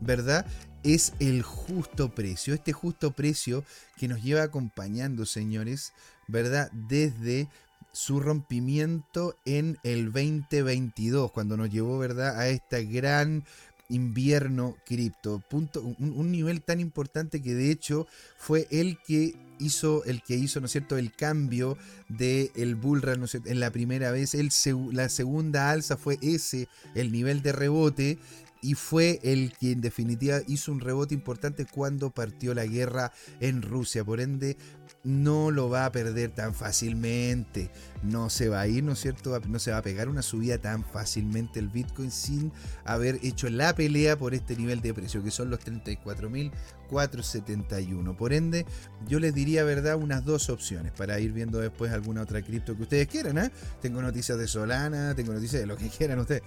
¿verdad? 0.01 0.45
Es 0.83 1.13
el 1.19 1.41
justo 1.41 2.13
precio, 2.13 2.53
este 2.53 2.73
justo 2.73 3.11
precio 3.11 3.63
que 3.97 4.07
nos 4.07 4.21
lleva 4.21 4.43
acompañando, 4.43 5.25
señores, 5.25 5.93
¿verdad? 6.27 6.69
Desde 6.73 7.47
su 7.95 8.19
rompimiento 8.19 9.37
en 9.45 9.77
el 9.83 10.11
2022, 10.11 11.31
cuando 11.31 11.55
nos 11.55 11.69
llevó, 11.69 11.97
¿verdad?, 11.97 12.37
a 12.37 12.49
esta 12.49 12.81
gran 12.81 13.45
invierno 13.89 14.75
cripto. 14.85 15.41
Punto, 15.49 15.81
un, 15.81 16.31
nivel 16.31 16.61
tan 16.61 16.79
importante 16.79 17.41
que 17.41 17.53
de 17.53 17.71
hecho 17.71 18.07
fue 18.37 18.67
el 18.71 18.97
que 19.05 19.35
hizo, 19.59 20.03
el 20.05 20.21
que 20.23 20.35
hizo, 20.35 20.59
¿no 20.59 20.65
es 20.65 20.71
cierto?, 20.71 20.97
el 20.97 21.11
cambio 21.11 21.77
del 22.09 22.51
el 22.55 22.75
bullrun, 22.75 23.21
¿no 23.21 23.27
en 23.33 23.59
la 23.59 23.71
primera 23.71 24.11
vez. 24.11 24.35
El, 24.35 24.51
la 24.93 25.09
segunda 25.09 25.71
alza 25.71 25.97
fue 25.97 26.17
ese, 26.21 26.67
el 26.93 27.11
nivel 27.11 27.41
de 27.41 27.51
rebote. 27.51 28.19
Y 28.61 28.73
fue 28.73 29.19
el 29.21 29.53
que 29.59 29.73
en 29.73 29.81
definitiva 29.81 30.39
hizo 30.47 30.71
un 30.71 30.79
rebote 30.79 31.13
importante 31.13 31.67
cuando 31.67 32.09
partió 32.09 32.55
la 32.55 32.65
guerra 32.65 33.11
en 33.39 33.61
Rusia. 33.61 34.03
Por 34.03 34.19
ende, 34.19 34.57
no 35.05 35.51
lo 35.51 35.69
va 35.69 35.85
a 35.85 35.91
perder 35.91 36.31
tan 36.31 36.53
fácilmente. 36.53 37.69
No 38.03 38.29
se 38.29 38.49
va 38.49 38.59
a 38.61 38.67
ir, 38.67 38.83
¿no 38.83 38.91
es 38.93 38.99
cierto? 38.99 39.39
No 39.47 39.59
se 39.59 39.71
va 39.71 39.77
a 39.77 39.81
pegar 39.81 40.09
una 40.09 40.21
subida 40.21 40.57
tan 40.57 40.83
fácilmente 40.83 41.59
el 41.59 41.69
Bitcoin 41.69 42.11
sin 42.11 42.51
haber 42.83 43.19
hecho 43.23 43.49
la 43.49 43.73
pelea 43.75 44.17
por 44.17 44.33
este 44.33 44.55
nivel 44.55 44.81
de 44.81 44.93
precio, 44.93 45.23
que 45.23 45.31
son 45.31 45.49
los 45.49 45.59
34.471. 45.61 48.17
Por 48.17 48.33
ende, 48.33 48.65
yo 49.07 49.19
les 49.19 49.33
diría, 49.33 49.63
¿verdad? 49.63 49.95
Unas 49.95 50.25
dos 50.25 50.49
opciones 50.49 50.91
para 50.91 51.19
ir 51.19 51.31
viendo 51.31 51.59
después 51.59 51.91
alguna 51.91 52.23
otra 52.23 52.41
cripto 52.41 52.75
que 52.75 52.81
ustedes 52.83 53.07
quieran. 53.07 53.37
¿eh? 53.37 53.51
Tengo 53.81 54.01
noticias 54.01 54.37
de 54.37 54.47
Solana, 54.47 55.15
tengo 55.15 55.31
noticias 55.33 55.61
de 55.61 55.67
lo 55.67 55.77
que 55.77 55.87
quieran 55.89 56.19
ustedes. 56.19 56.43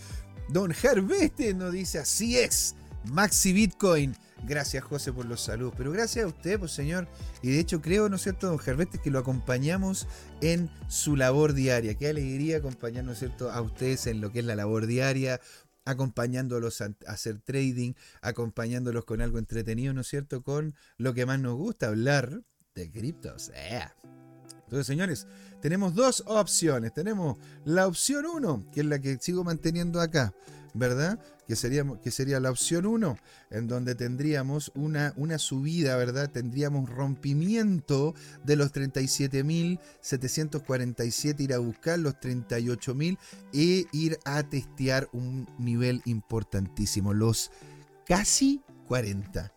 Don 0.48 0.72
Harveste 0.72 1.54
nos 1.54 1.72
dice, 1.72 1.98
así 1.98 2.38
es, 2.38 2.74
Maxi 3.04 3.52
Bitcoin 3.52 4.14
Gracias, 4.46 4.84
José, 4.84 5.12
por 5.12 5.26
los 5.26 5.40
saludos. 5.40 5.74
Pero 5.76 5.90
gracias 5.90 6.24
a 6.24 6.28
usted, 6.28 6.58
pues, 6.58 6.72
señor. 6.72 7.08
Y 7.42 7.50
de 7.50 7.60
hecho, 7.60 7.80
creo, 7.80 8.08
¿no 8.08 8.16
es 8.16 8.22
cierto, 8.22 8.48
don 8.48 8.58
Gervete, 8.58 8.98
que 8.98 9.10
lo 9.10 9.18
acompañamos 9.18 10.06
en 10.40 10.70
su 10.88 11.16
labor 11.16 11.54
diaria. 11.54 11.94
Qué 11.94 12.08
alegría 12.08 12.58
acompañar, 12.58 13.04
¿no 13.04 13.12
es 13.12 13.18
cierto?, 13.18 13.50
a 13.50 13.60
ustedes 13.60 14.06
en 14.06 14.20
lo 14.20 14.32
que 14.32 14.40
es 14.40 14.44
la 14.44 14.54
labor 14.54 14.86
diaria, 14.86 15.40
acompañándolos 15.84 16.80
a 16.80 16.94
hacer 17.06 17.40
trading, 17.40 17.94
acompañándolos 18.20 19.04
con 19.04 19.20
algo 19.20 19.38
entretenido, 19.38 19.92
¿no 19.92 20.02
es 20.02 20.08
cierto?, 20.08 20.42
con 20.42 20.74
lo 20.96 21.14
que 21.14 21.26
más 21.26 21.40
nos 21.40 21.56
gusta, 21.56 21.88
hablar 21.88 22.42
de 22.74 22.90
criptos. 22.90 23.50
Entonces, 24.64 24.86
señores, 24.86 25.26
tenemos 25.60 25.94
dos 25.94 26.22
opciones. 26.26 26.92
Tenemos 26.92 27.38
la 27.64 27.86
opción 27.86 28.26
1, 28.26 28.66
que 28.72 28.80
es 28.80 28.86
la 28.86 29.00
que 29.00 29.18
sigo 29.18 29.42
manteniendo 29.42 30.00
acá. 30.00 30.32
¿verdad? 30.74 31.18
Que 31.48 31.56
sería, 31.56 31.84
que 32.02 32.12
sería 32.12 32.38
la 32.38 32.50
opción 32.50 32.86
1, 32.86 33.18
en 33.50 33.68
donde 33.68 33.94
tendríamos 33.94 34.70
una, 34.74 35.14
una 35.16 35.38
subida, 35.38 35.96
¿verdad? 35.96 36.30
Tendríamos 36.30 36.90
rompimiento 36.90 38.14
de 38.44 38.56
los 38.56 38.74
37.747, 38.74 41.40
ir 41.40 41.54
a 41.54 41.58
buscar 41.58 41.98
los 41.98 42.16
38.000 42.16 43.16
e 43.54 43.86
ir 43.92 44.18
a 44.26 44.42
testear 44.42 45.08
un 45.12 45.48
nivel 45.58 46.02
importantísimo, 46.04 47.14
los 47.14 47.50
casi 48.06 48.60
40. 48.86 49.54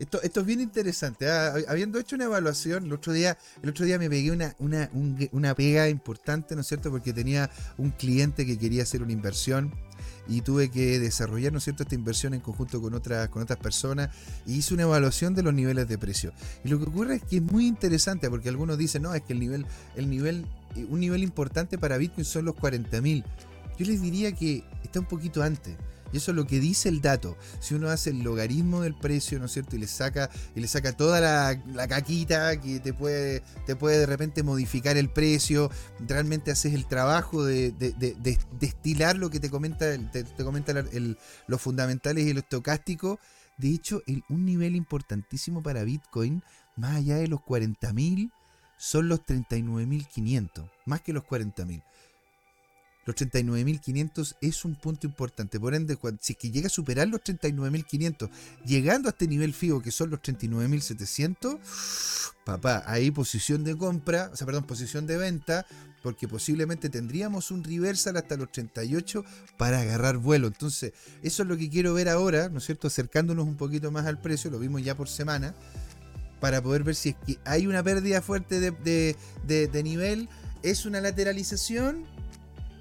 Esto, 0.00 0.22
esto, 0.22 0.40
es 0.40 0.46
bien 0.46 0.62
interesante. 0.62 1.30
¿ah? 1.30 1.54
Habiendo 1.68 1.98
hecho 1.98 2.16
una 2.16 2.24
evaluación, 2.24 2.86
el 2.86 2.92
otro 2.94 3.12
día, 3.12 3.36
el 3.62 3.68
otro 3.68 3.84
día 3.84 3.98
me 3.98 4.08
pegué 4.08 4.30
una, 4.30 4.56
una, 4.58 4.90
una, 5.30 5.54
pega 5.54 5.90
importante, 5.90 6.54
¿no 6.54 6.62
es 6.62 6.68
cierto? 6.68 6.90
Porque 6.90 7.12
tenía 7.12 7.50
un 7.76 7.90
cliente 7.90 8.46
que 8.46 8.58
quería 8.58 8.84
hacer 8.84 9.02
una 9.02 9.12
inversión 9.12 9.74
y 10.28 10.40
tuve 10.42 10.70
que 10.70 10.98
desarrollar, 10.98 11.52
¿no 11.52 11.58
es 11.58 11.64
cierto?, 11.64 11.82
esta 11.82 11.94
inversión 11.94 12.34
en 12.34 12.40
conjunto 12.40 12.80
con 12.80 12.94
otras, 12.94 13.28
con 13.28 13.42
otras 13.42 13.58
personas 13.58 14.10
y 14.46 14.54
hice 14.54 14.74
una 14.74 14.84
evaluación 14.84 15.34
de 15.34 15.42
los 15.42 15.54
niveles 15.54 15.88
de 15.88 15.98
precio. 15.98 16.32
Y 16.64 16.68
lo 16.68 16.78
que 16.78 16.84
ocurre 16.84 17.16
es 17.16 17.22
que 17.22 17.36
es 17.36 17.42
muy 17.42 17.66
interesante 17.66 18.30
porque 18.30 18.48
algunos 18.48 18.78
dicen, 18.78 19.02
no, 19.02 19.14
es 19.14 19.22
que 19.22 19.32
el 19.32 19.40
nivel, 19.40 19.66
el 19.96 20.08
nivel, 20.08 20.46
eh, 20.76 20.86
un 20.88 21.00
nivel 21.00 21.22
importante 21.22 21.78
para 21.78 21.96
Bitcoin 21.96 22.24
son 22.24 22.44
los 22.44 22.54
40.000. 22.54 23.24
Yo 23.78 23.86
les 23.86 24.02
diría 24.02 24.32
que 24.32 24.64
está 24.84 25.00
un 25.00 25.06
poquito 25.06 25.42
antes. 25.42 25.76
Y 26.12 26.16
eso 26.18 26.32
es 26.32 26.36
lo 26.36 26.46
que 26.46 26.60
dice 26.60 26.88
el 26.88 27.00
dato. 27.00 27.36
Si 27.60 27.74
uno 27.74 27.88
hace 27.88 28.10
el 28.10 28.22
logaritmo 28.22 28.82
del 28.82 28.94
precio, 28.94 29.38
¿no 29.38 29.46
es 29.46 29.52
cierto? 29.52 29.76
Y 29.76 29.80
le 29.80 29.86
saca, 29.86 30.30
y 30.54 30.60
le 30.60 30.68
saca 30.68 30.96
toda 30.96 31.20
la, 31.20 31.88
caquita 31.88 32.60
que 32.60 32.80
te 32.80 32.92
puede, 32.92 33.42
te 33.66 33.76
puede 33.76 33.98
de 33.98 34.06
repente 34.06 34.42
modificar 34.42 34.96
el 34.96 35.08
precio, 35.08 35.70
realmente 36.00 36.50
haces 36.50 36.74
el 36.74 36.86
trabajo 36.86 37.44
de, 37.44 37.72
destilar 38.58 39.16
lo 39.16 39.30
que 39.30 39.40
te 39.40 39.50
comenta, 39.50 39.86
te, 40.10 40.24
comenta 40.44 40.72
los 41.46 41.60
fundamentales 41.60 42.26
y 42.26 42.32
lo 42.32 42.40
estocástico. 42.40 43.18
De 43.56 43.68
hecho, 43.68 44.02
un 44.28 44.46
nivel 44.46 44.74
importantísimo 44.74 45.62
para 45.62 45.84
Bitcoin, 45.84 46.42
más 46.76 46.96
allá 46.96 47.16
de 47.16 47.28
los 47.28 47.40
40.000, 47.40 48.30
son 48.78 49.08
los 49.08 49.20
39.500, 49.20 50.70
más 50.86 51.02
que 51.02 51.12
los 51.12 51.24
40.000. 51.24 51.82
Los 53.10 53.16
39.500 53.16 54.36
es 54.40 54.64
un 54.64 54.76
punto 54.76 55.04
importante. 55.04 55.58
Por 55.58 55.74
ende, 55.74 55.98
si 56.20 56.34
es 56.34 56.38
que 56.38 56.52
llega 56.52 56.68
a 56.68 56.70
superar 56.70 57.08
los 57.08 57.20
39.500, 57.22 58.30
llegando 58.64 59.08
a 59.08 59.10
este 59.10 59.26
nivel 59.26 59.52
FIBO 59.52 59.82
que 59.82 59.90
son 59.90 60.10
los 60.10 60.20
39.700, 60.20 61.58
papá, 62.44 62.84
ahí 62.86 63.10
posición 63.10 63.64
de 63.64 63.76
compra, 63.76 64.30
o 64.32 64.36
sea, 64.36 64.46
perdón, 64.46 64.62
posición 64.62 65.08
de 65.08 65.16
venta, 65.16 65.66
porque 66.04 66.28
posiblemente 66.28 66.88
tendríamos 66.88 67.50
un 67.50 67.64
reversal 67.64 68.16
hasta 68.16 68.36
los 68.36 68.52
38 68.52 69.24
para 69.58 69.80
agarrar 69.80 70.18
vuelo. 70.18 70.46
Entonces, 70.46 70.92
eso 71.24 71.42
es 71.42 71.48
lo 71.48 71.56
que 71.56 71.68
quiero 71.68 71.92
ver 71.94 72.08
ahora, 72.08 72.48
¿no 72.48 72.58
es 72.58 72.64
cierto? 72.64 72.86
Acercándonos 72.86 73.44
un 73.44 73.56
poquito 73.56 73.90
más 73.90 74.06
al 74.06 74.20
precio, 74.20 74.52
lo 74.52 74.60
vimos 74.60 74.84
ya 74.84 74.96
por 74.96 75.08
semana, 75.08 75.56
para 76.38 76.62
poder 76.62 76.84
ver 76.84 76.94
si 76.94 77.08
es 77.08 77.16
que 77.26 77.38
hay 77.44 77.66
una 77.66 77.82
pérdida 77.82 78.22
fuerte 78.22 78.60
de 78.60 79.82
nivel, 79.82 80.28
es 80.62 80.84
una 80.84 81.00
lateralización 81.00 82.06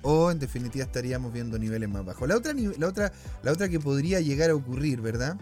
o 0.02 0.32
en 0.32 0.40
definitiva 0.40 0.86
estaríamos 0.86 1.34
viendo 1.34 1.58
niveles 1.58 1.90
más 1.90 2.06
bajos. 2.06 2.28
La 2.28 2.38
otra, 2.38 2.54
la 2.54 2.88
otra, 2.88 3.12
la 3.44 3.52
otra 3.52 3.70
que 3.70 3.80
podría 3.80 4.20
llegar 4.20 4.50
a 4.50 4.56
ocurrir, 4.56 5.02
¿verdad? 5.02 5.38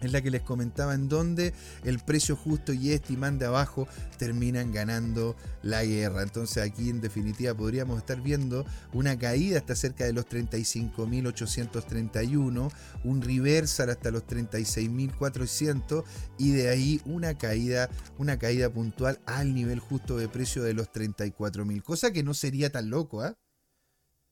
Es 0.00 0.12
la 0.12 0.22
que 0.22 0.30
les 0.30 0.42
comentaba 0.42 0.94
en 0.94 1.08
donde 1.08 1.52
el 1.84 1.98
precio 1.98 2.36
justo 2.36 2.72
y 2.72 2.92
este 2.92 3.16
de 3.16 3.46
abajo 3.46 3.88
terminan 4.16 4.70
ganando 4.70 5.34
la 5.62 5.84
guerra. 5.84 6.22
Entonces 6.22 6.62
aquí 6.62 6.88
en 6.90 7.00
definitiva 7.00 7.52
podríamos 7.54 7.98
estar 7.98 8.20
viendo 8.20 8.64
una 8.92 9.18
caída 9.18 9.58
hasta 9.58 9.74
cerca 9.74 10.04
de 10.04 10.12
los 10.12 10.26
35.831, 10.26 12.70
un 13.04 13.22
reversal 13.22 13.90
hasta 13.90 14.12
los 14.12 14.24
36.400 14.26 16.04
y 16.38 16.52
de 16.52 16.68
ahí 16.68 17.00
una 17.04 17.36
caída, 17.36 17.90
una 18.18 18.38
caída 18.38 18.70
puntual 18.70 19.18
al 19.26 19.52
nivel 19.54 19.80
justo 19.80 20.16
de 20.16 20.28
precio 20.28 20.62
de 20.62 20.74
los 20.74 20.92
34.000. 20.92 21.82
Cosa 21.82 22.12
que 22.12 22.22
no 22.22 22.34
sería 22.34 22.70
tan 22.70 22.90
loco, 22.90 23.22
¿ah? 23.22 23.36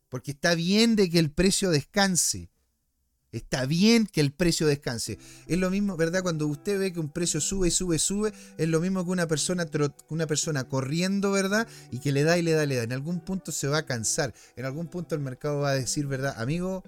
Porque 0.09 0.33
está 0.33 0.55
bien 0.55 0.97
de 0.97 1.11
que 1.11 1.19
el 1.19 1.31
precio 1.31 1.71
descanse. 1.71 2.51
Está 3.33 3.67
bien 3.67 4.07
que 4.07 4.21
el 4.21 4.33
precio 4.33 4.67
descanse. 4.67 5.19
Es 5.47 5.59
lo 5.59 5.69
mismo, 5.69 5.97
¿verdad? 5.97 6.23
Cuando 6.23 6.47
usted 6.47 6.79
ve 6.79 6.93
que 6.93 7.01
un 7.01 7.11
precio 7.11 7.41
sube, 7.41 7.71
sube, 7.71 7.99
sube, 7.99 8.33
es 8.57 8.69
lo 8.69 8.81
mismo 8.81 9.05
que 9.05 9.11
una 9.11 9.27
persona, 9.27 9.69
una 10.09 10.27
persona 10.27 10.65
corriendo, 10.65 11.33
¿verdad? 11.33 11.69
Y 11.91 11.99
que 11.99 12.13
le 12.13 12.23
da 12.23 12.39
y 12.39 12.43
le 12.43 12.53
da, 12.53 12.65
le 12.65 12.77
da. 12.77 12.85
En 12.85 12.93
algún 12.93 13.21
punto 13.21 13.53
se 13.53 13.69
va 13.69 13.79
a 13.79 13.87
cansar. 13.87 14.33
En 14.57 14.65
algún 14.65 14.87
punto 14.87 15.15
el 15.15 15.21
mercado 15.21 15.61
va 15.61 15.71
a 15.71 15.75
decir, 15.75 16.07
¿verdad? 16.07 16.35
Amigo, 16.39 16.83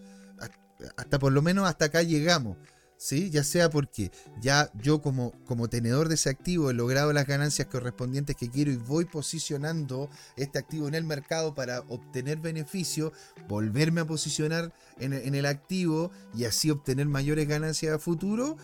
hasta 0.97 1.19
por 1.19 1.33
lo 1.33 1.43
menos 1.43 1.69
hasta 1.69 1.87
acá 1.87 2.03
llegamos. 2.03 2.57
¿Sí? 2.99 3.31
Ya 3.31 3.45
sea 3.45 3.71
porque 3.71 4.11
ya 4.41 4.71
yo 4.75 5.01
como, 5.01 5.33
como 5.47 5.69
tenedor 5.69 6.09
de 6.09 6.17
ese 6.17 6.29
activo 6.29 6.69
he 6.71 6.75
logrado 6.75 7.13
las 7.13 7.27
ganancias 7.27 7.69
correspondientes 7.69 8.37
que 8.37 8.51
quiero 8.51 8.71
y 8.71 8.77
voy 8.77 9.07
posicionando 9.07 10.11
este 10.37 10.59
activo 10.59 10.89
en 10.89 10.95
el 10.95 11.05
mercado 11.05 11.55
para 11.55 11.81
obtener 11.89 12.39
beneficio, 12.39 13.13
volverme 13.49 14.03
a 14.03 14.05
posicionar 14.05 14.75
en, 14.99 15.13
el 15.13 15.47
activo 15.47 16.11
y 16.35 16.45
así 16.45 16.71
obtener 16.71 17.07
mayores 17.07 17.49
ganancias 17.49 17.95
a 17.95 17.99
futuro. 17.99 18.59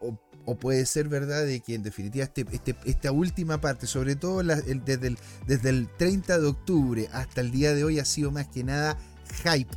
O, 0.00 0.56
puede 0.58 0.86
ser 0.86 1.10
verdad 1.10 1.44
de 1.44 1.60
que 1.60 1.74
en 1.74 1.82
definitiva 1.82 2.24
este, 2.24 2.46
este 2.50 2.74
esta 2.86 3.12
última 3.12 3.60
parte, 3.60 3.86
sobre 3.86 4.16
todo 4.16 4.42
desde, 4.42 5.06
el, 5.06 5.18
desde 5.46 5.68
el 5.68 5.90
30 5.98 6.38
de 6.38 6.46
octubre 6.46 7.08
hasta 7.12 7.42
el 7.42 7.50
día 7.50 7.74
de 7.74 7.84
hoy 7.84 7.98
ha 7.98 8.06
sido 8.06 8.30
más 8.30 8.48
que 8.48 8.64
nada 8.64 8.96
hype. 9.44 9.76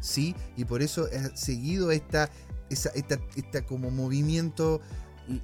¿sí? 0.00 0.34
Y 0.56 0.64
por 0.64 0.82
eso 0.82 1.08
he 1.08 1.36
seguido 1.36 1.90
esta, 1.90 2.30
esta, 2.70 3.62
como 3.66 3.90
movimiento, 3.90 4.80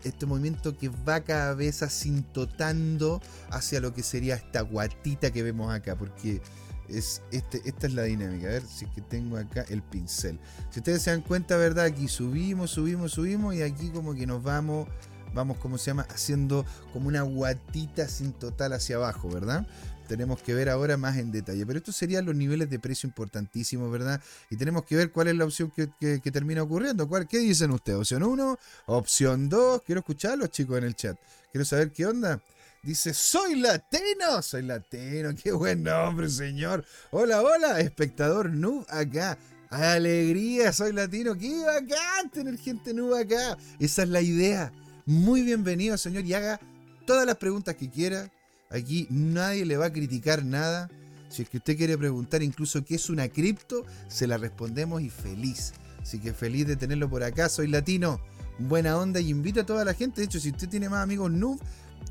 este 0.05 0.27
movimiento 0.27 0.77
que 0.77 0.89
va 0.89 1.21
cada 1.21 1.55
vez 1.55 1.83
asintotando 1.83 3.21
hacia 3.51 3.81
lo 3.81 3.95
que 3.95 4.03
sería 4.03 4.37
esta 4.37 4.63
guatita 4.63 5.31
que 5.31 5.43
vemos 5.43 5.73
acá, 5.73 5.97
porque 5.97 6.41
es 6.89 7.23
este, 7.31 7.63
esta 7.65 7.87
es 7.87 7.95
la 7.95 8.03
dinámica. 8.03 8.49
A 8.49 8.51
ver 8.51 8.63
si 8.63 8.85
es 8.85 8.91
que 8.93 9.01
tengo 9.01 9.37
acá 9.37 9.65
el 9.69 9.83
pincel. 9.83 10.39
Si 10.71 10.81
ustedes 10.81 11.03
se 11.03 11.11
dan 11.11 11.23
cuenta, 11.23 11.57
¿verdad? 11.57 11.87
Aquí 11.87 12.09
subimos, 12.09 12.71
subimos, 12.71 13.13
subimos 13.13 13.55
y 13.55 13.63
aquí 13.63 13.91
como 13.91 14.15
que 14.15 14.27
nos 14.27 14.43
vamos, 14.43 14.89
vamos, 15.35 15.57
como 15.59 15.79
se 15.79 15.87
llama? 15.87 16.07
Haciendo 16.11 16.65
como 16.93 17.09
una 17.09 17.23
guatita 17.23 18.09
sin 18.09 18.33
total 18.33 18.73
hacia 18.75 18.97
abajo, 18.97 19.29
¿verdad? 19.29 19.67
Tenemos 20.09 20.43
que 20.43 20.55
ver 20.55 20.69
ahora 20.69 20.97
más 20.97 21.17
en 21.17 21.33
detalle. 21.33 21.65
Pero 21.67 21.79
estos 21.79 21.97
serían 21.97 22.27
los 22.27 22.35
niveles 22.35 22.69
de 22.71 22.79
precio 22.79 23.07
importantísimos, 23.07 23.91
¿verdad? 23.91 24.21
Y 24.51 24.57
tenemos 24.57 24.85
que 24.85 24.97
ver 24.97 25.11
cuál 25.11 25.29
es 25.29 25.37
la 25.37 25.45
opción 25.45 25.73
que, 25.73 26.31
termina 26.31 26.63
ocurriendo. 26.63 27.09
¿Cuál, 27.09 27.27
¿Qué 27.27 27.39
dicen 27.39 27.71
ustedes? 27.71 27.99
¿Opción 27.99 28.23
1? 28.23 28.59
¿Opción 28.87 29.49
2? 29.49 29.83
Quiero 29.83 30.01
escucharlos, 30.01 30.51
chicos, 30.51 30.79
en 30.79 30.85
el 30.85 30.95
chat. 30.95 31.17
Quiero 31.51 31.65
saber 31.65 31.93
qué 31.93 32.07
onda. 32.07 32.41
Dice, 32.83 33.15
soy 33.15 33.57
latino, 33.57 34.43
soy 34.43 34.63
latino, 34.63 35.31
qué 35.41 35.53
buen 35.53 35.85
nombre, 35.85 36.29
señor. 36.29 36.85
Hola, 37.13 37.41
hola, 37.41 37.79
espectador 37.79 38.51
noob 38.51 38.85
acá. 38.89 39.39
Alegría, 39.71 40.73
soy 40.73 40.93
latino, 40.93 41.39
qué 41.39 41.63
bacán 41.65 42.31
tener 42.33 42.59
gente 42.59 42.93
noob 42.93 43.15
acá. 43.15 43.57
Esa 43.79 44.03
es 44.03 44.09
la 44.09 44.21
idea. 44.21 44.73
Muy 45.07 45.43
bienvenido, 45.43 45.97
señor, 45.97 46.25
y 46.25 46.35
haga 46.35 46.61
todas 47.07 47.25
las 47.25 47.37
preguntas 47.37 47.77
que 47.77 47.89
quiera 47.89 48.31
Aquí 48.73 49.07
nadie 49.11 49.67
le 49.67 49.77
va 49.77 49.87
a 49.87 49.93
criticar 49.93 50.45
nada. 50.45 50.91
Si 51.29 51.43
es 51.43 51.49
que 51.49 51.59
usted 51.59 51.77
quiere 51.77 51.97
preguntar 51.97 52.43
incluso 52.43 52.85
qué 52.85 52.97
es 52.97 53.09
una 53.09 53.29
cripto, 53.29 53.85
se 54.09 54.27
la 54.27 54.39
respondemos 54.39 55.03
y 55.03 55.11
feliz. 55.11 55.73
Así 56.01 56.19
que 56.19 56.33
feliz 56.33 56.67
de 56.67 56.77
tenerlo 56.77 57.09
por 57.09 57.23
acá. 57.23 57.49
Soy 57.49 57.69
latino, 57.69 58.21
buena 58.59 58.99
onda 58.99 59.21
y 59.21 59.31
invito 59.31 59.61
a 59.61 59.67
toda 59.67 59.85
la 59.85 59.95
gente. 59.95 60.21
De 60.21 60.27
hecho, 60.27 60.41
si 60.41 60.51
usted 60.51 60.69
tiene 60.69 60.89
más 60.89 61.03
amigos 61.03 61.31
noob, 61.31 61.59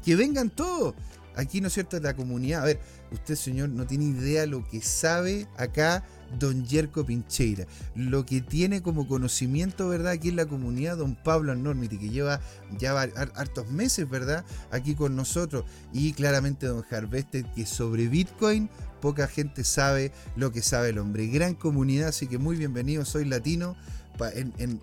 que 0.03 0.16
vengan 0.16 0.49
todos. 0.49 0.95
Aquí, 1.36 1.62
¿no 1.62 1.68
es 1.68 1.74
cierto?, 1.74 2.00
la 2.00 2.16
comunidad. 2.16 2.62
A 2.62 2.66
ver, 2.66 2.80
usted, 3.12 3.36
señor, 3.36 3.70
no 3.70 3.88
tiene 3.88 4.06
idea 4.06 4.46
lo 4.46 4.68
que 4.68 4.82
sabe 4.82 5.48
acá 5.58 6.04
don 6.40 6.66
Yerko 6.66 7.06
Pincheira. 7.06 7.66
Lo 7.96 8.26
que 8.26 8.42
tiene 8.42 8.82
como 8.82 9.08
conocimiento, 9.08 9.90
¿verdad?, 9.90 10.14
aquí 10.14 10.30
en 10.30 10.36
la 10.36 10.46
comunidad, 10.46 10.98
don 10.98 11.16
Pablo 11.16 11.56
Normiti, 11.56 11.98
que 11.98 12.10
lleva 12.10 12.42
ya 12.78 13.00
hartos 13.00 13.70
meses, 13.70 14.10
¿verdad?, 14.10 14.46
aquí 14.72 14.96
con 14.96 15.16
nosotros. 15.16 15.66
Y 15.94 16.14
claramente 16.14 16.68
don 16.68 16.86
Harvester, 16.90 17.46
que 17.56 17.66
sobre 17.66 18.08
Bitcoin 18.08 18.70
poca 19.02 19.28
gente 19.28 19.64
sabe 19.64 20.12
lo 20.36 20.52
que 20.52 20.62
sabe 20.62 20.90
el 20.90 21.00
hombre. 21.00 21.28
Gran 21.28 21.56
comunidad, 21.56 22.10
así 22.10 22.28
que 22.28 22.38
muy 22.38 22.56
bienvenido, 22.56 23.04
soy 23.06 23.26
latino. 23.26 23.76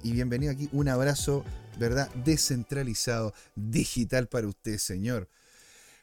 y 0.02 0.12
bienvenido 0.12 0.52
aquí. 0.52 0.68
Un 0.72 0.88
abrazo, 0.88 1.44
¿verdad? 1.78 2.10
Descentralizado, 2.24 3.32
digital 3.54 4.26
para 4.28 4.48
usted, 4.48 4.78
señor. 4.78 5.28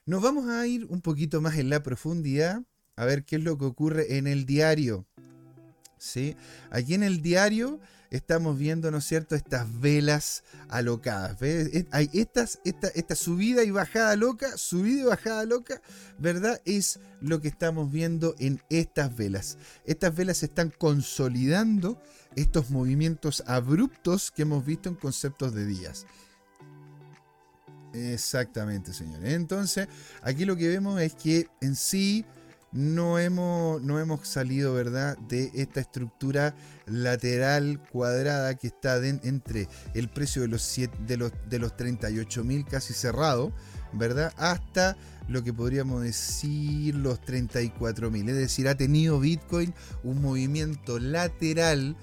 Nos 0.08 0.22
vamos 0.22 0.48
a 0.48 0.68
ir 0.68 0.86
un 0.86 1.02
poquito 1.02 1.42
más 1.42 1.58
en 1.58 1.72
la 1.72 1.82
profundidad 1.82 2.62
a 2.96 3.06
ver 3.06 3.26
qué 3.26 3.38
es 3.38 3.44
lo 3.44 3.58
que 3.58 3.66
ocurre 3.66 4.18
en 4.18 4.28
el 4.28 4.46
diario. 4.46 5.08
¿Sí? 5.98 6.36
Aquí 6.70 6.94
en 6.94 7.02
el 7.02 7.24
diario 7.24 7.80
estamos 8.12 8.60
viendo, 8.60 8.92
¿no 8.92 9.00
es 9.00 9.06
cierto?, 9.06 9.34
estas 9.34 9.80
velas 9.80 10.44
alocadas. 10.70 11.38
Hay 11.90 12.12
estas, 12.14 12.60
esta, 12.64 12.90
esta 12.90 13.16
subida 13.16 13.64
y 13.64 13.72
bajada 13.72 14.16
loca, 14.16 14.56
subida 14.60 15.02
y 15.02 15.06
bajada 15.06 15.44
loca, 15.46 15.82
¿verdad? 16.20 16.62
Es 16.66 17.00
lo 17.20 17.42
que 17.42 17.48
estamos 17.48 17.92
viendo 17.92 18.36
en 18.38 18.62
estas 18.70 19.16
velas. 19.16 19.58
Estas 19.86 20.16
velas 20.16 20.44
están 20.44 20.70
consolidando 20.70 22.00
estos 22.36 22.70
movimientos 22.70 23.44
abruptos 23.48 24.30
que 24.30 24.44
hemos 24.44 24.64
visto 24.64 24.88
en 24.88 24.96
conceptos 24.96 25.56
de 25.56 25.66
días. 25.66 26.06
Exactamente, 27.96 28.94
señores. 28.94 29.34
Entonces, 29.34 29.88
aquí 30.22 30.46
lo 30.46 30.56
que 30.56 30.68
vemos 30.68 31.00
es 31.02 31.16
que 31.16 31.48
en 31.62 31.76
sí 31.76 32.26
no 32.76 33.20
hemos, 33.20 33.82
no 33.82 34.00
hemos 34.00 34.28
salido, 34.28 34.74
¿verdad?, 34.74 35.18
de 35.30 35.50
esta 35.54 35.80
estructura 35.80 36.54
lateral 36.86 37.82
cuadrada 37.90 38.56
que 38.56 38.68
está 38.68 38.98
entre 38.98 39.70
el 39.94 40.10
precio 40.10 40.42
de 40.42 40.50
los, 40.50 40.80
de 41.08 41.18
los, 41.18 41.32
de 41.50 41.60
los 41.60 41.72
38.000 41.78 42.68
casi 42.68 42.94
cerrado, 42.94 43.54
¿verdad?, 43.94 44.34
hasta 44.36 44.98
lo 45.30 45.42
que 45.42 45.54
podríamos 45.54 46.04
decir 46.04 46.96
los 46.96 47.22
34.000. 47.22 48.30
Es 48.30 48.36
decir, 48.36 48.68
ha 48.68 48.76
tenido 48.76 49.22
Bitcoin 49.22 49.74
un 50.04 50.22
movimiento 50.22 51.00
lateral, 51.00 51.96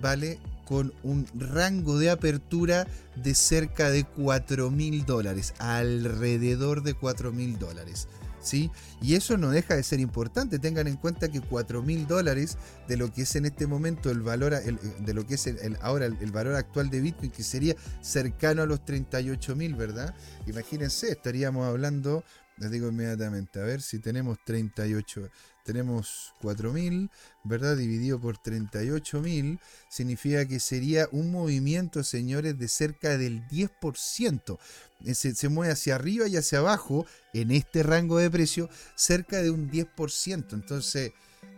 ¿vale? 0.00 0.38
Con 0.68 0.92
un 1.02 1.26
rango 1.34 1.98
de 1.98 2.10
apertura 2.10 2.86
de 3.16 3.34
cerca 3.34 3.90
de 3.90 4.04
4 4.04 4.70
mil 4.70 5.06
dólares, 5.06 5.54
alrededor 5.58 6.82
de 6.82 6.92
4 6.92 7.32
mil 7.32 7.58
dólares. 7.58 8.06
¿Sí? 8.40 8.70
Y 9.02 9.14
eso 9.14 9.36
no 9.36 9.50
deja 9.50 9.74
de 9.74 9.82
ser 9.82 9.98
importante. 9.98 10.58
Tengan 10.58 10.86
en 10.86 10.96
cuenta 10.96 11.28
que 11.28 11.40
4 11.40 11.82
mil 11.82 12.06
dólares 12.06 12.56
de 12.86 12.96
lo 12.96 13.12
que 13.12 13.22
es 13.22 13.34
en 13.34 13.46
este 13.46 13.66
momento 13.66 14.10
el 14.10 14.20
valor, 14.20 14.54
de 14.62 15.14
lo 15.14 15.26
que 15.26 15.34
es 15.34 15.50
ahora 15.80 16.06
el, 16.06 16.32
valor 16.32 16.54
actual 16.54 16.88
de 16.88 17.00
Bitcoin, 17.00 17.30
que 17.30 17.42
sería 17.42 17.74
cercano 18.00 18.62
a 18.62 18.66
los 18.66 18.84
38 18.84 19.56
mil, 19.56 19.74
¿verdad? 19.74 20.14
Imagínense, 20.46 21.10
estaríamos 21.10 21.66
hablando, 21.66 22.22
les 22.58 22.70
digo 22.70 22.88
inmediatamente, 22.88 23.60
a 23.60 23.64
ver 23.64 23.82
si 23.82 23.98
tenemos 23.98 24.38
38, 24.44 25.30
tenemos 25.68 26.32
4.000, 26.40 27.10
¿verdad? 27.44 27.76
Dividido 27.76 28.18
por 28.18 28.38
38.000, 28.38 29.58
significa 29.90 30.46
que 30.46 30.60
sería 30.60 31.10
un 31.12 31.30
movimiento, 31.30 32.02
señores, 32.04 32.58
de 32.58 32.68
cerca 32.68 33.18
del 33.18 33.46
10%. 33.48 34.58
Eh, 35.04 35.14
se, 35.14 35.34
se, 35.34 35.50
mueve 35.50 35.74
hacia 35.74 35.96
arriba 35.96 36.26
y 36.26 36.38
hacia 36.38 36.60
abajo 36.60 37.04
en 37.34 37.50
este 37.50 37.82
rango 37.82 38.16
de 38.16 38.30
precio, 38.30 38.70
cerca 38.94 39.42
de 39.42 39.50
un 39.50 39.70
10%. 39.70 40.54
Entonces, 40.54 41.12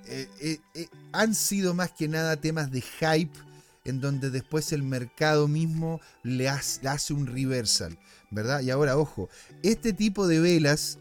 eh, 0.08 0.58
eh, 0.74 0.88
han 1.12 1.32
sido 1.36 1.72
más 1.72 1.92
que 1.92 2.08
nada 2.08 2.34
temas 2.34 2.72
de 2.72 2.80
hype 2.80 3.38
en 3.84 4.00
donde 4.00 4.30
después 4.30 4.72
el 4.72 4.82
mercado 4.82 5.46
mismo 5.46 6.00
le 6.24 6.48
hace, 6.48 6.82
le 6.82 6.88
hace 6.88 7.12
un 7.12 7.28
reversal, 7.28 7.96
¿verdad? 8.32 8.60
Y 8.62 8.70
ahora, 8.70 8.96
ojo, 8.96 9.28
este 9.62 9.92
tipo 9.92 10.26
de 10.26 10.40
velas 10.40 10.98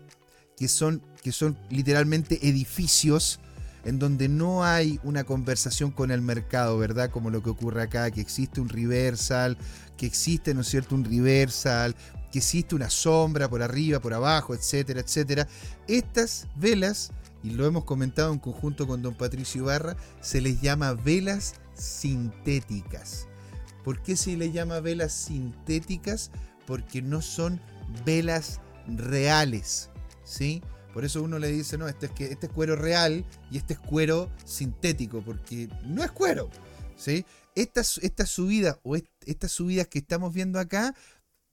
que 0.57 0.67
son 0.67 1.01
que 1.21 1.31
son 1.31 1.57
literalmente 1.69 2.47
edificios 2.47 3.39
en 3.85 3.97
donde 3.97 4.27
no 4.27 4.63
hay 4.63 4.99
una 5.03 5.23
conversación 5.23 5.91
con 5.91 6.11
el 6.11 6.21
mercado, 6.21 6.77
¿verdad? 6.77 7.09
Como 7.11 7.29
lo 7.29 7.41
que 7.41 7.49
ocurre 7.49 7.81
acá, 7.81 8.11
que 8.11 8.21
existe 8.21 8.59
un 8.59 8.69
reversal, 8.69 9.57
que 9.97 10.05
existe, 10.05 10.53
¿no 10.53 10.61
es 10.61 10.67
cierto?, 10.67 10.95
un 10.95 11.05
reversal, 11.05 11.95
que 12.31 12.39
existe 12.39 12.75
una 12.75 12.89
sombra 12.89 13.49
por 13.49 13.63
arriba, 13.63 13.99
por 13.99 14.13
abajo, 14.13 14.53
etcétera, 14.53 14.99
etcétera. 15.01 15.47
Estas 15.87 16.47
velas, 16.55 17.11
y 17.41 17.51
lo 17.51 17.65
hemos 17.65 17.85
comentado 17.85 18.33
en 18.33 18.39
conjunto 18.39 18.85
con 18.85 19.01
don 19.01 19.15
Patricio 19.15 19.63
Ibarra, 19.63 19.95
se 20.21 20.41
les 20.41 20.61
llama 20.61 20.93
velas 20.93 21.55
sintéticas. 21.73 23.27
¿Por 23.83 24.01
qué 24.03 24.17
se 24.17 24.35
les 24.35 24.53
llama 24.53 24.81
velas 24.81 25.13
sintéticas? 25.13 26.31
Porque 26.67 27.01
no 27.01 27.21
son 27.21 27.61
velas 28.05 28.59
reales, 28.87 29.89
¿sí? 30.23 30.61
Por 30.93 31.05
eso 31.05 31.21
uno 31.21 31.39
le 31.39 31.49
dice, 31.51 31.77
no, 31.77 31.87
este 31.87 32.07
es, 32.07 32.11
que, 32.11 32.25
este 32.25 32.47
es 32.47 32.51
cuero 32.51 32.75
real 32.75 33.25
y 33.51 33.57
este 33.57 33.73
es 33.73 33.79
cuero 33.79 34.29
sintético, 34.43 35.21
porque 35.21 35.69
no 35.85 36.03
es 36.03 36.11
cuero. 36.11 36.49
¿sí? 36.95 37.25
Estas, 37.55 37.99
estas 37.99 38.29
subidas 38.29 38.79
o 38.83 38.95
estas 39.25 39.51
subidas 39.51 39.87
que 39.87 39.99
estamos 39.99 40.33
viendo 40.33 40.59
acá 40.59 40.95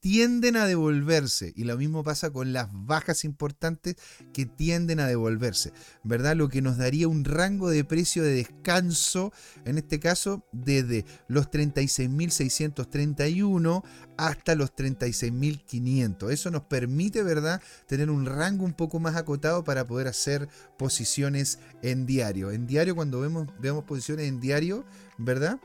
tienden 0.07 0.54
a 0.54 0.66
devolverse. 0.66 1.52
Y 1.57 1.64
lo 1.64 1.76
mismo 1.76 2.04
pasa 2.04 2.30
con 2.30 2.52
las 2.52 2.68
bajas 2.70 3.24
importantes 3.24 3.96
que 4.32 4.46
tienden 4.46 5.00
a 5.00 5.09
devolverse. 5.09 5.72
¿Verdad? 6.04 6.36
Lo 6.36 6.48
que 6.48 6.62
nos 6.62 6.76
daría 6.76 7.09
un 7.09 7.24
rango 7.24 7.70
de 7.70 7.82
precio 7.82 8.22
de 8.22 8.34
descanso, 8.34 9.32
en 9.64 9.78
este 9.78 9.98
caso, 9.98 10.46
desde 10.52 11.04
los 11.26 11.50
36.631 11.50 13.82
hasta 14.16 14.54
los 14.54 14.72
36.500. 14.76 16.30
Eso 16.30 16.52
nos 16.52 16.62
permite, 16.62 17.24
¿verdad?, 17.24 17.61
tener 17.88 18.09
un 18.09 18.26
rango 18.26 18.64
un 18.64 18.74
poco 18.74 19.00
más 19.00 19.16
acotado 19.16 19.64
para 19.64 19.88
poder 19.88 20.07
hacer 20.07 20.48
posiciones 20.78 21.59
en 21.82 22.07
diario. 22.07 22.52
En 22.52 22.68
diario, 22.68 22.94
cuando 22.94 23.20
vemos, 23.20 23.48
vemos 23.59 23.82
posiciones 23.82 24.28
en 24.28 24.38
diario, 24.38 24.84
¿verdad? 25.18 25.59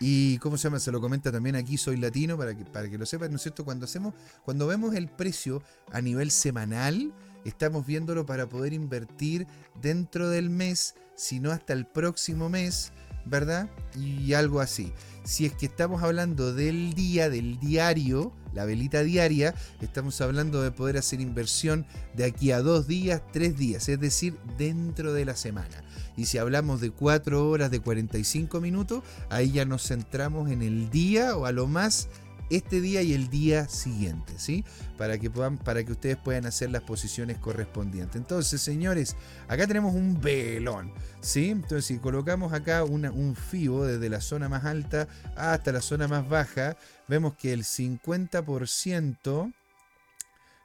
Y 0.00 0.38
cómo 0.38 0.56
se 0.56 0.64
llama, 0.64 0.80
se 0.80 0.92
lo 0.92 1.00
comenta 1.00 1.32
también 1.32 1.56
aquí, 1.56 1.76
soy 1.76 1.96
latino, 1.96 2.36
para 2.36 2.56
que, 2.56 2.64
para 2.64 2.88
que 2.88 2.98
lo 2.98 3.06
sepan, 3.06 3.30
¿no 3.30 3.36
es 3.36 3.42
cierto? 3.42 3.64
Cuando 3.64 3.84
hacemos, 3.84 4.14
cuando 4.44 4.66
vemos 4.66 4.94
el 4.94 5.08
precio 5.08 5.62
a 5.92 6.00
nivel 6.00 6.30
semanal, 6.30 7.12
estamos 7.44 7.86
viéndolo 7.86 8.26
para 8.26 8.48
poder 8.48 8.72
invertir 8.72 9.46
dentro 9.80 10.28
del 10.28 10.50
mes, 10.50 10.94
si 11.16 11.40
no 11.40 11.50
hasta 11.50 11.72
el 11.72 11.86
próximo 11.86 12.48
mes, 12.48 12.92
¿verdad? 13.24 13.68
Y 13.96 14.32
algo 14.34 14.60
así. 14.60 14.92
Si 15.24 15.44
es 15.44 15.52
que 15.52 15.66
estamos 15.66 16.02
hablando 16.02 16.54
del 16.54 16.94
día, 16.94 17.28
del 17.28 17.58
diario, 17.58 18.32
la 18.54 18.64
velita 18.64 19.02
diaria, 19.02 19.54
estamos 19.80 20.20
hablando 20.20 20.62
de 20.62 20.70
poder 20.70 20.96
hacer 20.96 21.20
inversión 21.20 21.86
de 22.14 22.24
aquí 22.24 22.50
a 22.50 22.62
dos 22.62 22.86
días, 22.86 23.22
tres 23.32 23.56
días, 23.56 23.88
es 23.88 24.00
decir, 24.00 24.38
dentro 24.56 25.12
de 25.12 25.24
la 25.24 25.36
semana. 25.36 25.82
Y 26.18 26.26
si 26.26 26.36
hablamos 26.36 26.80
de 26.80 26.90
4 26.90 27.48
horas 27.48 27.70
de 27.70 27.78
45 27.78 28.60
minutos, 28.60 29.04
ahí 29.30 29.52
ya 29.52 29.64
nos 29.64 29.86
centramos 29.86 30.50
en 30.50 30.62
el 30.62 30.90
día 30.90 31.36
o 31.36 31.46
a 31.46 31.52
lo 31.52 31.68
más 31.68 32.08
este 32.50 32.80
día 32.80 33.02
y 33.02 33.12
el 33.12 33.28
día 33.28 33.68
siguiente, 33.68 34.32
¿sí? 34.36 34.64
Para 34.96 35.18
que, 35.18 35.30
puedan, 35.30 35.58
para 35.58 35.84
que 35.84 35.92
ustedes 35.92 36.16
puedan 36.16 36.46
hacer 36.46 36.70
las 36.70 36.82
posiciones 36.82 37.38
correspondientes. 37.38 38.16
Entonces, 38.16 38.60
señores, 38.60 39.14
acá 39.46 39.68
tenemos 39.68 39.94
un 39.94 40.20
velón, 40.20 40.92
¿sí? 41.20 41.50
Entonces, 41.50 41.84
si 41.84 41.98
colocamos 41.98 42.52
acá 42.52 42.82
un 42.82 43.36
FIBO 43.36 43.86
desde 43.86 44.08
la 44.08 44.20
zona 44.20 44.48
más 44.48 44.64
alta 44.64 45.06
hasta 45.36 45.70
la 45.70 45.80
zona 45.80 46.08
más 46.08 46.28
baja, 46.28 46.76
vemos 47.06 47.34
que 47.34 47.52
el 47.52 47.62
50%, 47.62 49.54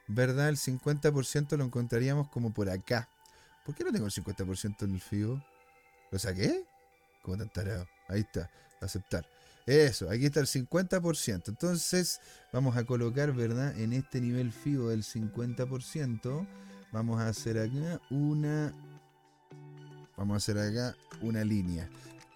¿verdad? 0.07 0.49
El 0.49 0.57
50% 0.57 1.57
lo 1.57 1.65
encontraríamos 1.65 2.27
como 2.29 2.53
por 2.53 2.71
acá, 2.71 3.07
¿Por 3.65 3.75
qué 3.75 3.83
no 3.83 3.91
tengo 3.91 4.05
el 4.05 4.11
50% 4.11 4.83
en 4.83 4.93
el 4.93 5.01
FIBO? 5.01 5.43
¿Lo 6.11 6.19
saqué? 6.19 6.65
¿Cómo 7.21 7.37
tan 7.47 7.87
Ahí 8.09 8.21
está, 8.21 8.49
aceptar. 8.81 9.25
Eso, 9.65 10.09
aquí 10.09 10.25
está 10.25 10.41
el 10.41 10.47
50%. 10.47 11.47
Entonces, 11.47 12.19
vamos 12.51 12.75
a 12.75 12.83
colocar, 12.83 13.31
¿verdad? 13.31 13.77
En 13.79 13.93
este 13.93 14.19
nivel 14.19 14.51
FIBO 14.51 14.89
del 14.89 15.03
50%, 15.03 16.47
vamos 16.91 17.21
a 17.21 17.29
hacer 17.29 17.57
acá 17.57 18.01
una. 18.09 18.73
Vamos 20.17 20.35
a 20.35 20.37
hacer 20.37 20.57
acá 20.57 20.95
una 21.21 21.43
línea. 21.43 21.89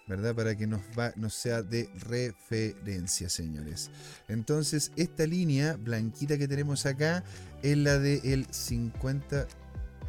¿verdad? 0.08 0.34
Para 0.34 0.56
que 0.56 0.66
nos, 0.66 0.80
va, 0.98 1.12
nos 1.16 1.34
sea 1.34 1.62
de 1.62 1.90
referencia, 1.98 3.28
señores. 3.28 3.90
Entonces, 4.26 4.90
esta 4.96 5.26
línea 5.26 5.76
blanquita 5.76 6.38
que 6.38 6.48
tenemos 6.48 6.86
acá 6.86 7.22
es 7.62 7.76
la 7.76 7.98
del 7.98 8.48
50%. 8.48 9.46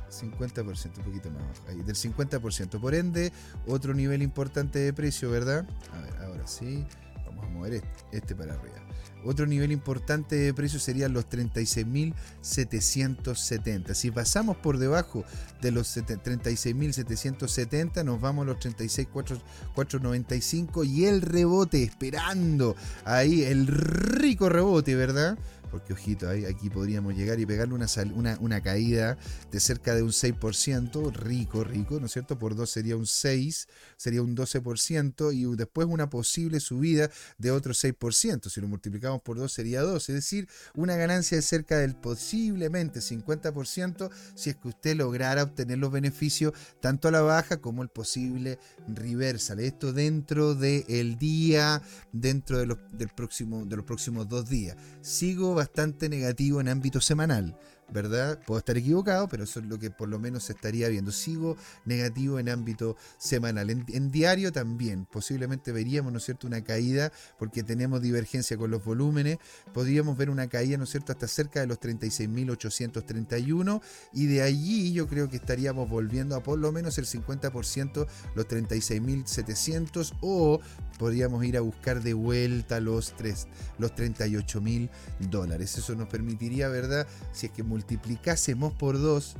50%, 0.09 0.97
un 0.97 1.03
poquito 1.03 1.29
más 1.31 1.43
ahí, 1.67 1.81
del 1.83 1.95
50%. 1.95 2.79
Por 2.79 2.95
ende, 2.95 3.31
otro 3.67 3.93
nivel 3.93 4.21
importante 4.21 4.79
de 4.79 4.93
precio, 4.93 5.29
¿verdad? 5.29 5.67
A 5.93 6.01
ver, 6.01 6.15
ahora 6.23 6.47
sí, 6.47 6.85
vamos 7.25 7.45
a 7.45 7.49
mover 7.49 7.73
este, 7.73 7.89
este 8.11 8.35
para 8.35 8.53
arriba. 8.53 8.79
Otro 9.25 9.45
nivel 9.45 9.73
importante 9.73 10.37
de 10.37 10.53
precio 10.53 10.79
serían 10.79 11.11
los 11.11 11.27
36.770. 11.29 13.93
Si 13.93 14.11
pasamos 14.11 14.55
por 14.57 14.77
debajo 14.77 15.25
de 15.61 15.71
los 15.71 15.97
36.770, 15.97 18.05
nos 18.05 18.21
vamos 18.21 18.43
a 18.43 18.45
los 18.51 18.59
36.495 18.59 20.87
y 20.87 21.03
el 21.05 21.21
rebote 21.21 21.83
esperando 21.83 22.77
ahí 23.03 23.43
el 23.43 23.67
rico 23.67 24.47
rebote, 24.47 24.95
¿verdad? 24.95 25.37
Porque 25.69 25.93
ojito, 25.93 26.29
aquí 26.29 26.69
podríamos 26.69 27.15
llegar 27.15 27.39
y 27.39 27.45
pegarle 27.45 27.75
una, 27.75 28.37
una, 28.39 28.61
caída 28.61 29.17
de 29.51 29.59
cerca 29.59 29.95
de 29.95 30.03
un 30.03 30.09
6%, 30.09 31.13
rico, 31.13 31.63
rico, 31.63 31.99
¿no 31.99 32.07
es 32.07 32.11
cierto? 32.11 32.37
Por 32.37 32.55
2 32.55 32.69
sería 32.69 32.95
un 32.95 33.07
6, 33.07 33.67
sería 33.97 34.21
un 34.21 34.35
12%, 34.35 35.33
y 35.33 35.55
después 35.55 35.87
una 35.87 36.09
posible 36.09 36.59
subida 36.59 37.09
de 37.37 37.51
otro 37.51 37.73
6%. 37.73 38.49
Si 38.49 38.61
lo 38.61 38.67
multiplicamos 38.67 39.21
por 39.21 39.37
2 39.37 39.51
sería 39.51 39.81
2, 39.81 40.09
es 40.09 40.15
decir, 40.15 40.47
una 40.73 40.95
ganancia 40.95 41.37
de 41.37 41.41
cerca 41.41 41.77
del 41.77 41.95
posiblemente 41.95 42.99
50% 42.99 44.09
si 44.35 44.49
es 44.49 44.55
que 44.55 44.67
usted 44.67 44.95
lograra 44.95 45.43
obtener 45.43 45.77
los 45.77 45.91
beneficios 45.91 46.53
tanto 46.79 47.07
a 47.07 47.11
la 47.11 47.21
baja 47.21 47.57
como 47.57 47.83
el 47.83 47.89
posible 47.89 48.59
reversal. 48.87 49.59
Esto 49.59 49.93
dentro 49.93 50.55
del 50.55 51.17
día, 51.17 51.81
dentro 52.11 52.59
de 52.59 52.65
los, 52.65 52.77
del 52.91 53.09
próximo, 53.09 53.65
de 53.65 53.75
los 53.75 53.85
próximos 53.85 54.27
dos 54.27 54.49
días. 54.49 54.77
Sigo 55.01 55.58
bastante 55.59 56.07
negativo 56.07 56.61
en 56.61 56.69
ámbito 56.69 57.01
semanal. 57.01 57.59
¿Verdad? 57.91 58.39
Puedo 58.45 58.59
estar 58.59 58.77
equivocado, 58.77 59.27
pero 59.27 59.43
eso 59.43 59.59
es 59.59 59.65
lo 59.65 59.79
que 59.79 59.91
por 59.91 60.09
lo 60.09 60.19
menos 60.19 60.43
se 60.43 60.53
estaría 60.53 60.87
viendo. 60.89 61.11
Sigo 61.11 61.57
negativo 61.85 62.39
en 62.39 62.49
ámbito 62.49 62.95
semanal. 63.17 63.69
En, 63.69 64.11
diario 64.11 64.51
también, 64.51 65.05
posiblemente 65.05 65.71
veríamos, 65.71 66.11
¿no 66.11 66.17
es 66.17 66.25
cierto?, 66.25 66.47
una 66.47 66.63
caída 66.63 67.11
porque 67.37 67.63
tenemos 67.63 68.01
divergencia 68.01 68.57
con 68.57 68.71
los 68.71 68.83
volúmenes. 68.83 69.37
Podríamos 69.73 70.17
ver 70.17 70.29
una 70.29 70.47
caída, 70.47 70.77
¿no 70.77 70.83
es 70.83 70.89
cierto?, 70.89 71.11
hasta 71.11 71.27
cerca 71.27 71.59
de 71.59 71.67
los 71.67 71.79
36.831 71.79 73.81
y 74.13 74.25
de 74.27 74.41
allí 74.41 74.93
yo 74.93 75.07
creo 75.07 75.29
que 75.29 75.37
estaríamos 75.37 75.89
volviendo 75.89 76.35
a 76.35 76.43
por 76.43 76.59
lo 76.59 76.71
menos 76.71 76.97
el 76.97 77.05
50%, 77.05 78.07
los 78.35 78.47
36.700 78.47 80.13
o 80.21 80.59
podríamos 80.97 81.43
ir 81.45 81.57
a 81.57 81.61
buscar 81.61 82.03
de 82.03 82.13
vuelta 82.13 82.79
los, 82.79 83.15
3, 83.15 83.47
los 83.77 83.93
38.000 83.93 84.89
dólares. 85.29 85.77
Eso 85.77 85.95
nos 85.95 86.09
permitiría, 86.09 86.67
¿verdad?, 86.67 87.07
si 87.31 87.47
es 87.47 87.51
que 87.51 87.63
multiplicásemos 87.79 88.73
por 88.73 88.99
2 88.99 89.35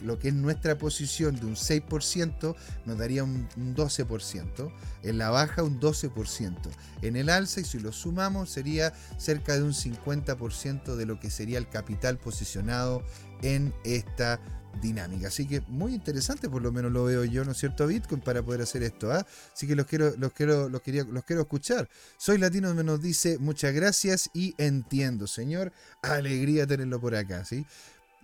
lo 0.00 0.18
que 0.18 0.28
es 0.28 0.34
nuestra 0.34 0.76
posición 0.78 1.36
de 1.36 1.46
un 1.46 1.54
6%, 1.54 2.56
nos 2.86 2.98
daría 2.98 3.22
un, 3.22 3.48
12%. 3.76 4.72
En 5.04 5.18
la 5.18 5.30
baja 5.30 5.62
un 5.62 5.78
12%. 5.78 6.56
En 7.02 7.14
el 7.14 7.28
alza, 7.28 7.60
y 7.60 7.64
si 7.64 7.78
lo 7.78 7.92
sumamos, 7.92 8.50
sería 8.50 8.92
cerca 9.16 9.54
de 9.54 9.62
un 9.62 9.72
50% 9.72 10.96
de 10.96 11.06
lo 11.06 11.20
que 11.20 11.30
sería 11.30 11.56
el 11.58 11.68
capital 11.68 12.18
posicionado 12.18 13.04
en 13.42 13.72
esta 13.84 14.40
dinámica. 14.80 15.28
Así 15.28 15.46
que 15.46 15.62
muy 15.68 15.94
interesante, 15.94 16.48
por 16.48 16.62
lo 16.62 16.72
menos 16.72 16.92
lo 16.92 17.04
veo 17.04 17.24
yo, 17.24 17.44
¿no 17.44 17.52
es 17.52 17.58
cierto, 17.58 17.86
Bitcoin, 17.86 18.20
para 18.20 18.42
poder 18.42 18.62
hacer 18.62 18.82
esto. 18.82 19.12
¿ah? 19.12 19.26
Así 19.52 19.66
que 19.66 19.74
los 19.74 19.86
quiero, 19.86 20.14
los 20.16 20.32
quiero, 20.32 20.68
los 20.68 20.82
quería, 20.82 21.04
los 21.04 21.24
quiero 21.24 21.42
escuchar. 21.42 21.88
Soy 22.16 22.38
Latino 22.38 22.74
me 22.74 22.84
nos 22.84 23.00
dice 23.00 23.38
muchas 23.38 23.74
gracias 23.74 24.30
y 24.34 24.54
entiendo, 24.58 25.26
señor. 25.26 25.72
Alegría 26.02 26.66
tenerlo 26.66 27.00
por 27.00 27.14
acá, 27.14 27.44
¿sí? 27.44 27.66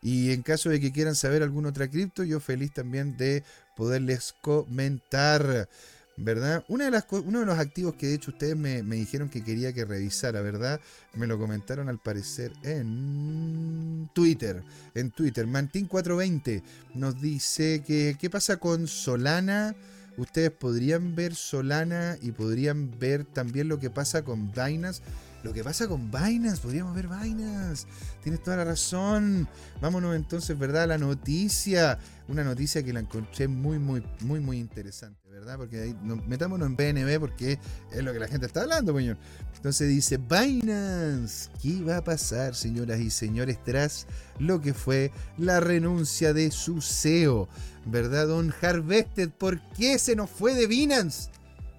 Y 0.03 0.32
en 0.32 0.42
caso 0.42 0.70
de 0.70 0.80
que 0.80 0.92
quieran 0.92 1.14
saber 1.14 1.42
alguna 1.42 1.70
otra 1.70 1.88
cripto, 1.88 2.22
yo 2.22 2.38
feliz 2.38 2.72
también 2.72 3.16
de 3.16 3.42
poderles 3.74 4.34
comentar. 4.40 5.68
¿Verdad? 6.16 6.64
Una 6.68 6.86
de 6.86 6.90
las, 6.90 7.06
uno 7.10 7.40
de 7.40 7.46
los 7.46 7.58
activos 7.58 7.94
que 7.94 8.06
de 8.06 8.14
hecho 8.14 8.30
ustedes 8.30 8.56
me, 8.56 8.82
dijeron 8.82 9.28
que 9.28 9.44
quería 9.44 9.72
que 9.72 9.84
revisara, 9.84 10.40
¿verdad? 10.40 10.80
Me 11.14 11.26
lo 11.26 11.38
comentaron 11.38 11.88
al 11.88 11.98
parecer 11.98 12.52
en 12.62 14.08
Twitter. 14.14 14.62
En 14.94 15.10
Twitter, 15.10 15.46
Mantin420 15.46 16.62
nos 16.94 17.20
dice 17.20 17.82
que 17.86 18.16
qué 18.18 18.30
pasa 18.30 18.56
con 18.56 18.86
Solana. 18.86 19.74
Ustedes 20.16 20.50
podrían 20.50 21.14
ver 21.14 21.34
Solana 21.34 22.16
y 22.22 22.32
podrían 22.32 22.98
ver 22.98 23.24
también 23.24 23.68
lo 23.68 23.78
que 23.78 23.90
pasa 23.90 24.22
con 24.22 24.50
Binance. 24.52 25.02
Lo 25.43 25.53
que 25.53 25.62
pasa 25.62 25.87
con 25.87 26.11
Binance, 26.11 26.61
podríamos 26.61 26.95
ver 26.95 27.09
Binance. 27.09 27.87
Tienes 28.22 28.43
toda 28.43 28.57
la 28.57 28.64
razón. 28.64 29.49
Vámonos 29.80 30.16
entonces, 30.16 30.59
¿verdad? 30.59 30.84
A 30.84 30.87
la 30.87 30.99
noticia. 30.99 31.99
Una 32.28 32.43
noticia 32.43 32.82
que 32.82 32.93
la 32.93 33.01
encontré 33.01 33.47
muy, 33.47 33.78
muy, 33.78 34.03
muy, 34.22 34.41
muy 34.41 34.59
interesante, 34.59 35.28
¿verdad? 35.30 35.57
Porque 35.57 35.80
ahí, 35.82 35.97
metámonos 36.26 36.66
en 36.66 36.76
BNB 36.76 37.20
porque 37.20 37.61
es 37.93 38.03
lo 38.03 38.12
que 38.12 38.18
la 38.18 38.26
gente 38.26 38.47
está 38.47 38.62
hablando, 38.62 38.97
señor. 38.97 39.18
Entonces 39.55 39.89
dice, 39.89 40.16
Binance, 40.16 41.51
¿qué 41.62 41.80
va 41.82 41.99
a 41.99 42.05
pasar, 42.05 42.57
señoras 42.57 42.99
y 42.99 43.11
señores, 43.11 43.62
tras 43.62 44.07
lo 44.41 44.61
que 44.61 44.74
fue 44.74 45.12
la 45.39 45.61
renuncia 45.61 46.32
de 46.32 46.51
su 46.51 46.80
CEO? 46.80 47.49
¿Verdad, 47.84 48.26
don 48.26 48.53
Harvested? 48.61 49.30
¿Por 49.30 49.61
qué 49.74 49.99
se 50.01 50.16
nos 50.16 50.28
fue 50.28 50.55
de 50.55 50.66
Binance? 50.66 51.30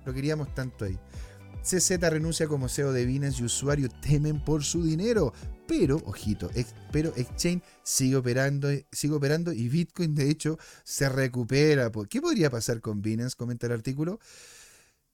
Lo 0.05 0.13
queríamos 0.13 0.53
tanto 0.55 0.85
ahí. 0.85 0.97
CZ 1.67 1.99
renuncia 1.99 2.47
como 2.47 2.69
CEO 2.69 2.93
de 2.93 3.05
Binance 3.05 3.41
y 3.41 3.45
usuarios 3.45 3.91
temen 3.99 4.39
por 4.39 4.63
su 4.63 4.85
dinero. 4.85 5.33
Pero, 5.67 6.01
ojito, 6.05 6.49
pero 6.93 7.11
Exchange 7.17 7.61
sigue 7.83 8.15
operando, 8.15 8.69
sigue 8.89 9.13
operando 9.13 9.51
y 9.51 9.67
Bitcoin 9.67 10.15
de 10.15 10.29
hecho 10.29 10.57
se 10.85 11.09
recupera. 11.09 11.91
¿Qué 12.09 12.21
podría 12.21 12.49
pasar 12.49 12.79
con 12.79 13.01
Binance? 13.01 13.35
Comenta 13.35 13.67
el 13.67 13.73
artículo. 13.73 14.19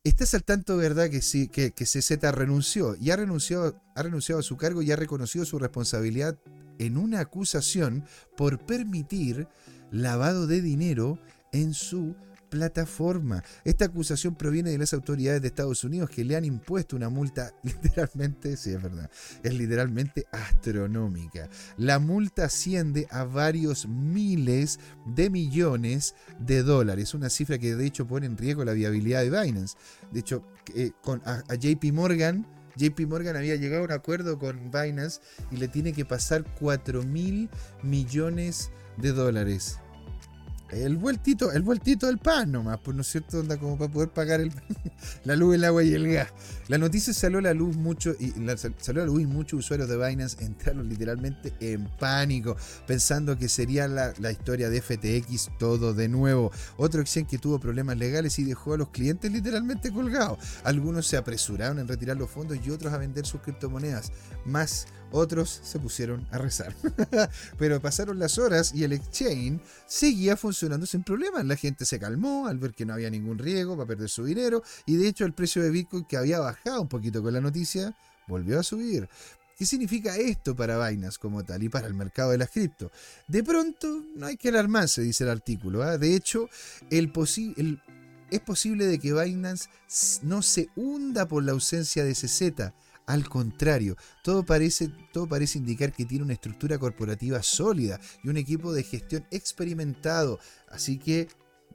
Estás 0.04 0.36
al 0.36 0.44
tanto, 0.44 0.78
¿verdad? 0.78 1.10
Que 1.10 1.24
sí, 1.24 1.48
que, 1.48 1.72
CZ 1.72 2.22
renunció 2.32 2.96
y 3.00 3.10
ha 3.10 3.16
renunciado, 3.16 3.82
ha 3.96 4.04
renunciado 4.04 4.40
a 4.40 4.44
su 4.44 4.56
cargo 4.56 4.84
y 4.84 4.92
ha 4.92 4.96
reconocido 4.96 5.46
su 5.46 5.58
responsabilidad 5.58 6.38
en 6.78 6.98
una 6.98 7.22
acusación 7.22 8.06
por 8.38 8.64
permitir 8.64 9.48
lavado 9.90 10.46
de 10.46 10.62
dinero 10.62 11.18
en 11.52 11.74
su 11.74 12.16
plataforma. 12.54 13.44
Esta 13.64 13.86
acusación 13.86 14.36
proviene 14.36 14.70
de 14.70 14.78
las 14.78 14.94
autoridades 14.94 15.42
de 15.42 15.48
Estados 15.48 15.84
Unidos 15.84 16.12
que 16.12 16.24
le 16.24 16.36
han 16.36 16.46
impuesto 16.46 16.96
una 16.96 17.10
multa 17.10 17.52
literalmente, 17.64 18.56
sí 18.58 18.70
es 18.70 18.82
verdad, 18.82 19.10
es 19.42 19.54
literalmente 19.56 20.28
astronómica. 20.32 21.50
La 21.78 21.98
multa 21.98 22.46
asciende 22.46 23.08
a 23.10 23.24
varios 23.24 23.88
miles 23.88 24.80
de 25.08 25.32
millones 25.32 26.14
de 26.40 26.62
dólares, 26.62 27.16
una 27.16 27.32
cifra 27.32 27.58
que 27.58 27.76
de 27.76 27.88
hecho 27.88 28.06
pone 28.06 28.28
en 28.28 28.38
riesgo 28.38 28.64
la 28.64 28.74
viabilidad 28.74 29.24
de 29.24 29.32
Binance. 29.32 29.76
De 30.12 30.20
hecho, 30.20 30.44
eh, 30.76 30.92
a, 31.26 31.42
a 31.48 31.56
JP 31.56 31.92
Morgan 31.92 32.46
JP 32.76 33.08
Morgan 33.08 33.36
había 33.36 33.56
llegado 33.56 33.84
a 33.84 33.86
un 33.86 33.92
acuerdo 33.92 34.38
con 34.40 34.72
Binance 34.72 35.22
y 35.52 35.58
le 35.58 35.68
tiene 35.68 35.94
que 35.94 36.06
pasar 36.06 36.44
4 36.60 37.04
mil 37.04 37.50
millones 37.84 38.72
de 38.98 39.12
dólares 39.12 39.80
el 40.74 40.98
vueltito, 40.98 41.52
el 41.52 41.64
vueltito 41.64 42.08
del 42.08 42.18
pan 42.18 42.52
nomás, 42.52 42.80
pues 42.84 42.96
no 42.96 43.02
es 43.02 43.08
cierto, 43.08 43.40
onda 43.40 43.58
como 43.58 43.78
para 43.78 43.92
poder 43.92 44.10
pagar 44.10 44.42
el, 44.42 44.52
la 45.24 45.36
luz, 45.36 45.56
el 45.56 45.66
agua 45.66 45.84
y 45.84 45.94
el 45.94 46.12
gas. 46.12 46.30
La 46.68 46.78
noticia 46.78 47.14
salió 47.14 47.40
a 47.40 47.42
la 47.42 47.54
luz 47.54 47.76
mucho 47.76 48.16
y 48.20 48.34
salió 48.58 49.02
la 49.02 49.06
luz 49.06 49.24
muchos 49.34 49.60
usuarios 49.60 49.90
de 49.90 49.98
Binance 49.98 50.44
entraron 50.44 50.88
literalmente 50.88 51.54
en 51.60 51.86
pánico, 52.00 52.56
pensando 52.88 53.38
que 53.38 53.50
sería 53.50 53.88
la, 53.88 54.32
historia 54.32 54.70
de 54.70 54.82
FTX 54.82 55.52
todo 55.60 55.94
de 55.94 56.08
nuevo. 56.08 56.52
Otro 56.78 57.02
exchange 57.02 57.30
que 57.30 57.38
tuvo 57.38 57.60
problemas 57.60 57.98
legales 57.98 58.38
y 58.40 58.44
dejó 58.44 58.74
a 58.74 58.78
los 58.78 58.90
clientes 58.90 59.32
literalmente 59.32 59.92
colgados. 59.92 60.40
Algunos 60.64 61.08
se 61.08 61.18
apresuraron 61.18 61.80
en 61.80 61.88
retirar 61.88 62.18
los 62.18 62.30
fondos 62.30 62.58
y 62.64 62.70
otros 62.70 62.94
a 62.94 62.98
vender 62.98 63.26
sus 63.26 63.42
criptomonedas. 63.42 64.12
Más 64.46 64.88
otros 65.14 65.62
se 65.64 65.80
pusieron 65.80 66.28
a 66.32 66.38
rezar. 66.40 66.76
Pero 67.58 67.80
pasaron 67.80 68.20
las 68.20 68.38
horas 68.38 68.74
y 68.74 68.84
el 68.84 68.94
exchange 68.94 69.62
seguía 69.88 70.36
funcionando 70.36 70.86
sin 70.86 71.04
problemas. 71.04 71.46
La 71.46 71.56
gente 71.56 71.86
se 71.86 72.00
calmó 72.00 72.48
al 72.48 72.58
ver 72.58 72.74
que 72.74 72.86
no 72.86 72.94
había 72.94 73.10
ningún 73.10 73.38
riesgo 73.38 73.78
para 73.78 73.88
perder 73.88 74.10
su 74.10 74.26
dinero 74.26 74.64
y 74.86 74.98
de 74.98 75.08
hecho 75.08 75.26
el 75.26 75.34
precio 75.34 75.62
de 75.62 75.70
Bitcoin 75.70 76.06
que 76.06 76.18
había 76.18 76.40
bajado 76.40 76.82
un 76.82 76.90
poquito 76.90 77.22
con 77.22 77.34
la 77.34 77.42
noticia 77.42 77.96
volvió 78.28 78.60
a 78.60 78.64
subir. 78.64 79.08
¿Qué 79.58 79.68
significa 79.68 80.18
esto 80.18 80.56
para 80.56 80.90
Binance 80.90 81.20
como 81.20 81.44
tal 81.44 81.62
y 81.62 81.70
para 81.70 81.86
el 81.88 81.94
mercado 81.94 82.32
de 82.32 82.40
las 82.40 82.50
cripto? 82.50 82.92
De 83.28 83.44
pronto, 83.44 84.04
no 84.16 84.26
hay 84.26 84.36
que 84.36 84.50
alarmarse, 84.50 85.04
dice 85.04 85.26
el 85.26 85.30
artículo. 85.30 85.84
¿ah? 85.84 86.00
De 86.00 86.16
hecho, 86.16 86.50
es 86.90 87.08
posible 88.42 88.86
de 88.88 89.00
que 89.00 89.14
Binance 89.14 89.70
no 90.24 90.42
se 90.42 90.70
hunda 90.76 91.28
por 91.28 91.44
la 91.44 91.52
ausencia 91.52 92.04
de 92.04 92.14
CZ, 92.14 92.74
al 93.06 93.28
contrario, 93.28 93.98
todo 94.24 94.46
parece, 94.46 94.90
todo 95.12 95.28
parece 95.28 95.58
indicar 95.58 95.92
que 95.92 96.06
tiene 96.06 96.24
una 96.24 96.34
estructura 96.34 96.78
corporativa 96.78 97.44
sólida 97.44 98.00
y 98.24 98.30
un 98.30 98.38
equipo 98.38 98.74
de 98.74 98.84
gestión 98.84 99.26
experimentado. 99.32 100.40
Así 100.70 100.98
que 100.98 101.28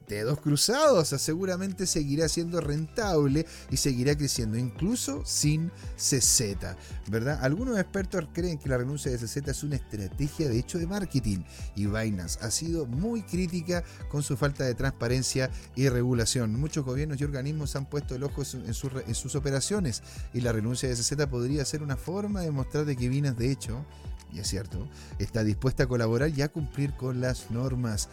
dedos 0.09 0.41
cruzados, 0.41 1.09
seguramente 1.09 1.85
seguirá 1.85 2.27
siendo 2.27 2.59
rentable 2.59 3.45
y 3.69 3.77
seguirá 3.77 4.17
creciendo, 4.17 4.57
incluso 4.57 5.23
sin 5.23 5.71
CZ, 5.95 6.75
¿verdad? 7.07 7.39
Algunos 7.41 7.79
expertos 7.79 8.27
creen 8.33 8.57
que 8.57 8.67
la 8.67 8.77
renuncia 8.77 9.11
de 9.11 9.17
CZ 9.17 9.47
es 9.47 9.63
una 9.63 9.75
estrategia 9.75 10.49
de 10.49 10.59
hecho 10.59 10.79
de 10.79 10.87
marketing 10.87 11.39
y 11.75 11.85
Binance 11.85 12.39
ha 12.41 12.51
sido 12.51 12.85
muy 12.87 13.21
crítica 13.21 13.83
con 14.09 14.23
su 14.23 14.35
falta 14.35 14.63
de 14.65 14.73
transparencia 14.73 15.51
y 15.75 15.87
regulación. 15.87 16.59
Muchos 16.59 16.83
gobiernos 16.83 17.21
y 17.21 17.23
organismos 17.23 17.75
han 17.75 17.85
puesto 17.85 18.15
el 18.15 18.23
ojo 18.23 18.41
en, 18.41 19.13
sus 19.13 19.35
operaciones 19.35 20.01
y 20.33 20.41
la 20.41 20.51
renuncia 20.51 20.89
de 20.89 20.95
CZ 20.95 21.27
podría 21.27 21.63
ser 21.65 21.83
una 21.83 21.95
forma 21.95 22.41
de 22.41 22.51
mostrar 22.51 22.85
de 22.85 22.95
que 22.95 23.09
Binance 23.09 23.39
de 23.39 23.51
hecho 23.51 23.85
y 24.31 24.39
es 24.39 24.47
cierto, 24.47 24.87
está 25.17 25.43
dispuesta 25.43 25.83
a 25.83 25.87
colaborar 25.87 26.29
y 26.29 26.41
a 26.41 26.49
cumplir 26.49 26.93
con 26.93 27.19
las 27.19 27.49
normas. 27.49 28.09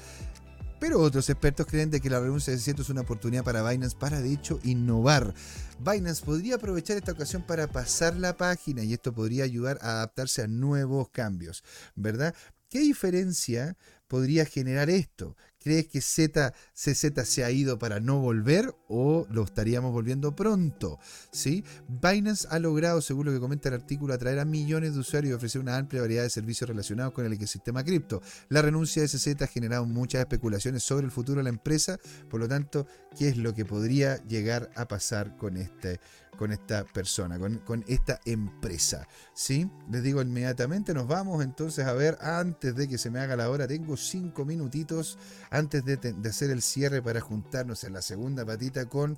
Pero 0.78 1.00
otros 1.00 1.30
expertos 1.30 1.66
creen 1.66 1.90
de 1.90 2.00
que 2.00 2.10
la 2.10 2.20
renuncia 2.20 2.52
de 2.52 2.58
cierto 2.58 2.82
es 2.82 2.90
una 2.90 3.00
oportunidad 3.00 3.44
para 3.44 3.68
Binance 3.68 3.96
para 3.96 4.20
de 4.20 4.32
hecho 4.32 4.60
innovar. 4.62 5.34
Binance 5.78 6.24
podría 6.24 6.56
aprovechar 6.56 6.98
esta 6.98 7.12
ocasión 7.12 7.42
para 7.42 7.66
pasar 7.66 8.16
la 8.16 8.36
página 8.36 8.84
y 8.84 8.92
esto 8.92 9.12
podría 9.12 9.44
ayudar 9.44 9.78
a 9.80 9.92
adaptarse 9.92 10.42
a 10.42 10.48
nuevos 10.48 11.08
cambios, 11.08 11.64
¿verdad? 11.94 12.34
¿Qué 12.68 12.80
diferencia 12.80 13.76
podría 14.06 14.44
generar 14.44 14.90
esto? 14.90 15.36
¿Crees 15.66 15.88
que 15.88 16.00
ZCZ 16.00 17.24
se 17.24 17.42
ha 17.42 17.50
ido 17.50 17.76
para 17.76 17.98
no 17.98 18.20
volver 18.20 18.72
o 18.86 19.26
lo 19.28 19.42
estaríamos 19.42 19.90
volviendo 19.90 20.36
pronto? 20.36 21.00
¿Sí? 21.32 21.64
Binance 21.88 22.46
ha 22.52 22.60
logrado, 22.60 23.00
según 23.00 23.26
lo 23.26 23.32
que 23.32 23.40
comenta 23.40 23.68
el 23.70 23.74
artículo, 23.74 24.14
atraer 24.14 24.38
a 24.38 24.44
millones 24.44 24.94
de 24.94 25.00
usuarios 25.00 25.32
y 25.32 25.34
ofrecer 25.34 25.60
una 25.60 25.76
amplia 25.76 26.02
variedad 26.02 26.22
de 26.22 26.30
servicios 26.30 26.70
relacionados 26.70 27.12
con 27.14 27.26
el 27.26 27.32
ecosistema 27.32 27.82
cripto. 27.82 28.22
La 28.48 28.62
renuncia 28.62 29.02
de 29.02 29.08
CZ 29.08 29.42
ha 29.42 29.48
generado 29.48 29.86
muchas 29.86 30.20
especulaciones 30.20 30.84
sobre 30.84 31.04
el 31.04 31.10
futuro 31.10 31.38
de 31.38 31.42
la 31.42 31.50
empresa, 31.50 31.98
por 32.30 32.38
lo 32.38 32.46
tanto, 32.46 32.86
¿qué 33.18 33.26
es 33.26 33.36
lo 33.36 33.52
que 33.52 33.64
podría 33.64 34.24
llegar 34.28 34.70
a 34.76 34.86
pasar 34.86 35.36
con 35.36 35.56
este 35.56 35.98
con 36.36 36.52
esta 36.52 36.84
persona, 36.84 37.38
con, 37.38 37.84
esta 37.86 38.20
empresa. 38.24 39.06
¿sí? 39.34 39.70
Les 39.90 40.02
digo 40.02 40.22
inmediatamente, 40.22 40.94
nos 40.94 41.06
vamos 41.06 41.42
entonces 41.42 41.86
a 41.86 41.92
ver, 41.92 42.18
antes 42.20 42.74
de 42.74 42.88
que 42.88 42.98
se 42.98 43.10
me 43.10 43.20
haga 43.20 43.36
la 43.36 43.50
hora, 43.50 43.66
tengo 43.66 43.96
cinco 43.96 44.44
minutitos 44.44 45.18
antes 45.50 45.84
de, 45.84 46.14
hacer 46.28 46.50
el 46.50 46.62
cierre 46.62 47.02
para 47.02 47.20
juntarnos 47.20 47.84
en 47.84 47.92
la 47.92 48.02
segunda 48.02 48.44
patita 48.44 48.86
con 48.86 49.16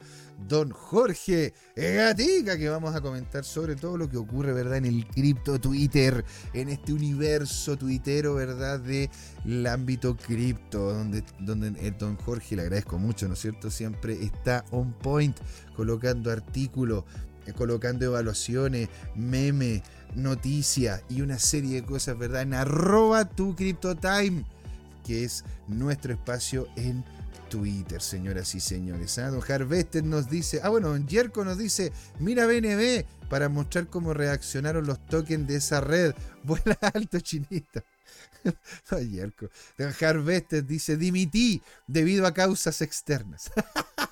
don 0.48 0.70
Jorge 0.70 1.54
Gatica, 1.76 2.56
que 2.56 2.68
vamos 2.68 2.94
a 2.94 3.00
comentar 3.00 3.44
sobre 3.44 3.76
todo 3.76 3.96
lo 3.96 4.08
que 4.08 4.16
ocurre, 4.16 4.52
¿verdad? 4.52 4.76
En 4.76 4.86
el 4.86 5.06
cripto 5.06 5.60
Twitter, 5.60 6.24
en 6.52 6.68
este 6.68 6.92
universo 6.92 7.76
tuitero, 7.76 8.34
¿verdad? 8.34 8.80
Del 8.80 9.66
ámbito 9.66 10.16
cripto, 10.16 10.94
donde, 10.94 11.24
donde 11.40 11.68
eh, 11.86 11.92
don 11.98 12.16
Jorge, 12.16 12.56
le 12.56 12.62
agradezco 12.62 12.98
mucho, 12.98 13.26
¿no 13.28 13.34
es 13.34 13.40
cierto? 13.40 13.70
Siempre 13.70 14.22
está 14.22 14.64
on 14.70 14.92
point 14.92 15.36
colocando 15.78 16.32
artículos, 16.32 17.04
eh, 17.46 17.52
colocando 17.52 18.04
evaluaciones, 18.04 18.88
memes, 19.14 19.82
noticias 20.16 21.04
y 21.08 21.20
una 21.20 21.38
serie 21.38 21.76
de 21.76 21.86
cosas, 21.86 22.18
¿verdad? 22.18 22.42
En 22.42 22.52
arroba 22.52 23.26
tu 23.26 23.54
que 23.54 25.24
es 25.24 25.44
nuestro 25.68 26.12
espacio 26.12 26.66
en 26.74 27.04
Twitter, 27.48 28.02
señoras 28.02 28.56
y 28.56 28.60
señores. 28.60 29.18
¿ah? 29.18 29.30
Don 29.30 29.40
Harvester 29.48 30.02
nos 30.02 30.28
dice, 30.28 30.58
ah 30.64 30.68
bueno, 30.68 30.88
Don 30.88 31.06
Jerko 31.06 31.44
nos 31.44 31.58
dice, 31.58 31.92
mira 32.18 32.44
BNB 32.46 33.04
para 33.30 33.48
mostrar 33.48 33.86
cómo 33.86 34.14
reaccionaron 34.14 34.84
los 34.84 35.06
tokens 35.06 35.46
de 35.46 35.54
esa 35.54 35.80
red. 35.80 36.16
Vuela 36.42 36.76
alto, 36.92 37.20
chinito. 37.20 37.84
Don 38.90 39.08
Jerko. 39.08 39.48
Don 39.78 39.94
Harvester 40.00 40.66
dice, 40.66 40.96
dimití 40.96 41.62
debido 41.86 42.26
a 42.26 42.34
causas 42.34 42.82
externas. 42.82 43.52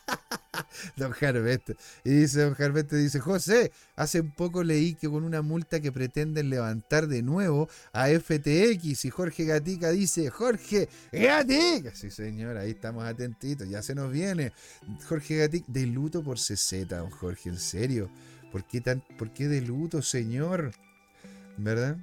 Don 0.97 1.13
Jarvete. 1.13 1.77
Y 2.05 2.11
dice 2.11 2.43
Don 2.43 2.87
dice, 2.91 3.21
José, 3.21 3.73
hace 3.95 4.21
un 4.21 4.31
poco 4.31 4.63
leí 4.63 4.95
que 4.95 5.09
con 5.09 5.25
una 5.25 5.43
multa 5.43 5.81
que 5.81 5.93
pretenden 5.93 6.51
levantar 6.51 7.07
de 7.07 7.23
nuevo 7.23 7.69
a 7.93 8.09
FTX 8.09 9.05
y 9.05 9.11
Jorge 9.11 9.45
Gatica 9.45 9.91
dice, 9.91 10.31
Jorge 10.31 10.89
Gatica. 11.13 11.95
Sí, 11.95 12.11
señor, 12.11 12.57
ahí 12.57 12.71
estamos 12.71 13.05
atentitos, 13.05 13.69
ya 13.69 13.83
se 13.83 13.95
nos 13.95 14.11
viene. 14.11 14.53
Jorge 15.09 15.39
Gatica, 15.39 15.67
de 15.69 15.87
luto 15.87 16.23
por 16.23 16.39
CZ, 16.39 16.89
don 16.89 17.11
Jorge, 17.11 17.51
en 17.51 17.59
serio. 17.59 18.11
¿Por 18.53 18.67
qué, 18.67 18.81
tan, 18.81 19.03
¿por 19.19 19.33
qué 19.33 19.49
de 19.49 19.61
luto, 19.61 20.03
señor? 20.03 20.73
¿Verdad? 21.59 21.97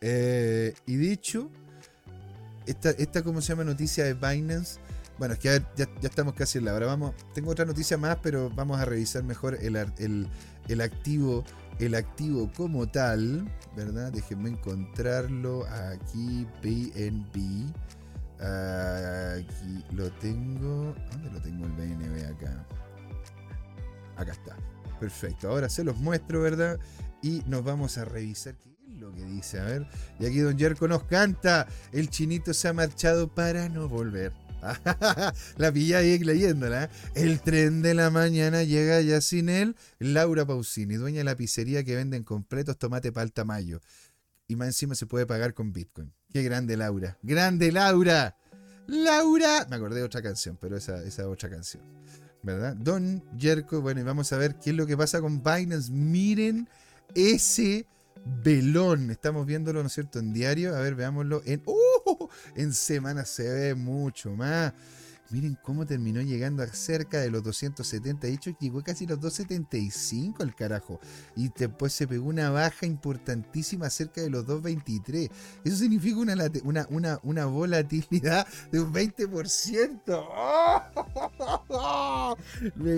Eh, 0.00 0.74
y 0.86 0.96
dicho, 0.96 1.50
esta, 2.66 2.90
esta, 2.90 3.22
¿cómo 3.22 3.40
se 3.40 3.48
llama? 3.48 3.64
Noticia 3.64 4.04
de 4.04 4.14
Binance 4.14 4.78
bueno, 5.18 5.34
es 5.34 5.40
que 5.40 5.62
ya, 5.76 5.88
estamos 6.02 6.34
casi 6.34 6.58
en 6.58 6.64
la 6.64 6.74
hora. 6.74 6.86
Vamos, 6.86 7.14
tengo 7.34 7.50
otra 7.50 7.64
noticia 7.64 7.98
más, 7.98 8.18
pero 8.22 8.50
vamos 8.50 8.78
a 8.80 8.84
revisar 8.84 9.24
mejor 9.24 9.58
el, 9.60 9.76
activo, 10.80 11.44
el 11.80 11.94
activo 11.94 12.50
como 12.56 12.88
tal, 12.88 13.50
¿verdad? 13.76 14.12
Déjenme 14.12 14.50
encontrarlo 14.50 15.66
aquí, 15.66 16.46
BNB. 16.62 17.72
Aquí 18.40 19.84
lo 19.92 20.10
tengo. 20.12 20.94
¿Dónde 21.10 21.30
lo 21.32 21.42
tengo 21.42 21.66
el 21.66 21.72
BNB 21.72 22.24
acá? 22.36 22.66
Acá 24.16 24.32
está. 24.32 24.56
Perfecto. 25.00 25.48
Ahora 25.48 25.68
se 25.68 25.82
los 25.82 25.96
muestro, 25.96 26.42
¿verdad? 26.42 26.78
Y 27.22 27.42
nos 27.46 27.64
vamos 27.64 27.98
a 27.98 28.04
revisar 28.04 28.54
qué 28.56 28.70
es 28.70 29.00
lo 29.00 29.12
que 29.12 29.24
dice. 29.24 29.58
A 29.58 29.64
ver. 29.64 29.88
Y 30.20 30.26
aquí 30.26 30.38
Don 30.38 30.56
Jerko 30.56 30.86
nos 30.86 31.02
canta. 31.04 31.66
El 31.90 32.08
chinito 32.08 32.54
se 32.54 32.68
ha 32.68 32.72
marchado 32.72 33.26
para 33.26 33.68
no 33.68 33.88
volver. 33.88 34.32
la 35.56 35.72
pilla 35.72 35.98
ahí 35.98 36.18
leyéndola. 36.18 36.84
¿eh? 36.84 36.88
El 37.14 37.40
tren 37.40 37.82
de 37.82 37.94
la 37.94 38.10
mañana 38.10 38.62
llega 38.62 39.00
ya 39.00 39.20
sin 39.20 39.48
él. 39.48 39.76
Laura 39.98 40.46
Pausini, 40.46 40.94
dueña 40.96 41.18
de 41.18 41.24
la 41.24 41.36
pizzería 41.36 41.84
que 41.84 41.96
venden 41.96 42.24
completos 42.24 42.78
tomate 42.78 43.12
palta 43.12 43.44
mayo. 43.44 43.80
Y 44.46 44.56
más 44.56 44.68
encima 44.68 44.94
se 44.94 45.06
puede 45.06 45.26
pagar 45.26 45.54
con 45.54 45.72
Bitcoin. 45.72 46.12
Qué 46.32 46.42
grande 46.42 46.76
Laura. 46.76 47.18
¡Grande 47.22 47.70
Laura! 47.72 48.36
¡Laura! 48.86 49.66
Me 49.68 49.76
acordé 49.76 49.96
de 49.96 50.04
otra 50.04 50.22
canción, 50.22 50.56
pero 50.60 50.76
esa 50.76 51.02
es 51.02 51.18
otra 51.18 51.50
canción. 51.50 51.82
¿Verdad? 52.42 52.74
Don 52.76 53.22
Jerko. 53.38 53.80
Bueno, 53.80 54.00
y 54.00 54.04
vamos 54.04 54.32
a 54.32 54.38
ver 54.38 54.56
qué 54.56 54.70
es 54.70 54.76
lo 54.76 54.86
que 54.86 54.96
pasa 54.96 55.20
con 55.20 55.42
Binance. 55.42 55.92
Miren 55.92 56.68
ese 57.14 57.86
velón. 58.42 59.10
Estamos 59.10 59.46
viéndolo, 59.46 59.82
¿no 59.82 59.88
es 59.88 59.92
cierto?, 59.92 60.18
en 60.18 60.32
diario. 60.32 60.74
A 60.74 60.80
ver, 60.80 60.94
veámoslo 60.94 61.42
en. 61.44 61.62
¡Uh! 61.66 61.74
En 62.54 62.72
semana 62.72 63.24
se 63.24 63.48
ve 63.48 63.74
mucho 63.74 64.30
más. 64.32 64.72
Miren 65.30 65.58
cómo 65.62 65.84
terminó 65.84 66.22
llegando 66.22 66.62
a 66.62 66.66
cerca 66.68 67.20
de 67.20 67.30
los 67.30 67.42
270. 67.42 68.26
De 68.26 68.32
hecho, 68.32 68.50
llegó 68.58 68.82
casi 68.82 69.06
los 69.06 69.20
275 69.20 70.42
al 70.42 70.54
carajo. 70.54 71.00
Y 71.36 71.50
después 71.50 71.92
se 71.92 72.08
pegó 72.08 72.28
una 72.28 72.48
baja 72.48 72.86
importantísima 72.86 73.90
cerca 73.90 74.22
de 74.22 74.30
los 74.30 74.46
223. 74.46 75.28
Eso 75.64 75.76
significa 75.76 76.16
una, 76.16 76.34
una, 76.88 77.20
una, 77.22 77.44
volatilidad 77.44 78.46
de 78.72 78.80
un 78.80 78.90
20%. 78.92 80.00
¡Oh! 80.08 80.80
Me 82.76 82.94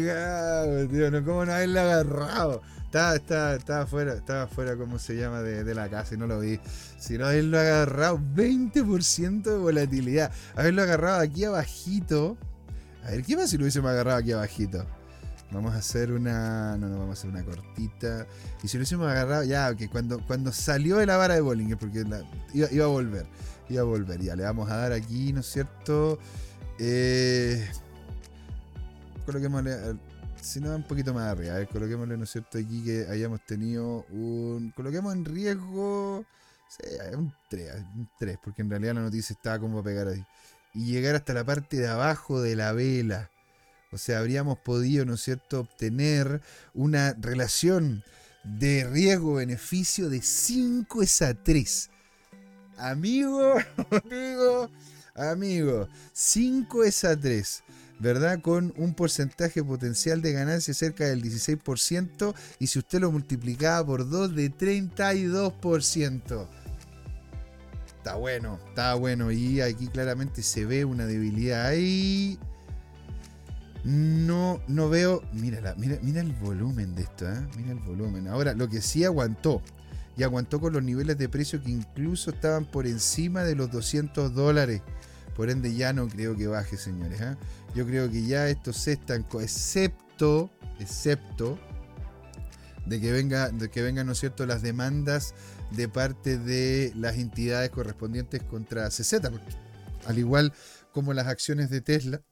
tío. 0.87 1.25
¿Cómo 1.25 1.45
no 1.45 1.53
haberla 1.53 1.83
agarrado? 1.83 2.63
Estaba, 2.91 3.15
estaba, 3.15 3.55
estaba 3.55 3.87
fuera, 3.87 4.15
estaba 4.15 4.47
fuera, 4.49 4.77
¿cómo 4.77 4.99
se 4.99 5.15
llama? 5.15 5.43
De, 5.43 5.75
la 5.77 5.89
casa 5.89 6.17
y 6.17 6.19
no 6.19 6.27
lo 6.27 6.41
vi. 6.41 6.59
Si 6.99 7.17
no, 7.19 7.31
él 7.31 7.49
lo 7.49 7.57
ha 7.57 7.61
agarrado 7.61 8.19
20% 8.19 9.43
de 9.43 9.59
volatilidad. 9.59 10.33
Haberlo 10.57 10.83
agarrado 10.83 11.21
aquí 11.21 11.45
abajito. 11.45 12.37
A 13.05 13.13
ver, 13.13 13.23
¿qué 13.23 13.37
más 13.37 13.49
si 13.49 13.59
lo 13.59 13.63
hubiésemos 13.63 13.93
agarrado 13.93 14.19
aquí 14.19 14.33
abajito? 14.33 14.85
Vamos 15.53 15.73
a 15.73 15.77
hacer 15.77 16.11
una. 16.11 16.77
No, 16.79 16.89
no, 16.89 16.99
vamos 16.99 17.11
a 17.11 17.21
hacer 17.21 17.31
una 17.31 17.45
cortita. 17.45 18.27
Y 18.61 18.67
si 18.67 18.77
lo 18.77 18.81
hubiésemos 18.81 19.09
agarrado, 19.09 19.45
ya, 19.45 19.73
que 19.77 19.89
cuando, 19.89 20.19
cuando 20.27 20.51
salió 20.51 20.97
de 20.97 21.07
la 21.07 21.17
vara 21.17 21.35
de 21.35 21.43
Bollinger, 21.43 21.79
porque 21.79 22.05
iba, 22.55 22.85
a 22.85 22.89
volver. 22.89 23.25
Iba 23.69 23.83
a 23.83 23.85
volver. 23.85 24.21
Ya, 24.21 24.35
le 24.35 24.43
vamos 24.43 24.69
a 24.69 24.75
dar 24.75 24.93
aquí, 24.93 25.33
¿no 25.33 25.43
es 25.43 25.47
cierto? 25.47 26.19
Eh, 26.81 27.71
coloquémosle 29.27 29.95
si 30.43 30.61
no, 30.61 30.75
un 30.75 30.83
poquito 30.83 31.13
más 31.15 31.29
arriba. 31.29 31.55
A 31.55 31.59
ver, 31.59 31.69
coloquémosle, 31.69 32.17
¿no 32.17 32.25
es 32.25 32.31
cierto? 32.31 32.59
Aquí 32.59 32.83
que 32.85 33.07
hayamos 33.09 33.45
tenido 33.45 34.05
un. 34.11 34.73
Coloquemos 34.77 35.13
en 35.15 35.25
riesgo. 35.25 36.25
Sí, 36.69 36.85
un 37.15 37.33
3, 37.49 37.75
un 37.97 38.09
3, 38.19 38.39
porque 38.43 38.63
en 38.63 38.71
realidad 38.71 38.95
la 38.95 39.03
noticia 39.03 39.35
estaba 39.35 39.59
como 39.59 39.81
a 39.81 39.83
pegar 39.83 40.09
ahí. 40.09 40.25
Y 40.73 40.93
llegar 40.93 41.17
hasta 41.17 41.35
la 41.35 41.45
parte 41.45 41.79
de 41.79 41.89
abajo 41.89 42.41
de 42.41 42.55
la 42.55 42.73
vela. 42.73 43.31
O 43.93 43.99
sea, 43.99 44.21
habríamos 44.21 44.59
podido, 44.59 45.05
¿no 45.05 45.15
es 45.15 45.23
cierto?, 45.23 45.61
obtener 45.61 46.41
una 46.75 47.15
relación 47.15 48.05
de 48.45 48.89
riesgo-beneficio 48.89 50.09
de 50.09 50.23
5 50.23 51.03
es 51.03 51.23
a 51.23 51.35
3. 51.35 51.91
Amigo, 52.79 53.57
amigo, 53.91 54.71
amigo, 55.15 55.89
5 56.13 56.85
es 56.85 57.05
a 57.05 57.19
3. 57.19 57.65
¿Verdad? 58.01 58.41
Con 58.41 58.73
un 58.77 58.95
porcentaje 58.95 59.63
potencial 59.63 60.23
de 60.23 60.33
ganancia 60.33 60.75
cerca 60.75 61.05
del 61.05 61.23
16% 61.23 62.35
y 62.59 62.67
si 62.67 62.79
usted 62.79 63.01
lo 63.01 63.13
multiplicaba 63.13 63.87
por 63.87 64.09
2 64.09 64.35
de 64.35 64.51
32%. 64.51 66.49
Está 67.99 68.15
bueno, 68.15 68.59
está 68.69 68.95
bueno. 68.95 69.31
Y 69.31 69.61
aquí 69.61 69.87
claramente 69.89 70.43
se 70.43 70.65
ve 70.65 70.87
una 70.87 71.05
debilidad 71.05 71.67
ahí. 71.67 72.39
No, 73.85 74.63
no 74.69 74.89
veo. 74.89 75.23
Mira, 75.35 75.75
mira, 75.77 75.99
mira 76.03 76.23
el 76.23 76.33
volumen 76.33 76.95
de 76.95 77.03
esto, 77.03 77.31
¿eh? 77.31 77.47
Mira 77.59 77.73
el 77.73 77.81
volumen. 77.81 78.29
Ahora, 78.29 78.55
lo 78.55 78.71
que 78.71 78.81
sí 78.81 79.05
aguantó. 79.05 79.61
Y 80.17 80.23
aguantó 80.23 80.61
con 80.61 80.73
los 80.73 80.83
niveles 80.83 81.19
de 81.19 81.29
precio 81.29 81.63
que 81.63 81.71
incluso 81.71 82.31
estaban 82.31 82.65
por 82.65 82.87
encima 82.87 83.43
de 83.43 83.55
los 83.55 83.71
200 83.71 84.35
dólares. 84.35 84.81
Por 85.37 85.51
ende, 85.51 85.75
ya 85.75 85.93
no 85.93 86.09
creo 86.09 86.37
que 86.37 86.47
baje, 86.47 86.77
señores. 86.77 87.21
¿eh? 87.21 87.37
Yo 87.75 87.87
creo 87.87 88.11
que 88.11 88.27
ya 88.27 88.49
esto 88.49 88.73
se 88.73 88.93
estancó, 88.93 89.41
excepto, 89.41 90.51
excepto 90.79 91.59
de 92.87 93.01
que 93.01 93.13
venga, 93.13 93.51
de 93.51 93.71
que 93.71 93.83
vengan, 93.83 94.07
¿no 94.07 94.13
es 94.13 94.21
cierto?, 94.21 94.47
las 94.47 94.63
demandas 94.63 95.35
de 95.71 95.89
parte 95.89 96.39
de 96.39 96.93
las 96.97 97.17
entidades 97.17 97.71
correspondientes 97.71 98.43
contra 98.43 98.89
CZ. 98.89 99.15
Al 100.07 100.19
igual 100.19 100.53
como 100.93 101.13
las 101.13 101.27
acciones 101.27 101.71
de 101.71 101.81
Tesla 101.81 102.23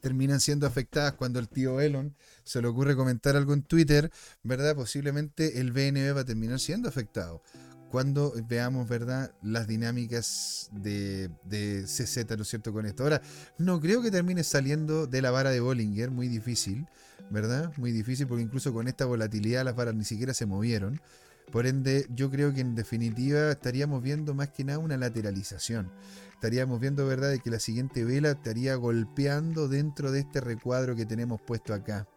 terminan 0.00 0.40
siendo 0.40 0.66
afectadas 0.66 1.14
cuando 1.14 1.38
el 1.38 1.48
tío 1.48 1.80
Elon 1.80 2.14
se 2.44 2.62
le 2.62 2.68
ocurre 2.68 2.96
comentar 2.96 3.36
algo 3.36 3.54
en 3.54 3.62
Twitter, 3.62 4.10
¿verdad? 4.42 4.76
Posiblemente 4.76 5.60
el 5.60 5.72
BNB 5.72 6.16
va 6.16 6.20
a 6.20 6.24
terminar 6.24 6.60
siendo 6.60 6.88
afectado 6.88 7.42
cuando 7.90 8.32
veamos, 8.48 8.88
¿verdad?, 8.88 9.32
las 9.42 9.66
dinámicas 9.66 10.68
de, 10.72 11.30
de, 11.44 11.84
CZ, 11.84 12.36
¿no 12.36 12.42
es 12.42 12.48
cierto?, 12.48 12.72
con 12.72 12.86
esto. 12.86 13.02
Ahora, 13.04 13.22
no 13.58 13.80
creo 13.80 14.02
que 14.02 14.10
termine 14.10 14.44
saliendo 14.44 15.06
de 15.06 15.22
la 15.22 15.30
vara 15.30 15.50
de 15.50 15.60
Bollinger, 15.60 16.10
muy 16.10 16.28
difícil, 16.28 16.86
¿verdad? 17.30 17.72
Muy 17.76 17.92
difícil 17.92 18.26
porque 18.26 18.42
incluso 18.42 18.72
con 18.72 18.88
esta 18.88 19.04
volatilidad 19.04 19.64
las 19.64 19.76
varas 19.76 19.94
ni 19.94 20.04
siquiera 20.04 20.34
se 20.34 20.46
movieron. 20.46 21.00
Por 21.52 21.66
ende, 21.66 22.06
yo 22.10 22.30
creo 22.30 22.52
que 22.52 22.60
en 22.60 22.74
definitiva 22.74 23.52
estaríamos 23.52 24.02
viendo 24.02 24.34
más 24.34 24.50
que 24.50 24.64
nada 24.64 24.78
una 24.78 24.96
lateralización. 24.96 25.92
Estaríamos 26.32 26.80
viendo, 26.80 27.06
¿verdad?, 27.06 27.30
de 27.30 27.38
que 27.40 27.50
la 27.50 27.60
siguiente 27.60 28.04
vela 28.04 28.30
estaría 28.30 28.74
golpeando 28.74 29.68
dentro 29.68 30.10
de 30.10 30.20
este 30.20 30.40
recuadro 30.40 30.96
que 30.96 31.06
tenemos 31.06 31.40
puesto 31.40 31.72
acá. 31.72 32.08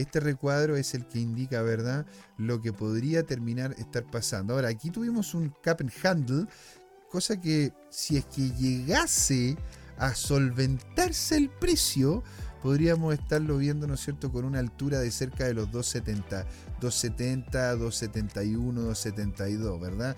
Este 0.00 0.20
recuadro 0.20 0.76
es 0.76 0.94
el 0.94 1.06
que 1.06 1.18
indica, 1.18 1.62
¿verdad?, 1.62 2.06
lo 2.36 2.60
que 2.60 2.72
podría 2.72 3.24
terminar 3.24 3.74
estar 3.78 4.04
pasando. 4.10 4.54
Ahora, 4.54 4.68
aquí 4.68 4.90
tuvimos 4.90 5.34
un 5.34 5.54
cap 5.62 5.80
and 5.80 5.92
handle, 6.02 6.46
cosa 7.10 7.40
que 7.40 7.72
si 7.90 8.16
es 8.16 8.24
que 8.26 8.50
llegase 8.52 9.56
a 9.98 10.14
solventarse 10.14 11.36
el 11.36 11.50
precio, 11.50 12.22
podríamos 12.62 13.14
estarlo 13.14 13.58
viendo, 13.58 13.86
¿no 13.86 13.94
es 13.94 14.00
cierto?, 14.00 14.30
con 14.30 14.44
una 14.44 14.58
altura 14.58 15.00
de 15.00 15.10
cerca 15.10 15.44
de 15.44 15.54
los 15.54 15.70
270, 15.70 16.46
270, 16.80 17.76
271, 17.76 18.80
272, 18.80 19.80
¿verdad? 19.80 20.16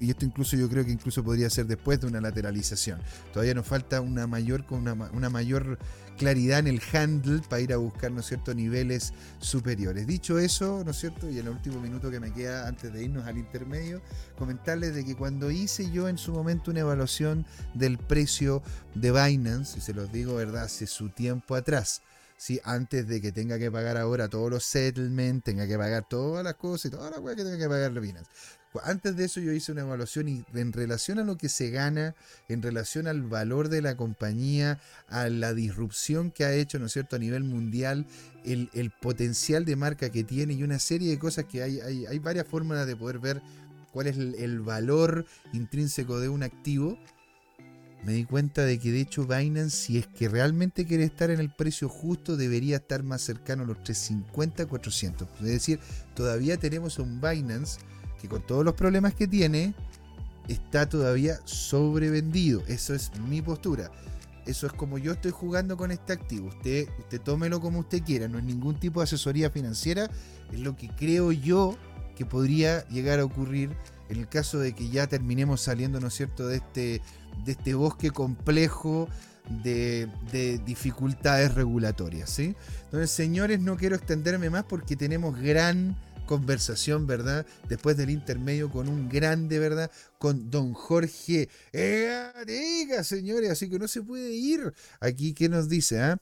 Y, 0.00 0.10
esto 0.10 0.24
incluso 0.24 0.56
yo 0.56 0.68
creo 0.68 0.84
que 0.84 0.92
incluso 0.92 1.24
podría 1.24 1.48
ser 1.50 1.66
después 1.66 2.00
de 2.00 2.06
una 2.06 2.20
lateralización. 2.20 3.00
Todavía 3.32 3.54
nos 3.54 3.66
falta 3.66 4.00
una 4.00 4.26
mayor, 4.26 4.64
una, 4.70 4.92
una 4.92 5.30
mayor 5.30 5.78
claridad 6.18 6.60
en 6.60 6.68
el 6.68 6.80
handle 6.92 7.40
para 7.48 7.60
ir 7.60 7.72
a 7.72 7.76
buscar, 7.76 8.12
¿no 8.12 8.20
es 8.20 8.32
niveles 8.54 9.12
superiores. 9.40 10.06
Dicho 10.06 10.38
eso, 10.38 10.82
¿no 10.84 10.90
es 10.90 10.98
cierto?, 10.98 11.30
y 11.30 11.38
el 11.38 11.48
último 11.48 11.80
minuto 11.80 12.10
que 12.10 12.20
me 12.20 12.32
queda 12.32 12.68
antes 12.68 12.92
de 12.92 13.04
irnos 13.04 13.26
al 13.26 13.38
intermedio, 13.38 14.02
comentarles 14.36 14.94
de 14.94 15.04
que 15.04 15.16
cuando 15.16 15.50
hice 15.50 15.90
yo 15.90 16.08
en 16.08 16.18
su 16.18 16.32
momento 16.32 16.70
una 16.70 16.80
evaluación 16.80 17.46
del 17.74 17.98
precio 17.98 18.62
de 18.94 19.10
Binance, 19.10 19.78
y 19.78 19.80
se 19.80 19.94
los 19.94 20.12
digo, 20.12 20.34
¿verdad?, 20.34 20.64
hace 20.64 20.86
su 20.86 21.08
tiempo 21.08 21.54
atrás, 21.54 22.02
¿sí? 22.36 22.60
antes 22.64 23.06
de 23.08 23.20
que 23.20 23.32
tenga 23.32 23.58
que 23.58 23.70
pagar 23.70 23.96
ahora 23.96 24.28
todos 24.28 24.50
los 24.50 24.64
settlements, 24.64 25.44
tenga 25.44 25.66
que 25.66 25.78
pagar 25.78 26.06
todas 26.08 26.44
las 26.44 26.54
cosas 26.54 26.86
y 26.86 26.90
toda 26.90 27.10
la 27.10 27.20
cosas 27.20 27.36
que 27.36 27.44
tenga 27.44 27.58
que 27.58 27.68
pagar 27.68 27.92
Binance. 27.92 28.30
Antes 28.82 29.16
de 29.16 29.26
eso 29.26 29.40
yo 29.40 29.52
hice 29.52 29.72
una 29.72 29.82
evaluación 29.82 30.28
y 30.28 30.44
en 30.54 30.72
relación 30.72 31.18
a 31.18 31.24
lo 31.24 31.36
que 31.36 31.48
se 31.48 31.70
gana, 31.70 32.14
en 32.48 32.62
relación 32.62 33.06
al 33.06 33.22
valor 33.22 33.68
de 33.68 33.82
la 33.82 33.96
compañía, 33.96 34.80
a 35.08 35.28
la 35.28 35.52
disrupción 35.52 36.30
que 36.30 36.44
ha 36.44 36.54
hecho, 36.54 36.78
¿no 36.78 36.86
es 36.86 36.92
cierto?, 36.92 37.16
a 37.16 37.18
nivel 37.18 37.44
mundial, 37.44 38.06
el, 38.44 38.90
potencial 39.00 39.64
de 39.64 39.76
marca 39.76 40.10
que 40.10 40.24
tiene 40.24 40.54
y 40.54 40.62
una 40.62 40.78
serie 40.78 41.10
de 41.10 41.18
cosas 41.18 41.44
que 41.44 41.62
hay, 41.62 41.80
hay, 41.80 42.18
varias 42.18 42.46
formas 42.46 42.86
de 42.86 42.96
poder 42.96 43.18
ver 43.18 43.42
cuál 43.92 44.06
es 44.06 44.16
el, 44.16 44.60
valor 44.60 45.26
intrínseco 45.52 46.18
de 46.18 46.28
un 46.28 46.42
activo. 46.42 46.98
Me 48.04 48.14
di 48.14 48.24
cuenta 48.24 48.64
de 48.64 48.80
que 48.80 48.90
de 48.90 49.00
hecho 49.00 49.26
Binance, 49.26 49.76
si 49.76 49.98
es 49.98 50.08
que 50.08 50.28
realmente 50.28 50.86
quiere 50.86 51.04
estar 51.04 51.30
en 51.30 51.38
el 51.38 51.50
precio 51.50 51.88
justo, 51.88 52.36
debería 52.36 52.76
estar 52.76 53.04
más 53.04 53.22
cercano 53.22 53.62
a 53.62 53.66
los 53.66 53.82
350, 53.84 54.66
400. 54.66 55.28
Es 55.40 55.46
decir, 55.46 55.78
todavía 56.16 56.56
tenemos 56.56 56.98
un 56.98 57.20
Binance 57.20 57.78
que 58.22 58.28
con 58.28 58.40
todos 58.40 58.64
los 58.64 58.74
problemas 58.74 59.14
que 59.14 59.26
tiene, 59.26 59.74
está 60.46 60.88
todavía 60.88 61.40
sobrevendido. 61.44 62.62
Eso 62.68 62.94
es 62.94 63.10
mi 63.28 63.42
postura. 63.42 63.90
Eso 64.46 64.66
es 64.66 64.72
como 64.72 64.96
yo 64.98 65.12
estoy 65.12 65.32
jugando 65.32 65.76
con 65.76 65.90
este 65.90 66.12
activo. 66.12 66.48
Usted, 66.48 66.88
usted 67.00 67.20
tómelo 67.20 67.60
como 67.60 67.80
usted 67.80 68.02
quiera. 68.02 68.28
No 68.28 68.38
es 68.38 68.44
ningún 68.44 68.78
tipo 68.78 69.00
de 69.00 69.04
asesoría 69.04 69.50
financiera. 69.50 70.08
Es 70.52 70.60
lo 70.60 70.76
que 70.76 70.88
creo 70.88 71.32
yo 71.32 71.76
que 72.16 72.24
podría 72.24 72.86
llegar 72.88 73.18
a 73.18 73.24
ocurrir 73.24 73.76
en 74.08 74.18
el 74.18 74.28
caso 74.28 74.60
de 74.60 74.72
que 74.72 74.88
ya 74.88 75.08
terminemos 75.08 75.62
saliendo, 75.62 75.98
¿no 75.98 76.08
es 76.08 76.14
cierto?, 76.14 76.46
de 76.46 76.56
este, 76.56 77.02
de 77.44 77.52
este 77.52 77.74
bosque 77.74 78.10
complejo 78.10 79.08
de, 79.64 80.08
de, 80.30 80.58
dificultades 80.58 81.54
regulatorias. 81.54 82.38
Entonces, 82.38 83.10
señores, 83.10 83.58
no 83.60 83.76
quiero 83.76 83.96
extenderme 83.96 84.50
más 84.50 84.64
porque 84.64 84.96
tenemos 84.96 85.36
gran 85.40 85.96
conversación, 86.32 87.06
¿verdad? 87.06 87.44
Después 87.68 87.98
del 87.98 88.08
intermedio 88.08 88.70
con 88.70 88.88
un 88.88 89.10
grande, 89.10 89.58
¿verdad? 89.58 89.90
Con 90.18 90.50
don 90.50 90.72
Jorge 90.72 91.50
diga, 92.46 93.04
señores, 93.04 93.50
así 93.50 93.68
que 93.68 93.78
no 93.78 93.86
se 93.86 94.00
puede 94.00 94.32
ir. 94.32 94.72
Aquí, 95.00 95.34
¿qué 95.34 95.50
nos 95.50 95.68
dice? 95.68 96.00
Ah? 96.00 96.16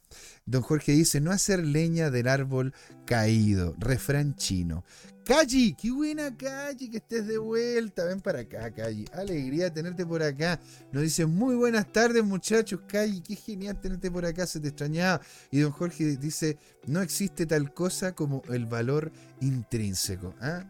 Don 0.46 0.62
Jorge 0.62 0.90
dice, 0.90 1.20
no 1.20 1.30
hacer 1.30 1.64
leña 1.64 2.10
del 2.10 2.26
árbol 2.26 2.74
caído, 3.06 3.76
refrán 3.78 4.34
chino. 4.34 4.84
Calle, 5.30 5.76
qué 5.80 5.92
buena 5.92 6.36
Calle, 6.36 6.90
que 6.90 6.96
estés 6.96 7.24
de 7.24 7.38
vuelta. 7.38 8.04
Ven 8.04 8.20
para 8.20 8.40
acá, 8.40 8.68
Calle. 8.72 9.04
Alegría 9.12 9.72
tenerte 9.72 10.04
por 10.04 10.24
acá. 10.24 10.58
Nos 10.90 11.04
dice 11.04 11.24
muy 11.24 11.54
buenas 11.54 11.92
tardes, 11.92 12.24
muchachos. 12.24 12.80
Calle, 12.88 13.22
qué 13.22 13.36
genial 13.36 13.80
tenerte 13.80 14.10
por 14.10 14.26
acá, 14.26 14.44
se 14.44 14.58
te 14.58 14.66
extrañaba. 14.66 15.20
Y 15.52 15.60
don 15.60 15.70
Jorge 15.70 16.16
dice, 16.16 16.58
no 16.88 17.00
existe 17.00 17.46
tal 17.46 17.72
cosa 17.72 18.12
como 18.12 18.42
el 18.48 18.66
valor 18.66 19.12
intrínseco. 19.40 20.34
¿ah? 20.40 20.64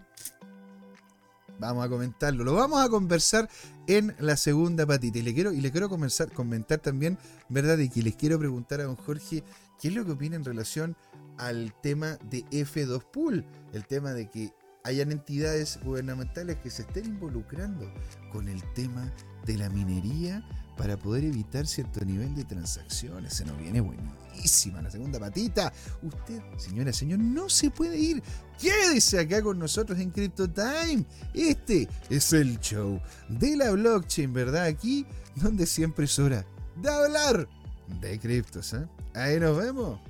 Vamos 1.59 1.83
a 1.83 1.89
comentarlo. 1.89 2.45
Lo 2.45 2.53
vamos 2.53 2.85
a 2.85 2.91
conversar 2.91 3.49
en 3.87 4.15
la 4.19 4.37
segunda 4.37 4.85
patita. 4.85 5.21
Y 5.21 5.23
le 5.23 5.33
quiero, 5.33 5.55
y 5.55 5.63
le 5.63 5.73
quiero 5.73 5.89
comenzar, 5.89 6.31
comentar 6.33 6.81
también, 6.81 7.17
¿verdad? 7.49 7.79
Y 7.79 7.89
que 7.89 8.03
les 8.03 8.15
quiero 8.15 8.39
preguntar 8.39 8.83
a 8.83 8.85
don 8.85 8.97
Jorge 8.97 9.43
qué 9.81 9.89
es 9.89 9.95
lo 9.95 10.05
que 10.05 10.13
opina 10.13 10.37
en 10.37 10.45
relación 10.45 10.97
al 11.41 11.75
tema 11.81 12.19
de 12.31 12.45
F2 12.51 13.03
Pool, 13.11 13.45
el 13.73 13.87
tema 13.87 14.13
de 14.13 14.31
que 14.31 14.53
hayan 14.85 15.11
entidades 15.11 15.79
gubernamentales 15.83 16.59
que 16.59 16.71
se 16.71 16.83
estén 16.83 17.07
involucrando 17.07 17.93
con 18.31 18.49
el 18.49 18.63
tema 18.75 19.13
de 19.47 19.57
la 19.57 19.69
minería 19.71 20.45
para 20.77 20.97
poder 20.97 21.25
evitar 21.25 21.67
cierto 21.67 22.05
nivel 22.05 22.35
de 22.35 22.45
transacciones. 22.45 23.35
Se 23.35 23.45
nos 23.45 23.59
viene 23.59 23.81
buenísima 23.81 24.81
la 24.81 24.91
segunda 24.91 25.19
patita. 25.19 25.73
Usted, 26.03 26.43
señora, 26.57 26.93
señor, 26.93 27.19
no 27.19 27.49
se 27.49 27.71
puede 27.71 27.99
ir. 27.99 28.23
Quédese 28.59 29.19
acá 29.19 29.43
con 29.43 29.59
nosotros 29.59 29.99
en 29.99 30.11
Crypto 30.11 30.49
Time. 30.49 31.05
Este 31.35 31.89
es 32.09 32.33
el 32.33 32.59
show 32.61 33.01
de 33.29 33.57
la 33.57 33.71
blockchain, 33.73 34.33
¿verdad? 34.33 34.65
Aquí 34.65 35.07
donde 35.37 35.67
siempre 35.67 36.05
es 36.05 36.19
hora 36.19 36.45
de 36.77 36.91
hablar 36.91 37.49
de 38.01 38.19
criptos. 38.19 38.73
¿eh? 38.75 38.87
Ahí 39.15 39.39
nos 39.39 39.57
vemos. 39.57 40.10